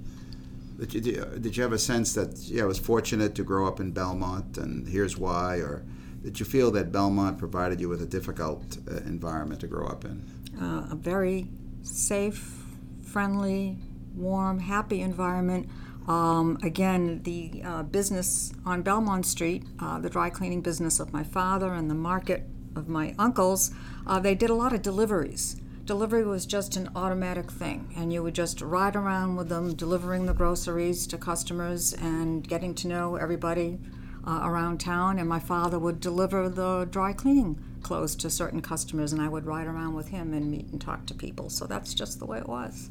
Did 0.78 1.06
you, 1.06 1.24
did 1.40 1.56
you 1.56 1.62
have 1.62 1.72
a 1.72 1.78
sense 1.78 2.14
that 2.14 2.38
yeah, 2.38 2.62
I 2.62 2.66
was 2.66 2.78
fortunate 2.78 3.34
to 3.34 3.44
grow 3.44 3.66
up 3.66 3.80
in 3.80 3.92
Belmont 3.92 4.56
and 4.56 4.88
here's 4.88 5.16
why, 5.18 5.56
or 5.58 5.84
did 6.22 6.40
you 6.40 6.46
feel 6.46 6.70
that 6.72 6.90
Belmont 6.90 7.38
provided 7.38 7.80
you 7.80 7.88
with 7.88 8.02
a 8.02 8.06
difficult 8.06 8.78
uh, 8.90 8.96
environment 8.98 9.60
to 9.60 9.66
grow 9.66 9.86
up 9.86 10.04
in? 10.04 10.24
Uh, 10.60 10.86
a 10.90 10.96
very 10.96 11.48
safe, 11.82 12.64
friendly, 13.02 13.78
warm, 14.14 14.58
happy 14.58 15.00
environment. 15.00 15.68
Um, 16.08 16.58
again, 16.62 17.22
the 17.22 17.62
uh, 17.64 17.82
business 17.82 18.52
on 18.64 18.82
Belmont 18.82 19.26
Street, 19.26 19.64
uh, 19.80 19.98
the 19.98 20.10
dry 20.10 20.30
cleaning 20.30 20.60
business 20.60 20.98
of 20.98 21.12
my 21.12 21.22
father 21.22 21.74
and 21.74 21.90
the 21.90 21.94
market 21.94 22.44
of 22.74 22.88
my 22.88 23.14
uncles, 23.18 23.72
uh, 24.06 24.18
they 24.18 24.34
did 24.34 24.50
a 24.50 24.54
lot 24.54 24.72
of 24.72 24.82
deliveries. 24.82 25.56
Delivery 25.84 26.24
was 26.24 26.46
just 26.46 26.76
an 26.76 26.88
automatic 26.94 27.50
thing, 27.50 27.92
and 27.96 28.12
you 28.12 28.22
would 28.22 28.34
just 28.34 28.60
ride 28.60 28.94
around 28.94 29.36
with 29.36 29.48
them, 29.48 29.74
delivering 29.74 30.26
the 30.26 30.34
groceries 30.34 31.06
to 31.08 31.18
customers 31.18 31.92
and 31.94 32.46
getting 32.46 32.74
to 32.76 32.88
know 32.88 33.16
everybody 33.16 33.78
uh, 34.26 34.40
around 34.44 34.78
town. 34.78 35.18
And 35.18 35.28
my 35.28 35.40
father 35.40 35.78
would 35.78 36.00
deliver 36.00 36.48
the 36.48 36.86
dry 36.90 37.12
cleaning 37.12 37.58
clothes 37.82 38.14
to 38.16 38.30
certain 38.30 38.60
customers, 38.60 39.12
and 39.12 39.20
I 39.20 39.28
would 39.28 39.46
ride 39.46 39.66
around 39.66 39.94
with 39.94 40.08
him 40.08 40.32
and 40.34 40.50
meet 40.50 40.66
and 40.66 40.80
talk 40.80 41.06
to 41.06 41.14
people. 41.14 41.50
So 41.50 41.66
that's 41.66 41.94
just 41.94 42.18
the 42.18 42.26
way 42.26 42.38
it 42.38 42.48
was. 42.48 42.90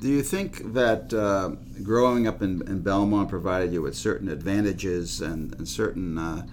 Do 0.00 0.08
you 0.08 0.22
think 0.22 0.74
that 0.74 1.14
uh, 1.14 1.50
growing 1.82 2.26
up 2.26 2.42
in, 2.42 2.62
in 2.68 2.82
Belmont 2.82 3.30
provided 3.30 3.72
you 3.72 3.80
with 3.80 3.96
certain 3.96 4.28
advantages 4.28 5.22
and, 5.22 5.54
and 5.54 5.66
certain 5.66 6.18
uh, 6.18 6.46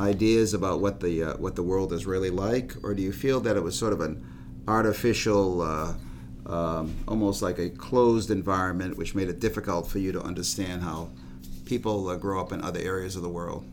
ideas 0.00 0.52
about 0.52 0.80
what 0.80 1.00
the 1.00 1.22
uh, 1.22 1.36
what 1.36 1.54
the 1.54 1.62
world 1.62 1.92
is 1.92 2.06
really 2.06 2.30
like, 2.30 2.74
or 2.82 2.94
do 2.94 3.02
you 3.02 3.12
feel 3.12 3.38
that 3.40 3.56
it 3.56 3.62
was 3.62 3.78
sort 3.78 3.92
of 3.92 4.00
an 4.00 4.24
artificial, 4.66 5.62
uh, 5.62 5.94
um, 6.46 6.94
almost 7.06 7.40
like 7.40 7.58
a 7.58 7.70
closed 7.70 8.30
environment, 8.30 8.96
which 8.98 9.14
made 9.14 9.28
it 9.28 9.38
difficult 9.40 9.86
for 9.86 9.98
you 9.98 10.10
to 10.12 10.20
understand 10.22 10.82
how 10.82 11.10
people 11.64 12.08
uh, 12.08 12.16
grow 12.16 12.40
up 12.40 12.52
in 12.52 12.62
other 12.62 12.80
areas 12.80 13.14
of 13.14 13.22
the 13.22 13.28
world? 13.28 13.64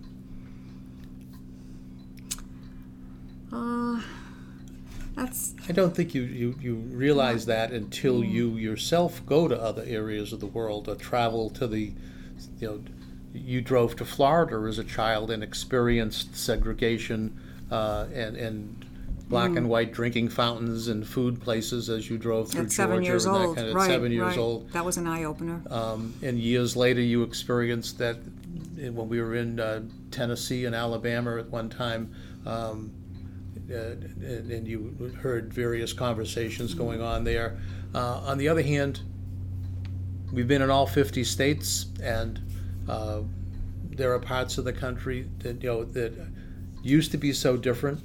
Uh, 3.56 4.02
that's 5.16 5.54
I 5.70 5.72
don't 5.72 5.96
think 5.96 6.14
you, 6.14 6.24
you, 6.24 6.58
you 6.60 6.76
realize 6.76 7.46
that 7.46 7.72
until 7.72 8.24
you 8.24 8.58
yourself 8.58 9.26
go 9.26 9.48
to 9.48 9.60
other 9.60 9.84
areas 9.88 10.34
of 10.34 10.42
the 10.42 10.46
world 10.48 10.90
or 10.90 10.96
travel 10.96 11.50
to 11.52 11.68
the, 11.68 11.94
you 12.60 12.68
know, 12.68 12.84
you 13.34 13.62
drove 13.62 13.96
to 13.98 14.06
Florida 14.06 14.68
as 14.68 14.78
a 14.78 14.84
child 14.84 15.32
and 15.32 15.42
experienced 15.42 16.36
segregation 16.36 17.40
uh, 17.72 18.08
and, 18.14 18.36
and 18.36 18.86
black 19.28 19.56
and 19.56 19.70
white 19.70 19.92
drinking 19.92 20.30
fountains 20.30 20.88
and 20.88 21.08
food 21.08 21.42
places 21.42 21.90
as 21.90 22.10
you 22.10 22.18
drove 22.18 22.52
through 22.52 22.64
at 22.64 22.72
seven 22.72 22.98
Georgia 22.98 23.08
years 23.08 23.26
and 23.26 23.36
that 23.36 23.42
old. 23.42 23.56
kind 23.56 23.68
of 23.70 23.76
right, 23.76 23.90
seven 23.90 24.12
years 24.12 24.28
right. 24.28 24.38
old. 24.38 24.70
That 24.72 24.86
was 24.86 24.98
an 24.98 25.08
eye 25.08 25.24
opener. 25.24 25.62
Um, 25.70 26.14
and 26.22 26.40
years 26.40 26.76
later, 26.76 27.02
you 27.02 27.24
experienced 27.24 27.98
that 28.00 28.18
when 28.76 29.10
we 29.10 29.22
were 29.22 29.36
in 29.36 29.60
uh, 29.60 29.84
Tennessee 30.12 30.66
and 30.66 30.76
Alabama 30.76 31.38
at 31.38 31.50
one 31.50 31.70
time, 31.70 32.14
um, 32.46 32.92
uh, 32.94 33.05
and, 33.70 34.52
and 34.52 34.68
you 34.68 35.14
heard 35.22 35.54
various 35.54 35.94
conversations 35.94 36.74
going 36.74 37.02
on 37.02 37.24
there. 37.24 37.58
Uh, 37.94 38.20
on 38.20 38.38
the 38.38 38.48
other 38.48 38.62
hand, 38.62 39.02
we've 40.32 40.48
been 40.48 40.62
in 40.62 40.70
all 40.70 40.86
50 40.86 41.24
states, 41.24 41.88
and 42.02 42.42
uh, 42.88 43.22
there 43.90 44.14
are 44.14 44.20
parts 44.20 44.58
of 44.58 44.66
the 44.66 44.74
country 44.74 45.30
that 45.40 45.64
you 45.64 45.70
know 45.70 45.84
that 45.84 46.14
used 46.84 47.12
to 47.12 47.18
be 47.18 47.34
so 47.34 47.58
different, 47.58 48.02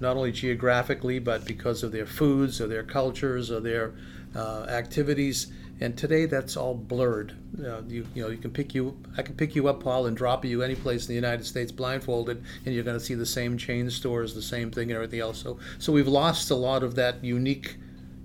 not 0.00 0.16
only 0.16 0.32
geographically 0.32 1.18
but 1.18 1.44
because 1.44 1.82
of 1.82 1.92
their 1.92 2.06
foods 2.06 2.60
or 2.60 2.66
their 2.66 2.82
cultures 2.82 3.50
or 3.50 3.60
their 3.60 3.94
uh, 4.34 4.64
activities. 4.68 5.52
And 5.82 5.98
today, 5.98 6.26
that's 6.26 6.56
all 6.56 6.76
blurred. 6.76 7.34
You 7.58 7.64
know, 7.64 7.84
you, 7.88 8.06
you 8.14 8.22
know, 8.22 8.28
you 8.30 8.38
can 8.38 8.52
pick 8.52 8.72
you. 8.72 8.96
I 9.18 9.22
can 9.22 9.34
pick 9.34 9.56
you 9.56 9.66
up, 9.66 9.82
Paul, 9.82 10.06
and 10.06 10.16
drop 10.16 10.44
you 10.44 10.62
any 10.62 10.76
place 10.76 11.02
in 11.02 11.08
the 11.08 11.16
United 11.16 11.44
States 11.44 11.72
blindfolded, 11.72 12.40
and 12.64 12.72
you're 12.72 12.84
going 12.84 12.96
to 12.96 13.04
see 13.04 13.14
the 13.14 13.26
same 13.26 13.58
chain 13.58 13.90
stores, 13.90 14.32
the 14.32 14.42
same 14.42 14.70
thing, 14.70 14.90
and 14.90 14.92
everything 14.92 15.18
else. 15.18 15.42
So, 15.42 15.58
so 15.80 15.92
we've 15.92 16.06
lost 16.06 16.52
a 16.52 16.54
lot 16.54 16.84
of 16.84 16.94
that 16.94 17.24
unique 17.24 17.78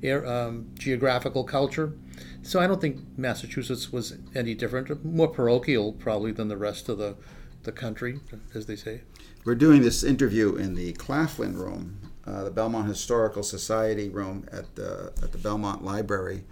air, 0.03 0.23
um, 0.27 0.69
geographical 0.75 1.43
culture. 1.43 1.93
So 2.43 2.59
I 2.59 2.67
don't 2.67 2.79
think 2.79 3.01
Massachusetts 3.17 3.91
was 3.91 4.19
any 4.36 4.53
different. 4.53 5.03
More 5.03 5.27
parochial, 5.27 5.93
probably, 5.93 6.32
than 6.32 6.49
the 6.49 6.57
rest 6.57 6.89
of 6.89 6.99
the 6.99 7.15
the 7.63 7.71
country, 7.71 8.19
as 8.53 8.67
they 8.67 8.75
say. 8.75 9.01
We're 9.45 9.55
doing 9.55 9.82
this 9.82 10.03
interview 10.03 10.57
in 10.57 10.75
the 10.75 10.93
Claflin 10.93 11.57
Room, 11.57 11.97
uh, 12.23 12.43
the 12.43 12.51
Belmont 12.51 12.88
Historical 12.88 13.41
Society 13.41 14.09
room 14.09 14.45
at 14.51 14.75
the 14.75 15.11
at 15.23 15.32
the 15.32 15.39
Belmont 15.39 15.84
Library. 15.84 16.43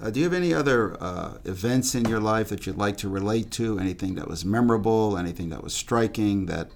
Uh, 0.00 0.10
do 0.10 0.20
you 0.20 0.24
have 0.24 0.34
any 0.34 0.52
other 0.52 0.96
uh, 1.00 1.38
events 1.44 1.94
in 1.94 2.04
your 2.06 2.20
life 2.20 2.48
that 2.48 2.66
you'd 2.66 2.76
like 2.76 2.96
to 2.98 3.08
relate 3.08 3.50
to? 3.52 3.78
Anything 3.78 4.16
that 4.16 4.28
was 4.28 4.44
memorable? 4.44 5.16
Anything 5.16 5.50
that 5.50 5.62
was 5.62 5.72
striking 5.72 6.46
that 6.46 6.70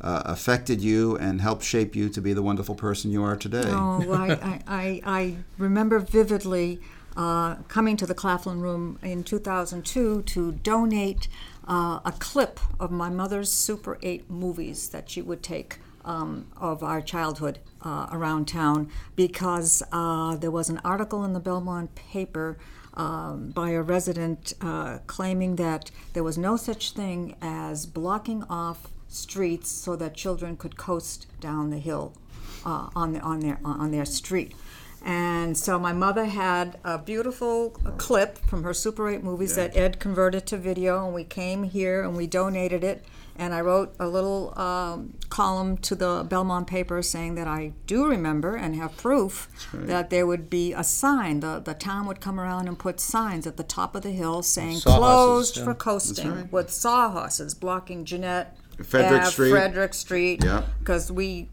uh, 0.00 0.22
affected 0.24 0.80
you 0.80 1.16
and 1.18 1.40
helped 1.40 1.62
shape 1.62 1.94
you 1.94 2.08
to 2.08 2.20
be 2.20 2.32
the 2.32 2.42
wonderful 2.42 2.74
person 2.74 3.10
you 3.10 3.22
are 3.22 3.36
today? 3.36 3.64
Oh, 3.66 4.02
well, 4.06 4.20
I, 4.20 4.28
I, 4.30 4.60
I, 4.66 5.00
I 5.04 5.36
remember 5.58 5.98
vividly 5.98 6.80
uh, 7.16 7.56
coming 7.68 7.96
to 7.98 8.06
the 8.06 8.14
Claflin 8.14 8.60
Room 8.60 8.98
in 9.02 9.22
2002 9.22 10.22
to 10.22 10.52
donate 10.52 11.28
uh, 11.68 12.00
a 12.04 12.12
clip 12.18 12.58
of 12.80 12.90
my 12.90 13.10
mother's 13.10 13.52
Super 13.52 13.98
8 14.02 14.30
movies 14.30 14.88
that 14.88 15.10
she 15.10 15.20
would 15.20 15.42
take 15.42 15.78
um, 16.04 16.46
of 16.56 16.82
our 16.82 17.00
childhood 17.00 17.58
uh, 17.82 18.08
around 18.12 18.46
town 18.46 18.90
because 19.16 19.82
uh, 19.92 20.36
there 20.36 20.50
was 20.50 20.68
an 20.68 20.80
article 20.84 21.24
in 21.24 21.32
the 21.32 21.40
Belmont 21.40 21.94
paper 21.94 22.58
um, 22.94 23.50
by 23.50 23.70
a 23.70 23.82
resident 23.82 24.52
uh, 24.60 24.98
claiming 25.06 25.56
that 25.56 25.90
there 26.12 26.22
was 26.22 26.36
no 26.36 26.56
such 26.56 26.92
thing 26.92 27.36
as 27.40 27.86
blocking 27.86 28.42
off 28.44 28.88
streets 29.08 29.70
so 29.70 29.96
that 29.96 30.14
children 30.14 30.56
could 30.56 30.76
coast 30.76 31.26
down 31.40 31.70
the 31.70 31.78
hill 31.78 32.14
uh, 32.64 32.88
on, 32.94 33.12
the, 33.14 33.20
on, 33.20 33.40
their, 33.40 33.58
on 33.64 33.90
their 33.90 34.04
street. 34.04 34.54
And 35.04 35.58
so 35.58 35.78
my 35.78 35.92
mother 35.92 36.26
had 36.26 36.78
a 36.84 36.96
beautiful 36.96 37.70
clip 37.98 38.38
from 38.38 38.62
her 38.62 38.72
Super 38.72 39.08
8 39.08 39.24
movies 39.24 39.56
that 39.56 39.76
Ed 39.76 39.98
converted 39.98 40.46
to 40.46 40.56
video, 40.56 41.04
and 41.04 41.14
we 41.14 41.24
came 41.24 41.64
here 41.64 42.02
and 42.04 42.16
we 42.16 42.28
donated 42.28 42.84
it. 42.84 43.04
And 43.36 43.54
I 43.54 43.60
wrote 43.60 43.94
a 43.98 44.08
little 44.08 44.58
um, 44.58 45.14
column 45.28 45.78
to 45.78 45.94
the 45.94 46.24
Belmont 46.28 46.66
paper 46.66 47.02
saying 47.02 47.34
that 47.36 47.48
I 47.48 47.72
do 47.86 48.06
remember 48.06 48.54
and 48.54 48.76
have 48.76 48.96
proof 48.96 49.48
that 49.72 50.10
there 50.10 50.26
would 50.26 50.50
be 50.50 50.72
a 50.72 50.84
sign. 50.84 51.40
The, 51.40 51.60
the 51.60 51.74
town 51.74 52.06
would 52.06 52.20
come 52.20 52.38
around 52.38 52.68
and 52.68 52.78
put 52.78 53.00
signs 53.00 53.46
at 53.46 53.56
the 53.56 53.62
top 53.62 53.96
of 53.96 54.02
the 54.02 54.10
hill 54.10 54.42
saying 54.42 54.80
closed 54.80 55.58
for 55.58 55.74
coasting 55.74 56.30
right. 56.30 56.52
with 56.52 56.70
sawhorses 56.70 57.54
blocking 57.54 58.04
Jeanette 58.04 58.56
Frederick 58.82 59.22
Ave, 59.22 59.30
Street. 59.30 59.50
Frederick 59.50 59.94
Street. 59.94 60.44
Yeah. 60.44 60.64
Because 60.78 61.10
we, 61.10 61.48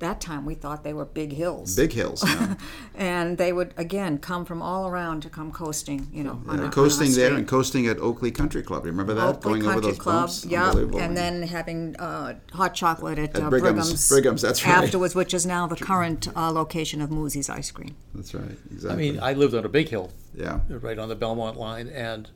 that 0.00 0.20
time, 0.20 0.44
we 0.44 0.54
thought 0.54 0.82
they 0.84 0.92
were 0.92 1.04
big 1.04 1.32
hills 1.32 1.74
Big 1.76 1.92
hills. 1.92 2.22
Yeah. 2.26 2.54
and 2.94 3.38
they 3.38 3.52
would 3.52 3.72
again 3.76 4.18
come 4.18 4.44
from 4.44 4.60
all 4.60 4.86
around 4.88 5.20
to 5.22 5.30
come 5.30 5.52
coasting, 5.52 6.08
you 6.12 6.24
know, 6.24 6.42
on 6.48 6.56
Yeah, 6.56 6.58
our- 6.58 6.64
on 6.66 6.70
coasting 6.72 7.12
there 7.12 7.34
and 7.34 7.46
coasting 7.46 7.86
at 7.86 7.98
Oakley 7.98 8.30
Country 8.30 8.62
Club. 8.62 8.84
You 8.84 8.90
Remember 8.90 9.14
that? 9.14 9.26
Oakley 9.28 9.60
Going 9.60 9.62
over 9.62 9.72
Country 9.74 9.90
those 9.92 9.98
Club, 9.98 10.20
bumps? 10.26 10.44
yeah, 10.46 10.66
Unbelievable. 10.66 11.00
and 11.00 11.16
then 11.16 11.42
having 11.42 11.96
uh, 11.96 12.34
hot 12.52 12.74
chocolate 12.74 13.18
at, 13.18 13.36
At 13.36 13.42
uh, 13.42 13.50
Brigham's- 13.50 13.78
Brigham's. 13.86 14.08
Brigham's, 14.08 14.42
that's 14.42 14.66
right. 14.66 14.82
Afterwards, 14.84 15.14
which 15.14 15.32
is 15.32 15.46
now 15.46 15.66
the 15.66 15.76
current 15.76 16.28
uh, 16.36 16.50
location 16.50 17.00
of 17.00 17.10
Moosey's 17.10 17.48
Ice 17.48 17.70
Cream. 17.70 17.94
That's 18.14 18.34
right. 18.34 18.56
Exactly. 18.72 18.90
I 18.90 18.96
mean, 19.12 19.20
I 19.22 19.32
lived 19.34 19.54
on 19.54 19.64
a 19.64 19.68
big 19.68 19.88
hill, 19.88 20.10
yeah. 20.34 20.60
right 20.68 20.98
on 20.98 21.08
the 21.08 21.16
Belmont 21.16 21.56
line, 21.58 21.88
and 21.88 22.28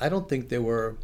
I 0.00 0.08
don't 0.08 0.28
think 0.28 0.48
there 0.48 0.62
were 0.62 0.96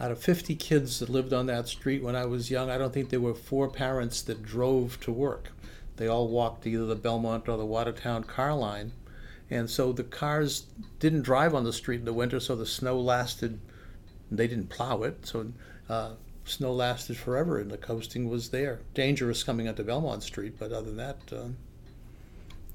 out 0.00 0.10
of 0.10 0.18
50 0.18 0.56
kids 0.56 0.98
that 0.98 1.10
lived 1.10 1.32
on 1.32 1.46
that 1.46 1.68
street 1.68 2.02
when 2.02 2.16
I 2.16 2.24
was 2.24 2.50
young. 2.50 2.70
I 2.70 2.78
don't 2.78 2.92
think 2.92 3.10
there 3.10 3.20
were 3.20 3.34
four 3.34 3.68
parents 3.68 4.22
that 4.22 4.42
drove 4.42 4.98
to 5.00 5.12
work. 5.12 5.50
They 5.96 6.06
all 6.06 6.28
walked 6.28 6.66
either 6.66 6.86
the 6.86 6.96
Belmont 6.96 7.48
or 7.48 7.58
the 7.58 7.66
Watertown 7.66 8.24
car 8.24 8.54
line, 8.54 8.92
and 9.50 9.68
so 9.68 9.92
the 9.92 10.02
cars 10.02 10.64
didn't 10.98 11.22
drive 11.22 11.54
on 11.54 11.64
the 11.64 11.72
street 11.72 12.00
in 12.00 12.06
the 12.06 12.14
winter. 12.14 12.40
So 12.40 12.56
the 12.56 12.64
snow 12.64 12.98
lasted. 12.98 13.60
They 14.30 14.46
didn't 14.46 14.70
plow 14.70 15.02
it, 15.02 15.26
so 15.26 15.52
uh, 15.90 16.12
snow 16.46 16.72
lasted 16.72 17.18
forever, 17.18 17.58
and 17.58 17.70
the 17.70 17.76
coasting 17.76 18.30
was 18.30 18.48
there. 18.48 18.80
Dangerous 18.94 19.42
coming 19.42 19.68
onto 19.68 19.82
Belmont 19.82 20.22
Street, 20.22 20.54
but 20.58 20.72
other 20.72 20.86
than 20.86 20.96
that. 20.96 21.18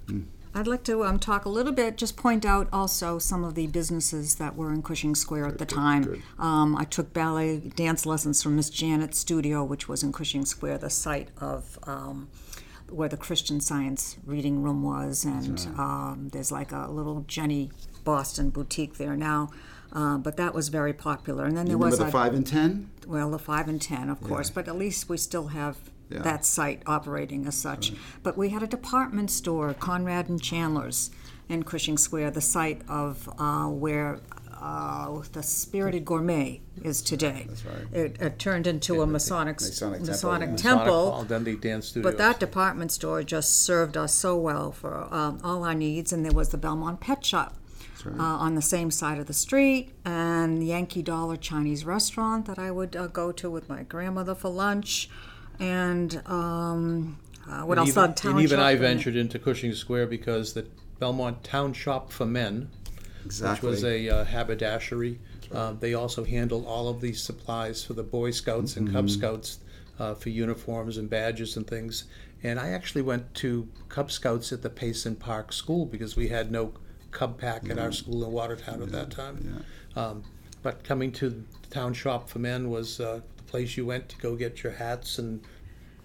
Um, 0.08 0.28
I'd 0.56 0.68
like 0.68 0.86
to 0.86 1.04
um, 1.04 1.20
talk 1.20 1.44
a 1.44 1.50
little 1.50 1.74
bit, 1.74 1.98
just 1.98 2.16
point 2.16 2.46
out 2.46 2.70
also 2.72 3.20
some 3.20 3.44
of 3.44 3.56
the 3.56 3.68
businesses 3.68 4.36
that 4.36 4.56
were 4.56 4.72
in 4.72 4.82
Cushing 4.82 5.14
Square 5.14 5.48
at 5.48 5.58
the 5.58 5.66
time. 5.66 6.24
Um, 6.40 6.78
I 6.78 6.86
took 6.86 7.12
ballet 7.12 7.58
dance 7.60 8.06
lessons 8.06 8.42
from 8.42 8.56
Miss 8.56 8.70
Janet's 8.70 9.18
studio, 9.20 9.66
which 9.66 9.90
was 9.90 10.02
in 10.02 10.14
Cushing 10.14 10.46
Square, 10.46 10.78
the 10.78 10.90
site 10.90 11.28
of 11.42 11.78
um, 11.84 12.30
where 12.90 13.10
the 13.10 13.18
Christian 13.18 13.60
Science 13.60 14.16
reading 14.26 14.64
room 14.64 14.82
was. 14.82 15.26
And 15.26 15.60
um, 15.78 16.30
there's 16.32 16.54
like 16.54 16.72
a 16.72 16.90
little 16.90 17.26
Jenny 17.28 17.72
Boston 18.06 18.50
boutique 18.50 18.98
there 18.98 19.18
now. 19.18 19.52
Uh, 19.92 20.18
but 20.18 20.38
that 20.38 20.54
was 20.54 20.70
very 20.70 20.94
popular. 20.94 21.44
And 21.44 21.58
then 21.58 21.66
there 21.66 21.78
was 21.78 22.00
the 22.00 22.06
a, 22.06 22.12
five 22.12 22.34
and 22.34 22.48
ten? 22.48 22.92
well, 23.06 23.30
the 23.30 23.40
five 23.40 23.68
and 23.68 23.82
ten, 23.82 24.10
of 24.10 24.22
course, 24.22 24.50
but 24.50 24.68
at 24.68 24.78
least 24.78 25.10
we 25.10 25.18
still 25.18 25.48
have 25.48 25.78
Yeah. 26.10 26.22
that 26.22 26.46
site 26.46 26.84
operating 26.86 27.48
as 27.48 27.56
such. 27.58 27.92
But 28.22 28.38
we 28.38 28.50
had 28.50 28.62
a 28.62 28.68
department 28.68 29.32
store, 29.32 29.74
Conrad 29.74 30.30
and 30.30 30.42
Chandler's, 30.42 31.10
in 31.50 31.64
Cushing 31.64 31.98
Square, 31.98 32.32
the 32.32 32.42
site 32.42 32.82
of 32.88 33.30
uh, 33.40 33.66
where 33.66 34.20
uh, 34.60 35.22
the 35.34 35.44
Spirited 35.44 36.06
Gourmet 36.06 36.62
is 36.84 37.02
today. 37.02 37.46
That's 37.48 37.66
right. 37.66 37.94
It, 37.94 38.22
it 38.22 38.40
turned 38.40 38.68
into 38.68 39.02
a 39.02 39.08
Masonic 39.08 39.60
Masonic 39.60 40.00
temple, 40.00 40.14
Masonic 40.14 40.50
yeah. 40.50 40.56
temple. 40.56 40.86
Sonic 40.86 41.14
Hall, 41.14 41.24
Dundee 41.24 41.56
Dance 41.56 41.88
Studios. 41.88 42.12
But 42.12 42.18
that 42.18 42.40
department 42.40 42.92
store 42.92 43.22
just 43.24 43.64
served 43.64 43.98
us 43.98 44.14
so 44.14 44.36
well 44.38 44.72
for 44.72 45.14
um, 45.14 45.40
all 45.44 45.64
our 45.64 45.76
needs, 45.76 46.12
and 46.14 46.26
there 46.26 46.32
was 46.34 46.50
the 46.50 46.58
Belmont 46.58 47.00
Pet 47.00 47.24
Shop 47.26 47.56
uh, 48.08 48.22
on 48.22 48.56
the 48.56 48.62
same 48.62 48.92
side 48.92 49.20
of 49.20 49.26
the 49.26 49.34
street, 49.34 49.92
and 50.06 50.66
Yankee 50.66 51.02
Dollar 51.02 51.38
Chinese 51.38 51.86
restaurant 51.86 52.46
that 52.46 52.60
I 52.60 52.72
would 52.72 52.96
uh, 52.96 53.08
go 53.08 53.32
to 53.34 53.50
with 53.50 53.68
my 53.70 53.84
grandmother 53.84 54.36
for 54.36 54.50
lunch, 54.50 55.10
and 55.60 56.22
um, 56.26 57.18
uh, 57.50 57.62
what 57.62 57.78
and 57.78 57.88
else? 57.88 57.90
even, 57.90 58.10
The 58.10 58.14
town 58.16 58.32
and 58.34 58.42
even 58.42 58.60
I 58.60 58.74
shop. 58.74 58.82
ventured 58.82 59.16
into 59.16 59.40
Cushing 59.40 59.74
Square 59.74 60.08
because 60.08 60.54
the 60.54 60.66
Belmont 61.00 61.44
Town 61.44 61.74
Shop 61.74 62.12
for 62.12 62.26
Men, 62.26 62.70
Exactly. 63.26 63.70
which 63.70 63.76
was 63.76 63.84
a 63.84 64.10
uh, 64.10 64.26
haberdashery, 64.26 65.20
uh, 65.54 65.74
they 65.74 65.94
also 65.94 66.24
handled 66.24 66.66
all 66.66 66.88
of 66.90 67.02
these 67.02 67.22
supplies 67.22 67.84
for 67.84 67.94
the 67.94 68.04
Boy 68.04 68.32
Scouts 68.32 68.78
and 68.78 68.88
Mm-hmm. 68.88 68.96
Cub 68.98 69.10
Scouts 69.10 69.60
uh, 70.00 70.14
for 70.16 70.30
uniforms 70.30 70.98
and 70.98 71.10
badges 71.10 71.56
and 71.58 71.68
things. 71.68 72.06
And 72.44 72.60
I 72.60 72.70
actually 72.70 73.02
went 73.02 73.34
to 73.36 73.68
Cub 73.90 74.12
Scouts 74.12 74.52
at 74.52 74.62
the 74.62 74.70
Payson 74.70 75.16
Park 75.16 75.52
School 75.54 75.86
because 75.86 76.16
we 76.16 76.28
had 76.30 76.52
no 76.52 76.74
Cub 77.12 77.40
Pack 77.40 77.70
at 77.70 77.80
our 77.80 77.92
school 77.92 78.24
in 78.26 78.32
Watertown 78.32 78.82
at 78.84 78.92
that 78.92 79.10
time. 79.12 79.64
Um, 79.96 80.24
but 80.62 80.84
coming 80.84 81.12
to 81.14 81.30
the 81.30 81.44
Town 81.70 81.94
Shop 81.94 82.28
for 82.30 82.40
Men 82.40 82.70
was 82.70 83.00
uh, 83.00 83.22
the 83.35 83.35
place 83.48 83.78
you 83.78 83.86
went 83.86 84.10
to 84.10 84.18
go 84.18 84.36
get 84.36 84.64
your 84.64 84.74
hats 84.74 85.18
and 85.18 85.42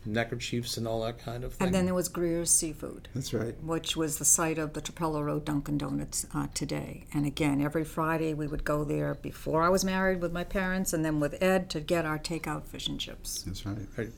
neckerchiefs 0.04 0.76
and 0.76 0.86
all 0.88 1.02
that 1.02 1.18
kind 1.18 1.44
of 1.44 1.54
thing. 1.54 1.66
And 1.66 1.74
then 1.74 1.84
there 1.84 1.94
was 1.94 2.08
Greer's 2.08 2.50
Seafood. 2.50 3.08
That's 3.14 3.34
right. 3.34 3.54
which 3.62 3.96
was 3.96 4.18
the 4.18 4.24
site 4.24 4.58
of 4.58 4.72
the 4.72 4.80
Trapelo 4.80 5.24
Road 5.24 5.44
Dunkin' 5.44 5.78
Donuts 5.78 6.26
uh, 6.34 6.46
today. 6.54 7.04
And 7.12 7.26
again, 7.26 7.60
every 7.60 7.84
Friday 7.84 8.34
we 8.34 8.46
would 8.46 8.64
go 8.64 8.84
there 8.84 9.14
before 9.14 9.62
I 9.62 9.68
was 9.68 9.84
married 9.84 10.20
with 10.20 10.32
my 10.32 10.44
parents 10.44 10.92
and 10.92 11.04
then 11.04 11.20
with 11.20 11.42
Ed 11.42 11.70
to 11.70 11.80
get 11.80 12.04
our 12.04 12.18
takeout 12.18 12.66
fish 12.66 12.88
and 12.88 12.98
chips. 12.98 13.42
That's 13.42 13.66
right. 13.66 13.76
Right. 13.96 14.10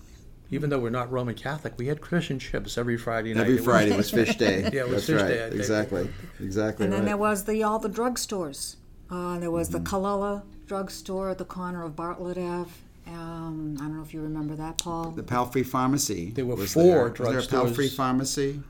Even 0.51 0.69
though 0.69 0.79
we're 0.79 0.91
not 0.91 1.11
Roman 1.11 1.35
Catholic, 1.35 1.73
we 1.79 1.87
had 1.87 2.03
Christian 2.03 2.39
chips 2.39 2.77
every 2.77 2.99
Friday 2.99 3.33
night. 3.33 3.47
Every 3.47 3.59
Friday 3.59 3.97
was 3.97 4.11
fish 4.21 4.37
day. 4.37 4.69
Yeah, 4.73 4.83
it 4.83 4.89
was 4.89 5.07
That's 5.07 5.07
fish 5.07 5.23
right. 5.23 5.29
day, 5.29 5.47
I 5.47 5.49
think. 5.49 5.61
Exactly. 5.61 6.11
Exactly. 6.41 6.85
And 6.85 6.93
then 6.93 7.01
right. 7.01 7.07
there 7.07 7.17
was 7.17 7.45
the 7.45 7.63
all 7.63 7.79
the 7.79 7.89
drugstores. 7.89 8.77
Uh, 9.11 9.39
there 9.39 9.51
was 9.51 9.71
the 9.71 9.81
Kalala 9.81 10.43
drugstore 10.67 11.31
at 11.31 11.39
the 11.39 11.45
corner 11.45 11.83
of 11.85 11.97
Bartlett 11.97 12.39
Ave. 12.39 12.71
Um, 13.07 13.77
I 13.79 13.83
don't 13.85 13.97
know 13.97 14.03
if 14.03 14.15
you 14.15 14.21
remember 14.23 14.55
that, 14.57 14.79
Paul. 14.79 15.11
the 15.11 15.23
Palfrey 15.23 15.63
Pharmacy. 15.65 16.31
There 16.31 16.47
were 16.47 16.55
was 16.55 16.73
four 16.73 17.11
there. 17.11 17.27
Was 17.27 17.49
there 17.49 17.61
a 17.61 17.65
Palfrey. 17.65 17.89
Pharmacy? 17.89 18.63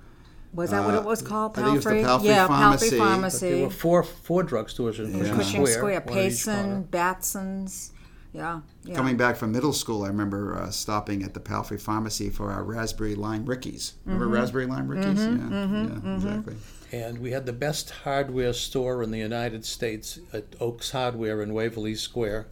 Was 0.55 0.71
that 0.71 0.85
what 0.85 0.95
uh, 0.95 0.99
it 0.99 1.05
was 1.05 1.23
called? 1.23 1.53
I 1.59 1.63
think 1.63 1.69
it 1.69 1.75
was 1.77 1.85
the 1.85 1.91
Palfrey? 1.91 2.05
Palfrey 2.05 2.29
yeah, 2.29 2.47
Pharmacy. 2.47 2.91
Palfrey 2.91 2.99
But 2.99 3.05
Pharmacy. 3.05 3.51
There 3.51 3.65
were 3.65 3.71
four 3.71 4.03
four 4.03 4.45
drugstores 4.45 4.99
in 4.99 5.13
Cushing, 5.19 5.35
Cushing 5.35 5.67
Square. 5.67 5.67
Square, 5.79 6.01
one 6.07 6.19
at 6.19 6.25
each 6.27 6.45
corner. 6.45 6.63
Payson, 6.63 6.83
Batson's. 6.85 7.93
Yeah, 8.35 8.61
yeah. 8.85 8.95
Coming 8.95 9.19
back 9.19 9.37
from 9.37 9.53
middle 9.53 9.75
school, 9.75 10.05
I 10.05 10.09
remember 10.09 10.57
uh, 10.57 10.71
stopping 10.71 11.23
at 11.23 11.35
the 11.35 11.41
Palfrey 11.41 11.77
Pharmacy 11.79 12.31
for 12.31 12.51
our 12.51 12.65
raspberry 12.65 13.15
lime 13.15 13.45
Rickies. 13.45 13.93
Remember 14.07 14.25
Mm-hmm. 14.25 14.35
raspberry 14.35 14.67
lime 14.67 14.89
Rickies? 14.89 15.19
yeah, 15.23 15.67
yeah, 16.07 16.15
exactly. 16.15 16.57
And 16.93 17.19
we 17.19 17.31
had 17.33 17.45
the 17.45 17.53
best 17.53 17.91
hardware 17.91 18.55
store 18.55 19.03
in 19.03 19.11
the 19.11 19.19
United 19.19 19.67
States 19.67 20.19
at 20.33 20.45
Oaks 20.61 20.93
Hardware 20.93 21.43
in 21.43 21.53
Waverley 21.53 21.95
Square. 21.95 22.47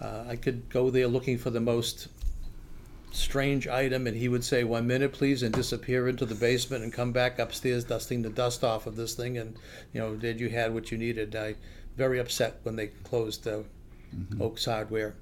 Uh, 0.00 0.24
I 0.28 0.36
could 0.36 0.68
go 0.68 0.90
there 0.90 1.08
looking 1.08 1.38
for 1.38 1.50
the 1.50 1.60
most 1.60 2.08
strange 3.10 3.66
item, 3.66 4.06
and 4.06 4.16
he 4.16 4.28
would 4.28 4.44
say, 4.44 4.64
"One 4.64 4.86
minute, 4.86 5.12
please," 5.12 5.42
and 5.42 5.54
disappear 5.54 6.08
into 6.08 6.24
the 6.24 6.34
basement 6.34 6.84
and 6.84 6.92
come 6.92 7.12
back 7.12 7.38
upstairs, 7.38 7.84
dusting 7.84 8.22
the 8.22 8.30
dust 8.30 8.62
off 8.62 8.86
of 8.86 8.96
this 8.96 9.14
thing. 9.14 9.38
And 9.38 9.56
you 9.92 10.00
know, 10.00 10.14
did 10.14 10.40
you 10.40 10.48
had 10.50 10.72
what 10.72 10.92
you 10.92 10.98
needed? 10.98 11.34
I 11.34 11.56
very 11.96 12.18
upset 12.18 12.60
when 12.62 12.76
they 12.76 12.88
closed 12.88 13.46
uh, 13.48 13.62
Oaks 14.40 14.66
Hardware. 14.66 15.14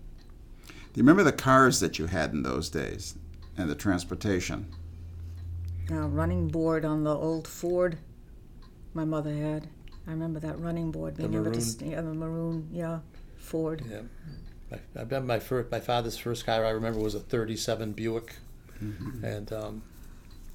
Do 0.68 0.72
you 1.01 1.03
remember 1.03 1.24
the 1.24 1.33
cars 1.33 1.81
that 1.81 1.99
you 1.99 2.07
had 2.07 2.33
in 2.33 2.43
those 2.43 2.68
days 2.68 3.16
and 3.57 3.70
the 3.70 3.74
transportation? 3.74 4.66
uh, 5.91 6.09
running 6.09 6.49
board 6.49 6.85
on 6.85 7.05
the 7.05 7.14
old 7.14 7.47
Ford 7.47 7.99
my 8.95 9.05
mother 9.05 9.35
had. 9.35 9.68
I 10.07 10.11
remember 10.11 10.41
that 10.41 10.59
running 10.61 10.91
board 10.91 11.16
being 11.16 11.35
able 11.35 11.45
to 11.45 11.51
maroon? 11.51 11.61
st- 11.61 11.91
yeah, 11.91 12.01
the 12.01 12.14
maroon, 12.14 12.68
yeah, 12.72 13.01
Ford. 13.37 13.83
Yeah. 13.89 14.01
My, 14.71 14.79
I 14.97 15.03
remember 15.03 15.27
my 15.27 15.39
first, 15.39 15.71
my 15.71 15.81
father's 15.81 16.19
first 16.19 16.47
car 16.47 16.64
I 16.64 16.71
remember 16.71 16.99
was 16.99 17.14
a 17.14 17.21
'37 17.21 17.93
Buick, 17.93 18.37
and 19.23 19.53
um, 19.53 19.83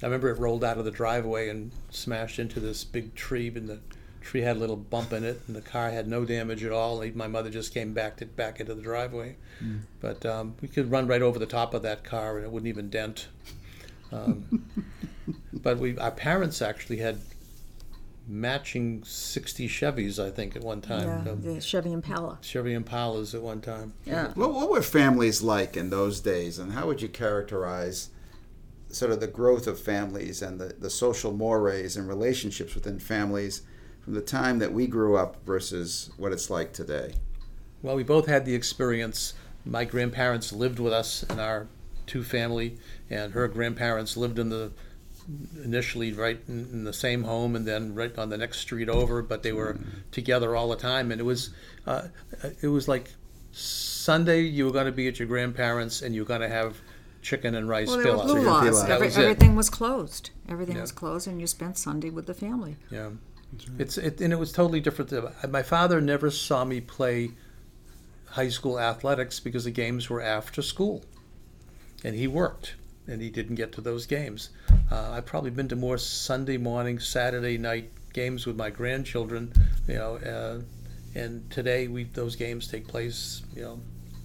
I 0.02 0.06
remember 0.06 0.30
it 0.30 0.38
rolled 0.38 0.64
out 0.64 0.78
of 0.78 0.84
the 0.84 0.90
driveway 0.90 1.48
and 1.48 1.70
smashed 1.90 2.38
into 2.38 2.60
this 2.60 2.84
big 2.84 3.14
tree, 3.14 3.48
and 3.48 3.68
the 3.68 3.80
tree 4.20 4.42
had 4.42 4.56
a 4.56 4.58
little 4.60 4.76
bump 4.76 5.12
in 5.12 5.24
it, 5.24 5.40
and 5.46 5.56
the 5.56 5.60
car 5.60 5.90
had 5.90 6.06
no 6.06 6.24
damage 6.24 6.64
at 6.64 6.72
all. 6.72 7.04
My 7.14 7.26
mother 7.28 7.50
just 7.50 7.74
came 7.74 7.92
back 7.92 8.16
to, 8.18 8.26
back 8.26 8.60
into 8.60 8.74
the 8.74 8.82
driveway, 8.82 9.36
but 10.00 10.24
um, 10.26 10.54
we 10.60 10.68
could 10.68 10.90
run 10.90 11.06
right 11.06 11.22
over 11.22 11.38
the 11.38 11.46
top 11.46 11.74
of 11.74 11.82
that 11.82 12.04
car, 12.04 12.36
and 12.36 12.44
it 12.44 12.52
wouldn't 12.52 12.68
even 12.68 12.90
dent. 12.90 13.28
Um, 14.12 14.66
but 15.52 15.78
we, 15.78 15.96
our 15.98 16.10
parents 16.10 16.60
actually 16.62 16.98
had 16.98 17.20
matching 18.32 19.04
60 19.04 19.68
Chevys, 19.68 20.18
I 20.18 20.30
think, 20.30 20.56
at 20.56 20.62
one 20.62 20.80
time. 20.80 21.26
Yeah, 21.26 21.32
Um, 21.32 21.42
the 21.42 21.60
Chevy 21.60 21.92
Impala. 21.92 22.38
Chevy 22.40 22.74
Impalas 22.74 23.34
at 23.34 23.42
one 23.42 23.60
time. 23.60 23.92
Yeah. 24.06 24.32
What, 24.34 24.54
what 24.54 24.70
were 24.70 24.80
families 24.80 25.42
like 25.42 25.76
in 25.76 25.90
those 25.90 26.20
days, 26.20 26.58
and 26.58 26.72
how 26.72 26.86
would 26.86 27.02
you 27.02 27.08
characterize 27.08 28.08
sort 28.88 29.12
of 29.12 29.20
the 29.20 29.26
growth 29.26 29.66
of 29.66 29.78
families 29.78 30.40
and 30.40 30.58
the, 30.58 30.74
the 30.78 30.88
social 30.88 31.32
mores 31.32 31.96
and 31.96 32.08
relationships 32.08 32.74
within 32.74 32.98
families 32.98 33.62
from 34.00 34.14
the 34.14 34.20
time 34.22 34.58
that 34.60 34.72
we 34.72 34.86
grew 34.86 35.16
up 35.16 35.36
versus 35.44 36.10
what 36.16 36.32
it's 36.32 36.48
like 36.48 36.72
today? 36.72 37.12
Well, 37.82 37.96
we 37.96 38.02
both 38.02 38.26
had 38.26 38.46
the 38.46 38.54
experience. 38.54 39.34
My 39.66 39.84
grandparents 39.84 40.52
lived 40.54 40.78
with 40.78 40.94
us 40.94 41.22
in 41.24 41.38
our 41.38 41.68
two 42.06 42.24
family, 42.24 42.78
and 43.10 43.34
her 43.34 43.46
grandparents 43.46 44.16
lived 44.16 44.38
in 44.38 44.48
the 44.48 44.72
initially 45.64 46.12
right 46.12 46.40
in, 46.48 46.66
in 46.72 46.84
the 46.84 46.92
same 46.92 47.24
home 47.24 47.54
and 47.56 47.66
then 47.66 47.94
right 47.94 48.16
on 48.18 48.28
the 48.28 48.36
next 48.38 48.58
street 48.58 48.88
over, 48.88 49.22
but 49.22 49.42
they 49.42 49.52
were 49.52 49.78
together 50.10 50.54
all 50.56 50.68
the 50.68 50.76
time, 50.76 51.10
and 51.12 51.20
it 51.20 51.24
was 51.24 51.50
uh, 51.86 52.08
it 52.60 52.68
was 52.68 52.88
like 52.88 53.10
Sunday 53.52 54.40
you 54.42 54.64
were 54.66 54.72
going 54.72 54.86
to 54.86 54.92
be 54.92 55.08
at 55.08 55.18
your 55.18 55.28
grandparents 55.28 56.02
and 56.02 56.14
you 56.14 56.22
were 56.22 56.26
going 56.28 56.40
to 56.40 56.48
have 56.48 56.76
chicken 57.20 57.54
and 57.54 57.68
rice 57.68 57.88
Well, 57.88 57.98
there 57.98 58.12
were 58.16 58.18
pilaf. 58.22 58.26
blue 58.26 58.40
laws. 58.42 58.64
pilaf. 58.64 58.82
That 58.86 58.90
Every, 58.92 59.06
was 59.08 59.16
it. 59.16 59.20
everything 59.22 59.54
was 59.56 59.70
closed. 59.70 60.30
Everything 60.48 60.76
Yeah. 60.76 60.80
was 60.82 60.92
closed, 60.92 61.28
and 61.28 61.40
you 61.40 61.46
spent 61.46 61.78
Sunday 61.78 62.10
with 62.10 62.26
the 62.26 62.34
family. 62.34 62.76
Yeah, 62.90 63.10
it's 63.78 63.98
it, 63.98 64.20
and 64.20 64.32
it 64.32 64.38
was 64.38 64.52
totally 64.52 64.80
different. 64.80 65.10
to- 65.10 65.32
My 65.48 65.62
father 65.62 66.00
never 66.00 66.30
saw 66.30 66.64
me 66.64 66.80
play 66.80 67.30
high 68.30 68.48
school 68.48 68.80
athletics 68.80 69.38
because 69.40 69.64
the 69.64 69.70
games 69.70 70.08
were 70.10 70.20
after 70.22 70.62
school, 70.62 71.04
and 72.02 72.16
he 72.16 72.26
worked, 72.26 72.74
and 73.06 73.20
he 73.20 73.30
didn't 73.30 73.56
get 73.56 73.72
to 73.72 73.80
those 73.80 74.06
games. 74.06 74.50
Uh, 74.90 75.10
I've 75.10 75.26
probably 75.26 75.50
been 75.50 75.68
to 75.68 75.76
more 75.76 75.98
Sunday 75.98 76.56
morning, 76.56 76.98
Saturday 76.98 77.58
night 77.58 77.90
games 78.12 78.46
with 78.46 78.56
my 78.56 78.70
grandchildren, 78.70 79.52
you 79.88 79.94
know, 79.94 80.16
uh, 80.16 80.60
and 81.14 81.50
today 81.50 81.88
we 81.88 82.04
those 82.04 82.36
games 82.36 82.68
take 82.68 82.86
place. 82.86 83.42
You 83.54 83.62
know, 83.62 83.80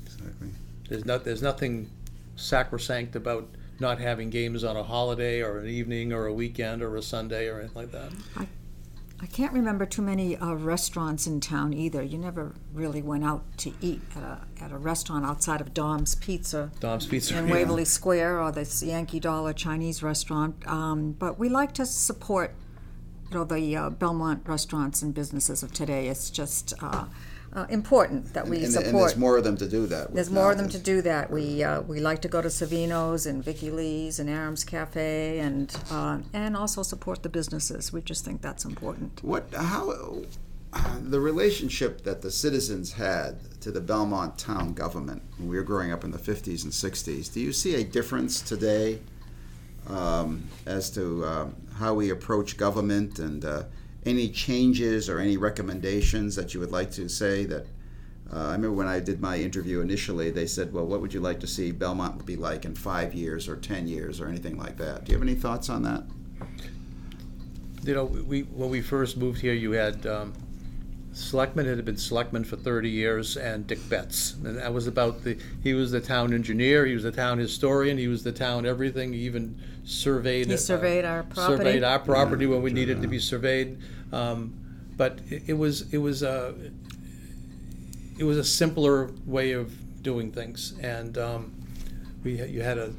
Exactly. 0.05 0.49
there's 0.89 1.05
not 1.05 1.23
there's 1.25 1.41
nothing 1.41 1.89
sacrosanct 2.36 3.15
about 3.15 3.47
not 3.80 3.99
having 3.99 4.30
games 4.30 4.63
on 4.63 4.75
a 4.75 4.84
holiday 4.84 5.41
or 5.41 5.59
an 5.59 5.67
evening 5.67 6.11
or 6.13 6.25
a 6.28 6.34
weekend 6.34 6.82
or 6.82 6.95
a 6.95 7.01
Sunday 7.01 7.47
or 7.47 7.59
anything 7.59 7.75
like 7.75 7.91
that. 7.91 8.11
I 8.38 8.47
can't 9.26 9.51
remember 9.51 9.88
too 9.88 10.03
many 10.03 10.38
uh, 10.38 10.53
restaurants 10.53 11.26
in 11.26 11.39
town 11.39 11.74
either. 11.74 12.03
You 12.03 12.20
never 12.20 12.53
really 12.72 13.01
went 13.01 13.24
out 13.24 13.43
to 13.59 13.74
eat 13.82 14.01
at 14.15 14.22
a, 14.22 14.41
at 14.61 14.72
a 14.72 14.78
restaurant 14.78 15.26
outside 15.26 15.59
of 15.59 15.74
Dom's 15.74 16.13
Pizza 16.13 16.72
Dom's 16.80 17.07
Pizza. 17.07 17.36
in 17.36 17.49
Waverley 17.49 17.86
Square 17.86 18.41
or 18.41 18.51
this 18.51 18.84
Yankee 18.84 19.20
Dollar 19.20 19.53
Chinese 19.53 20.03
restaurant. 20.03 20.55
Um, 20.68 21.13
but 21.13 21.39
we 21.39 21.49
like 21.49 21.74
to 21.74 21.86
support 21.88 22.53
you 23.32 23.38
know, 23.38 23.43
the 23.43 23.76
uh, 23.76 23.89
Belmont 23.89 24.43
restaurants 24.45 25.01
and 25.01 25.15
businesses 25.15 25.63
of 25.63 25.74
today. 25.74 26.09
It's 26.09 26.30
just 26.30 26.76
uh, 26.82 27.05
uh, 27.57 27.65
important 27.69 28.33
that 28.35 28.47
we 28.47 28.63
and, 28.63 28.71
support. 28.71 28.87
and 28.87 28.99
there's 28.99 29.17
more 29.17 29.35
of 29.35 29.43
them 29.43 29.57
to 29.57 29.67
do 29.67 29.87
that. 29.87 30.13
There's 30.13 30.29
more 30.29 30.51
of 30.51 30.59
them 30.59 30.69
to 30.69 30.77
do 30.77 31.01
that. 31.01 31.31
We 31.31 31.63
uh, 31.63 31.81
we 31.81 31.99
like 31.99 32.21
to 32.21 32.27
go 32.27 32.39
to 32.39 32.49
Savino's 32.49 33.25
and 33.25 33.43
Vicki 33.43 33.71
Lee's 33.71 34.19
and 34.19 34.29
Aram's 34.29 34.63
Cafe 34.63 35.39
and 35.39 35.75
uh, 35.89 36.19
and 36.33 36.55
also 36.55 36.83
support 36.83 37.23
the 37.23 37.29
businesses. 37.29 37.91
We 37.91 38.01
just 38.01 38.23
think 38.23 38.43
that's 38.43 38.63
important. 38.63 39.23
What 39.23 39.51
how 39.55 40.21
the 41.01 41.19
relationship 41.19 42.03
that 42.03 42.21
the 42.21 42.29
citizens 42.29 42.93
had 42.93 43.39
to 43.61 43.71
the 43.71 43.81
Belmont 43.81 44.37
town 44.37 44.73
government 44.73 45.23
when 45.37 45.49
we 45.49 45.55
were 45.55 45.63
growing 45.63 45.91
up 45.91 46.03
in 46.03 46.11
the 46.11 46.19
50s 46.19 46.63
and 46.63 46.71
60s. 46.71 47.33
Do 47.33 47.39
you 47.39 47.51
see 47.51 47.73
a 47.75 47.83
difference 47.83 48.41
today 48.41 48.99
um, 49.89 50.43
as 50.67 50.91
to 50.91 51.25
um, 51.25 51.55
how 51.79 51.95
we 51.95 52.11
approach 52.11 52.57
government 52.57 53.17
and 53.17 53.43
uh, 53.43 53.63
any 54.07 54.29
changes 54.29 55.09
or 55.09 55.19
any 55.19 55.37
recommendations 55.37 56.35
that 56.35 56.53
you 56.53 56.59
would 56.59 56.71
like 56.71 56.91
to 56.91 57.07
say 57.09 57.45
that 57.45 57.65
uh, 58.33 58.39
I 58.39 58.51
remember 58.53 58.73
when 58.73 58.87
I 58.87 58.99
did 58.99 59.21
my 59.21 59.37
interview 59.37 59.79
initially, 59.79 60.31
they 60.31 60.47
said, 60.47 60.73
"Well, 60.73 60.85
what 60.85 60.99
would 60.99 61.13
you 61.13 61.21
like 61.21 61.39
to 61.41 61.47
see 61.47 61.71
Belmont 61.71 62.25
be 62.25 62.35
like 62.35 62.65
in 62.65 62.75
five 62.75 63.13
years 63.13 63.47
or 63.47 63.55
ten 63.55 63.87
years 63.87 64.19
or 64.19 64.27
anything 64.27 64.57
like 64.57 64.77
that?" 64.77 65.05
Do 65.05 65.11
you 65.11 65.17
have 65.17 65.25
any 65.25 65.35
thoughts 65.35 65.69
on 65.69 65.83
that? 65.83 66.03
you 67.87 67.93
know, 67.93 68.05
we 68.05 68.41
when 68.41 68.69
we 68.69 68.81
first 68.81 69.17
moved 69.17 69.39
here, 69.39 69.53
you 69.53 69.71
had 69.71 70.05
um, 70.05 70.33
selectman 71.13 71.67
it 71.67 71.77
had 71.77 71.85
been 71.85 71.97
selectman 71.97 72.43
for 72.43 72.57
30 72.57 72.89
years, 72.89 73.37
and 73.37 73.65
Dick 73.65 73.79
Betts, 73.89 74.33
and 74.33 74.57
that 74.57 74.73
was 74.73 74.87
about 74.87 75.23
the. 75.23 75.37
He 75.63 75.73
was 75.73 75.91
the 75.91 76.01
town 76.01 76.33
engineer. 76.33 76.85
He 76.85 76.93
was 76.93 77.03
the 77.03 77.11
town 77.11 77.37
historian. 77.37 77.97
He 77.97 78.09
was 78.09 78.23
the 78.23 78.33
town 78.33 78.65
everything. 78.65 79.13
He 79.13 79.19
even 79.19 79.57
surveyed. 79.85 80.47
He 80.47 80.53
uh, 80.53 80.57
surveyed 80.57 81.05
our 81.05 81.23
property. 81.23 81.57
Surveyed 81.57 81.83
our 81.83 81.99
property 81.99 82.45
Yeah, 82.45 82.51
when 82.51 82.61
we 82.61 82.71
sure, 82.71 82.75
needed 82.75 83.01
to 83.01 83.07
be 83.07 83.19
surveyed. 83.19 83.77
Um, 84.11 84.53
but 84.95 85.19
it, 85.29 85.43
it 85.47 85.53
was 85.53 85.93
it 85.93 85.97
was 85.97 86.23
a 86.23 86.53
it 88.17 88.23
was 88.23 88.37
a 88.37 88.43
simpler 88.43 89.11
way 89.25 89.51
of 89.51 89.73
doing 90.01 90.31
things, 90.31 90.73
and 90.81 91.17
um, 91.17 91.53
we 92.23 92.41
you 92.43 92.61
had 92.61 92.77
a 92.77 92.93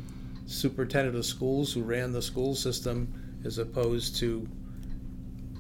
superintendent 0.47 1.17
of 1.17 1.27
schools 1.27 1.73
who 1.73 1.83
ran 1.83 2.13
the 2.13 2.23
school 2.23 2.55
system 2.55 3.13
as 3.45 3.59
opposed 3.59 4.17
to 4.17 4.49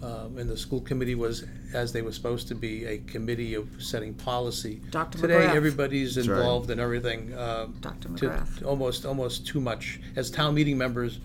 um, 0.02 0.38
and 0.38 0.48
the 0.48 0.56
school 0.56 0.80
committee 0.80 1.14
was 1.14 1.44
as 1.74 1.92
they 1.92 2.02
were 2.02 2.12
supposed 2.12 2.48
to 2.48 2.54
be 2.54 2.86
a 2.86 2.98
committee 2.98 3.54
of 3.54 3.68
setting 3.82 4.14
policy. 4.14 4.80
Dr. 4.90 5.18
Today, 5.18 5.34
McGrath. 5.34 5.54
everybody's 5.54 6.16
right. 6.16 6.38
involved 6.38 6.70
in 6.70 6.78
everything. 6.78 7.34
Uh, 7.34 7.66
Dr. 7.80 8.08
to- 8.08 8.28
McGrath. 8.28 8.64
almost 8.64 9.04
almost 9.04 9.46
too 9.46 9.60
much. 9.60 10.00
As 10.16 10.30
town 10.30 10.54
meeting 10.54 10.78
members, 10.78 11.20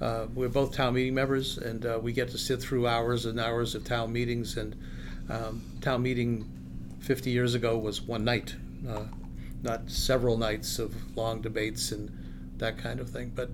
uh, 0.00 0.26
we're 0.34 0.48
both 0.48 0.74
town 0.74 0.94
meeting 0.94 1.14
members, 1.14 1.58
and 1.58 1.86
uh, 1.86 1.98
we 2.00 2.12
get 2.12 2.28
to 2.30 2.38
sit 2.38 2.60
through 2.60 2.86
hours 2.86 3.24
and 3.26 3.40
hours 3.40 3.74
of 3.74 3.84
town 3.84 4.12
meetings. 4.12 4.56
And 4.56 4.76
um, 5.30 5.62
town 5.80 6.02
meeting 6.02 6.48
50 7.00 7.30
years 7.30 7.54
ago 7.54 7.78
was 7.78 8.02
one 8.02 8.24
night, 8.24 8.54
uh, 8.88 9.04
not 9.62 9.90
several 9.90 10.36
nights 10.36 10.78
of 10.78 10.94
long 11.16 11.40
debates 11.40 11.92
and 11.92 12.10
that 12.58 12.78
kind 12.78 13.00
of 13.00 13.08
thing. 13.08 13.32
But 13.34 13.50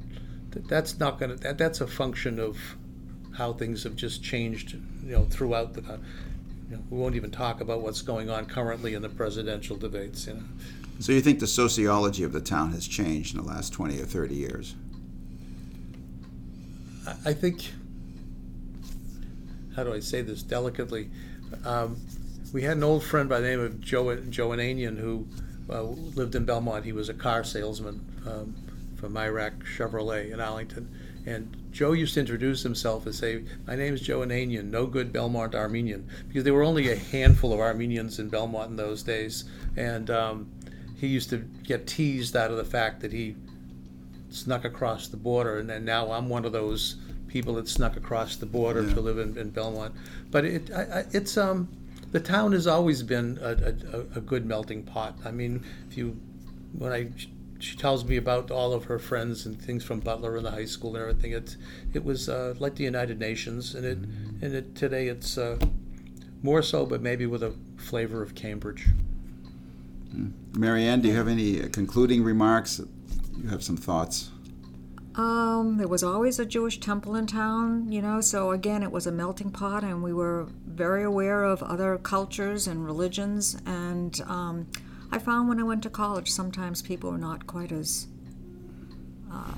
th- 0.53 0.67
that's 0.67 0.99
not 0.99 1.19
going 1.19 1.31
to. 1.31 1.37
That, 1.37 1.59
that's 1.59 1.81
a 1.81 1.87
function 1.87 2.39
of 2.41 2.59
how 3.37 3.53
things 3.53 3.85
have 3.85 3.97
just 3.97 4.23
changed, 4.23 4.75
you 5.05 5.13
know, 5.13 5.25
throughout 5.27 5.75
the. 5.75 5.83
co- 5.83 6.01
You 6.71 6.83
we 6.91 6.99
won't 6.99 7.15
even 7.15 7.31
talk 7.31 7.61
about 7.61 7.83
what's 7.83 8.03
going 8.03 8.31
on 8.31 8.47
currently 8.47 8.95
in 8.95 9.03
the 9.03 9.09
presidential 9.09 9.77
debates. 9.77 10.27
You 10.27 10.35
know. 10.35 10.43
So 10.99 11.13
you 11.13 11.21
think 11.21 11.41
the 11.41 11.47
sociology 11.47 12.25
of 12.25 12.33
the 12.33 12.41
town 12.41 12.73
has 12.73 12.87
changed 12.87 13.35
in 13.35 13.43
the 13.43 13.47
last 13.47 13.73
20 13.73 14.01
or 14.01 14.05
30 14.05 14.35
years? 14.35 14.75
I- 17.07 17.33
think, 17.33 17.73
how 19.75 19.85
do 19.85 19.93
I 19.93 20.01
say 20.01 20.23
this 20.23 20.43
delicately? 20.43 21.11
Um, 21.65 22.01
we 22.53 22.63
had 22.63 22.77
an 22.77 22.85
old 22.85 23.03
friend 23.03 23.29
by 23.29 23.41
the 23.41 23.49
name 23.49 23.61
of 23.61 23.81
Joe 23.81 24.15
Joe 24.17 24.51
Ananian 24.51 24.99
who 24.99 25.27
uh, 25.71 25.83
lived 25.83 26.35
in 26.35 26.45
Belmont. 26.45 26.85
He 26.85 26.93
was 26.93 27.09
a 27.09 27.15
car 27.15 27.45
salesman 27.45 28.05
um, 28.27 28.55
from 28.97 29.17
Iraq 29.17 29.53
Chevrolet 29.65 30.33
in 30.33 30.41
Arlington. 30.41 30.89
And 31.25 31.57
Joe 31.71 31.93
used 31.93 32.15
to 32.15 32.21
introduce 32.21 32.63
himself 32.63 33.07
and 33.07 33.15
say, 33.15 33.45
"My 33.67 33.77
name 33.77 33.95
is 33.95 34.01
Joe 34.01 34.21
Ananian, 34.21 34.71
no 34.71 34.87
good 34.87 35.13
Belmont 35.13 35.55
Armenian," 35.55 36.09
because 36.29 36.45
there 36.45 36.55
were 36.55 36.65
only 36.65 36.91
a 36.91 36.97
handful 36.97 37.53
of 37.53 37.61
Armenians 37.61 38.19
in 38.19 38.29
Belmont 38.29 38.71
in 38.71 38.77
those 38.77 39.03
days. 39.03 39.45
And 39.77 40.11
um, 40.11 40.51
he 40.99 41.07
used 41.07 41.31
to 41.31 41.39
get 41.65 41.87
teased 41.87 42.37
out 42.37 42.51
of 42.51 42.57
the 42.57 42.65
fact 42.65 43.01
that 43.01 43.13
he 43.13 43.37
snuck 44.35 44.65
across 44.65 45.09
the 45.09 45.17
border, 45.17 45.59
and 45.59 45.69
then 45.69 45.85
now 45.85 46.11
I'm 46.13 46.29
one 46.29 46.45
of 46.45 46.53
those 46.53 46.97
people 47.29 47.55
that 47.55 47.69
snuck 47.69 47.97
across 47.97 48.37
the 48.37 48.47
border 48.47 48.83
Yeah. 48.83 48.95
to 48.95 49.01
live 49.01 49.19
in, 49.19 49.37
in 49.39 49.51
Belmont. 49.51 49.95
But 50.31 50.45
it, 50.45 50.71
I, 50.71 50.83
I, 50.83 51.05
it's 51.13 51.37
um, 51.39 51.69
the 52.13 52.21
town 52.21 52.53
has 52.53 52.67
always 52.67 53.03
been 53.03 53.39
a, 53.41 53.97
a, 53.97 54.01
a- 54.19 54.21
good 54.21 54.45
melting 54.45 54.83
pot. 54.83 55.17
I 55.25 55.31
mean, 55.31 55.65
if 55.89 55.97
you, 55.97 56.19
when 56.77 56.93
I, 56.93 57.11
she 57.59 57.77
tells 57.77 58.05
me 58.05 58.17
about 58.17 58.51
all 58.51 58.73
of 58.73 58.85
her 58.85 58.99
friends 58.99 59.47
and 59.47 59.61
things 59.61 59.83
from 59.85 60.01
Butler 60.01 60.37
and 60.37 60.45
the 60.45 60.51
high 60.51 60.65
school 60.67 60.95
and 60.97 61.03
everything. 61.03 61.33
It, 61.33 61.57
it 61.95 62.05
was 62.05 62.29
uh, 62.29 62.55
like 62.59 62.75
the 62.75 62.85
United 62.85 63.19
Nations, 63.21 63.75
and 63.75 63.85
it, 63.87 63.99
and 64.45 64.55
it 64.55 64.75
today 64.75 65.07
it's 65.09 65.39
uh, 65.39 65.59
more 66.43 66.61
so, 66.61 66.85
but 66.85 67.01
maybe 67.01 67.25
with 67.25 67.43
a 67.43 67.55
flavor 67.77 68.21
of 68.21 68.35
Cambridge. 68.35 68.89
Mary 70.55 70.85
Ann, 70.85 71.01
do 71.01 71.09
you 71.09 71.15
have 71.15 71.29
any 71.29 71.61
concluding 71.71 72.23
remarks? 72.23 72.81
You 73.37 73.49
have 73.49 73.63
some 73.63 73.77
thoughts. 73.77 74.31
Um, 75.15 75.77
there 75.77 75.89
was 75.89 76.03
always 76.03 76.39
a 76.39 76.47
Jewish 76.47 76.81
temple 76.81 77.17
in 77.17 77.27
town, 77.27 77.93
you 77.93 78.01
know, 78.01 78.23
so 78.23 78.51
again, 78.53 78.83
it 78.83 78.91
was 78.91 79.07
a 79.07 79.13
melting 79.13 79.51
pot, 79.51 79.85
and 79.85 80.03
we 80.03 80.13
were 80.15 80.49
very 80.67 81.03
aware 81.05 81.45
of 81.45 81.63
other 81.63 81.99
cultures 81.99 82.67
and 82.67 82.85
religions. 82.85 83.61
And 83.67 84.19
um, 84.27 84.69
I 85.11 85.19
found 85.19 85.51
when 85.51 85.61
I 85.61 85.65
went 85.65 85.83
to 85.83 85.91
college, 85.91 86.31
sometimes 86.31 86.81
people 86.81 87.11
were 87.11 87.19
not 87.19 87.47
quite 87.47 87.73
as 87.73 88.07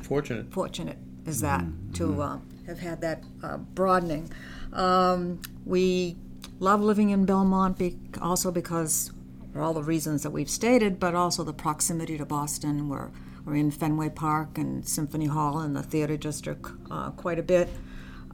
Fortunate. 0.03 0.53
fortunate 0.53 0.99
as 1.27 1.41
that 1.41 1.65
to 1.95 2.21
uh, 2.21 2.39
have 2.67 2.79
had 2.81 3.01
that 3.01 3.23
uh, 3.43 3.57
broadening. 3.57 4.31
Um, 4.73 5.41
we 5.65 6.17
love 6.61 6.81
living 6.81 7.11
in 7.11 7.25
Belmont 7.25 7.79
be- 7.79 7.97
also 8.21 8.51
because 8.51 9.11
for 9.53 9.63
all 9.63 9.73
the 9.73 9.83
reasons 9.83 10.23
that 10.23 10.31
we've 10.31 10.51
stated, 10.51 11.01
but 11.01 11.15
also 11.15 11.43
the 11.43 11.53
proximity 11.55 12.19
to 12.19 12.27
Boston. 12.27 12.89
We're, 12.89 13.09
we're 13.45 13.57
in 13.57 13.71
Fenway 13.71 14.11
Park 14.11 14.59
and 14.59 14.87
Symphony 14.87 15.27
Hall 15.27 15.59
and 15.59 15.77
the 15.77 15.83
theater 15.83 16.17
district 16.17 16.67
uh, 16.91 17.11
quite 17.11 17.39
a 17.39 17.43
bit, 17.43 17.69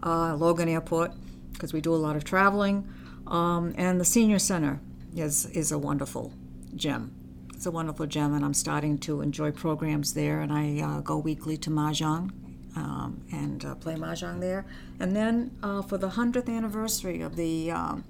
uh, 0.02 0.36
Logan 0.36 0.68
Airport. 0.68 1.12
because 1.61 1.74
we 1.74 1.80
do 1.82 1.94
a 1.94 1.96
lot 1.96 2.16
of 2.16 2.24
traveling. 2.24 2.88
Um, 3.26 3.74
and 3.76 4.00
the 4.00 4.04
senior 4.04 4.38
center 4.38 4.80
is 5.14 5.44
is 5.46 5.72
a 5.72 5.78
wonderful 5.78 6.32
gym. 6.74 7.14
It's 7.54 7.66
a 7.66 7.70
wonderful 7.70 8.06
gym, 8.06 8.32
and 8.32 8.42
I'm 8.42 8.54
starting 8.54 8.96
to 8.98 9.20
enjoy 9.20 9.50
programs 9.50 10.14
there. 10.14 10.40
And 10.40 10.50
I 10.50 10.80
uh, 10.80 11.00
go 11.00 11.18
weekly 11.18 11.58
to 11.58 11.70
mahjong 11.70 12.30
um, 12.76 13.22
and 13.30 13.62
uh, 13.62 13.74
play 13.74 13.94
mahjong 13.94 14.40
there. 14.40 14.64
And 14.98 15.14
then 15.14 15.50
uh, 15.62 15.82
for 15.82 15.98
the 15.98 16.11
hundredth 16.11 16.48
anniversary 16.48 17.20
of 17.20 17.36
the 17.36 17.70
um, 17.70 18.04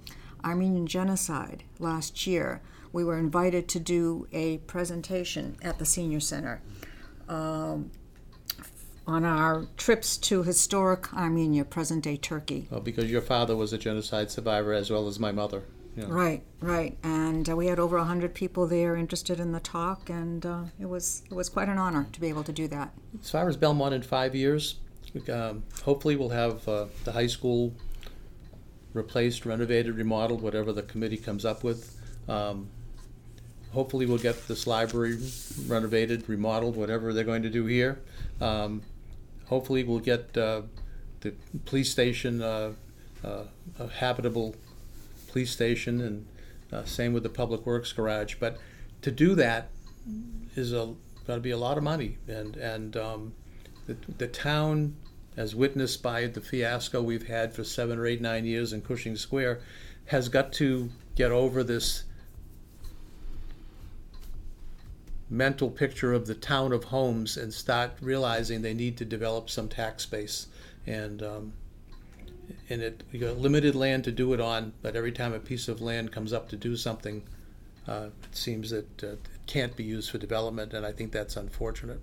Armenian 0.45 0.87
genocide 0.87 1.65
last 1.81 2.27
year, 2.27 2.61
we 2.93 3.03
were 3.03 3.19
invited 3.19 3.67
to 3.71 3.81
do 3.81 4.29
a 4.33 4.59
presentation 4.59 5.57
at 5.63 5.81
the 5.81 5.85
senior 5.85 6.21
center 6.21 6.63
um, 7.31 7.91
on 9.07 9.25
our 9.25 9.67
trips 9.77 10.17
to 10.19 10.43
historic 10.43 11.13
Armenia, 11.15 11.65
present 11.65 12.05
day 12.05 12.17
Turkey. 12.17 12.67
Well, 12.71 12.81
because 12.81 13.11
your 13.11 13.23
father 13.23 13.57
was 13.57 13.73
a 13.73 13.79
genocide 13.79 14.31
survivor 14.31 14.73
as 14.73 14.91
well 14.91 15.09
as 15.09 15.19
my 15.19 15.33
mother. 15.33 15.63
know. 15.97 16.09
Right, 16.09 16.43
right, 16.61 16.99
and 17.03 17.49
uh, 17.49 17.57
we 17.57 17.67
had 17.67 17.79
over 17.79 17.99
hundred 17.99 18.35
people 18.35 18.67
there 18.67 18.97
interested 18.97 19.41
in 19.41 19.53
the 19.53 19.61
talk, 19.61 20.11
and 20.11 20.45
uh, 20.45 20.65
it 20.79 20.87
was 20.87 21.23
it 21.31 21.35
was 21.35 21.49
quite 21.49 21.69
an 21.69 21.79
honor 21.79 22.07
to 22.13 22.21
be 22.21 22.29
able 22.29 22.45
to 22.45 22.53
do 22.53 22.69
that. 22.69 22.93
As 23.21 23.31
far 23.31 23.49
as 23.49 23.57
Belmont 23.57 23.95
in 23.95 24.03
five 24.03 24.35
years, 24.35 24.77
um, 25.33 25.65
hopefully 25.83 26.17
we'll 26.17 26.29
have 26.29 26.67
uh, 26.69 26.87
the 27.05 27.13
high 27.13 27.27
school 27.27 27.73
replaced, 28.93 29.47
renovated, 29.47 29.97
remodeled, 29.97 30.43
whatever 30.43 30.73
the 30.73 30.83
committee 30.83 31.17
comes 31.17 31.45
up 31.45 31.63
with. 31.65 31.97
Um, 32.29 32.69
hopefully 33.73 34.07
we'll 34.07 34.19
get 34.19 34.49
this 34.49 34.67
library 34.67 35.19
renovated, 35.67 36.29
remodeled, 36.29 36.77
whatever 36.77 37.13
they're 37.13 37.25
going 37.25 37.43
to 37.43 37.51
do 37.51 37.67
here. 37.67 38.01
Um, 38.41 38.83
hopefully 39.47 39.85
we'll 39.85 39.99
get 40.01 40.37
uh, 40.37 40.63
the 41.21 41.35
police 41.65 41.91
station 41.91 42.43
uh, 42.43 42.73
uh, 43.25 43.45
a 43.79 43.89
habitable 43.89 44.55
police 45.29 45.51
station, 45.51 46.01
and 46.01 46.27
uh, 46.73 46.85
same 46.85 47.13
with 47.13 47.23
the 47.23 47.29
public 47.29 47.67
works 47.67 47.93
garage. 47.93 48.37
But 48.41 48.59
to 49.03 49.11
do 49.11 49.35
that 49.35 49.69
is 50.57 50.73
a 50.73 50.95
got 51.27 51.35
to 51.35 51.41
be 51.41 51.51
a 51.51 51.59
lot 51.59 51.77
of 51.77 51.85
money, 51.85 52.19
and 52.27 52.57
and 52.57 52.97
um, 52.97 53.35
the, 53.87 53.97
the 54.19 54.27
town, 54.27 54.97
as 55.37 55.55
witnessed 55.55 56.03
by 56.03 56.27
the 56.27 56.41
fiasco 56.41 57.03
we've 57.03 57.29
had 57.29 57.53
for 57.53 57.65
seven 57.65 57.99
or 57.99 58.07
eight, 58.07 58.21
nine 58.21 58.45
years 58.47 58.73
in 58.73 58.81
Cushing 58.83 59.17
Square, 59.17 59.61
has 60.07 60.29
got 60.29 60.53
to 60.55 60.91
get 61.15 61.31
over 61.31 61.63
this 61.63 62.05
mental 65.31 65.71
picture 65.71 66.13
of 66.13 66.27
the 66.27 66.35
town 66.35 66.73
of 66.73 66.85
homes 66.85 67.37
and 67.37 67.55
start 67.55 67.93
realizing 68.01 68.63
they 68.63 68.75
need 68.75 68.97
to 68.97 69.05
develop 69.05 69.49
some 69.49 69.69
tax 69.69 70.05
base. 70.05 70.49
And 70.87 71.23
um, 71.23 71.53
and 72.69 72.83
it 72.83 73.03
we 73.13 73.19
got 73.19 73.39
limited 73.39 73.75
land 73.75 74.05
to 74.05 74.13
do 74.13 74.33
it 74.33 74.41
on, 74.41 74.73
but 74.83 74.97
every 74.97 75.13
time 75.13 75.33
a 75.33 75.39
piece 75.39 75.69
of 75.69 75.81
land 75.81 76.13
comes 76.13 76.33
up 76.33 76.49
to 76.49 76.57
do 76.57 76.77
something, 76.77 77.23
uh, 77.87 78.09
it 78.25 78.37
seems 78.37 78.71
that 78.71 79.05
uh, 79.05 79.09
it 79.09 79.29
can't 79.47 79.77
be 79.77 79.85
used 79.85 80.11
for 80.11 80.19
development, 80.19 80.75
and 80.75 80.85
I 80.85 80.93
think 80.93 81.13
that's 81.13 81.37
unfortunate. 81.37 82.01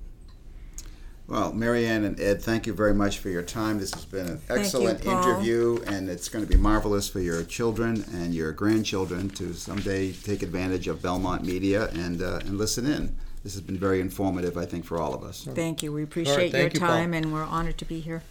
Well, 1.27 1.51
Mary 1.51 1.85
Ann 1.85 2.05
and 2.05 2.17
Ed, 2.21 2.41
thank 2.41 2.65
you 2.65 2.73
very 2.73 2.93
much 2.93 3.19
for 3.19 3.27
your 3.27 3.43
time. 3.43 3.79
This 3.79 3.93
has 3.93 4.05
been 4.05 4.27
an 4.27 4.41
excellent 4.49 5.03
Paul. 5.03 5.21
interview, 5.21 5.83
and 5.85 6.09
it's 6.09 6.29
going 6.29 6.45
to 6.45 6.49
be 6.49 6.57
marvelous 6.57 7.09
for 7.09 7.19
your 7.19 7.43
children 7.43 8.05
and 8.13 8.33
your 8.33 8.53
grandchildren 8.53 9.29
to 9.31 9.53
someday 9.53 10.13
take 10.13 10.41
advantage 10.41 10.87
of 10.87 11.01
Belmont 11.01 11.43
media 11.43 11.89
and 11.89 12.21
uh, 12.21 12.39
and 12.45 12.57
listen 12.57 12.85
in. 12.85 13.13
This 13.43 13.53
has 13.53 13.61
been 13.61 13.77
very 13.77 13.99
informative, 13.99 14.57
I 14.57 14.65
think, 14.65 14.85
for 14.85 14.99
all 14.99 15.13
of 15.13 15.23
us. 15.23 15.43
Thank 15.53 15.83
you. 15.83 15.91
We 15.91 16.03
appreciate 16.03 16.51
your 16.53 16.61
thank 16.61 16.73
you, 16.75 16.79
Paul. 16.79 16.89
time, 16.89 17.13
and 17.13 17.33
we're 17.33 17.43
honored 17.43 17.77
to 17.79 17.85
be 17.85 17.99
here. 17.99 18.23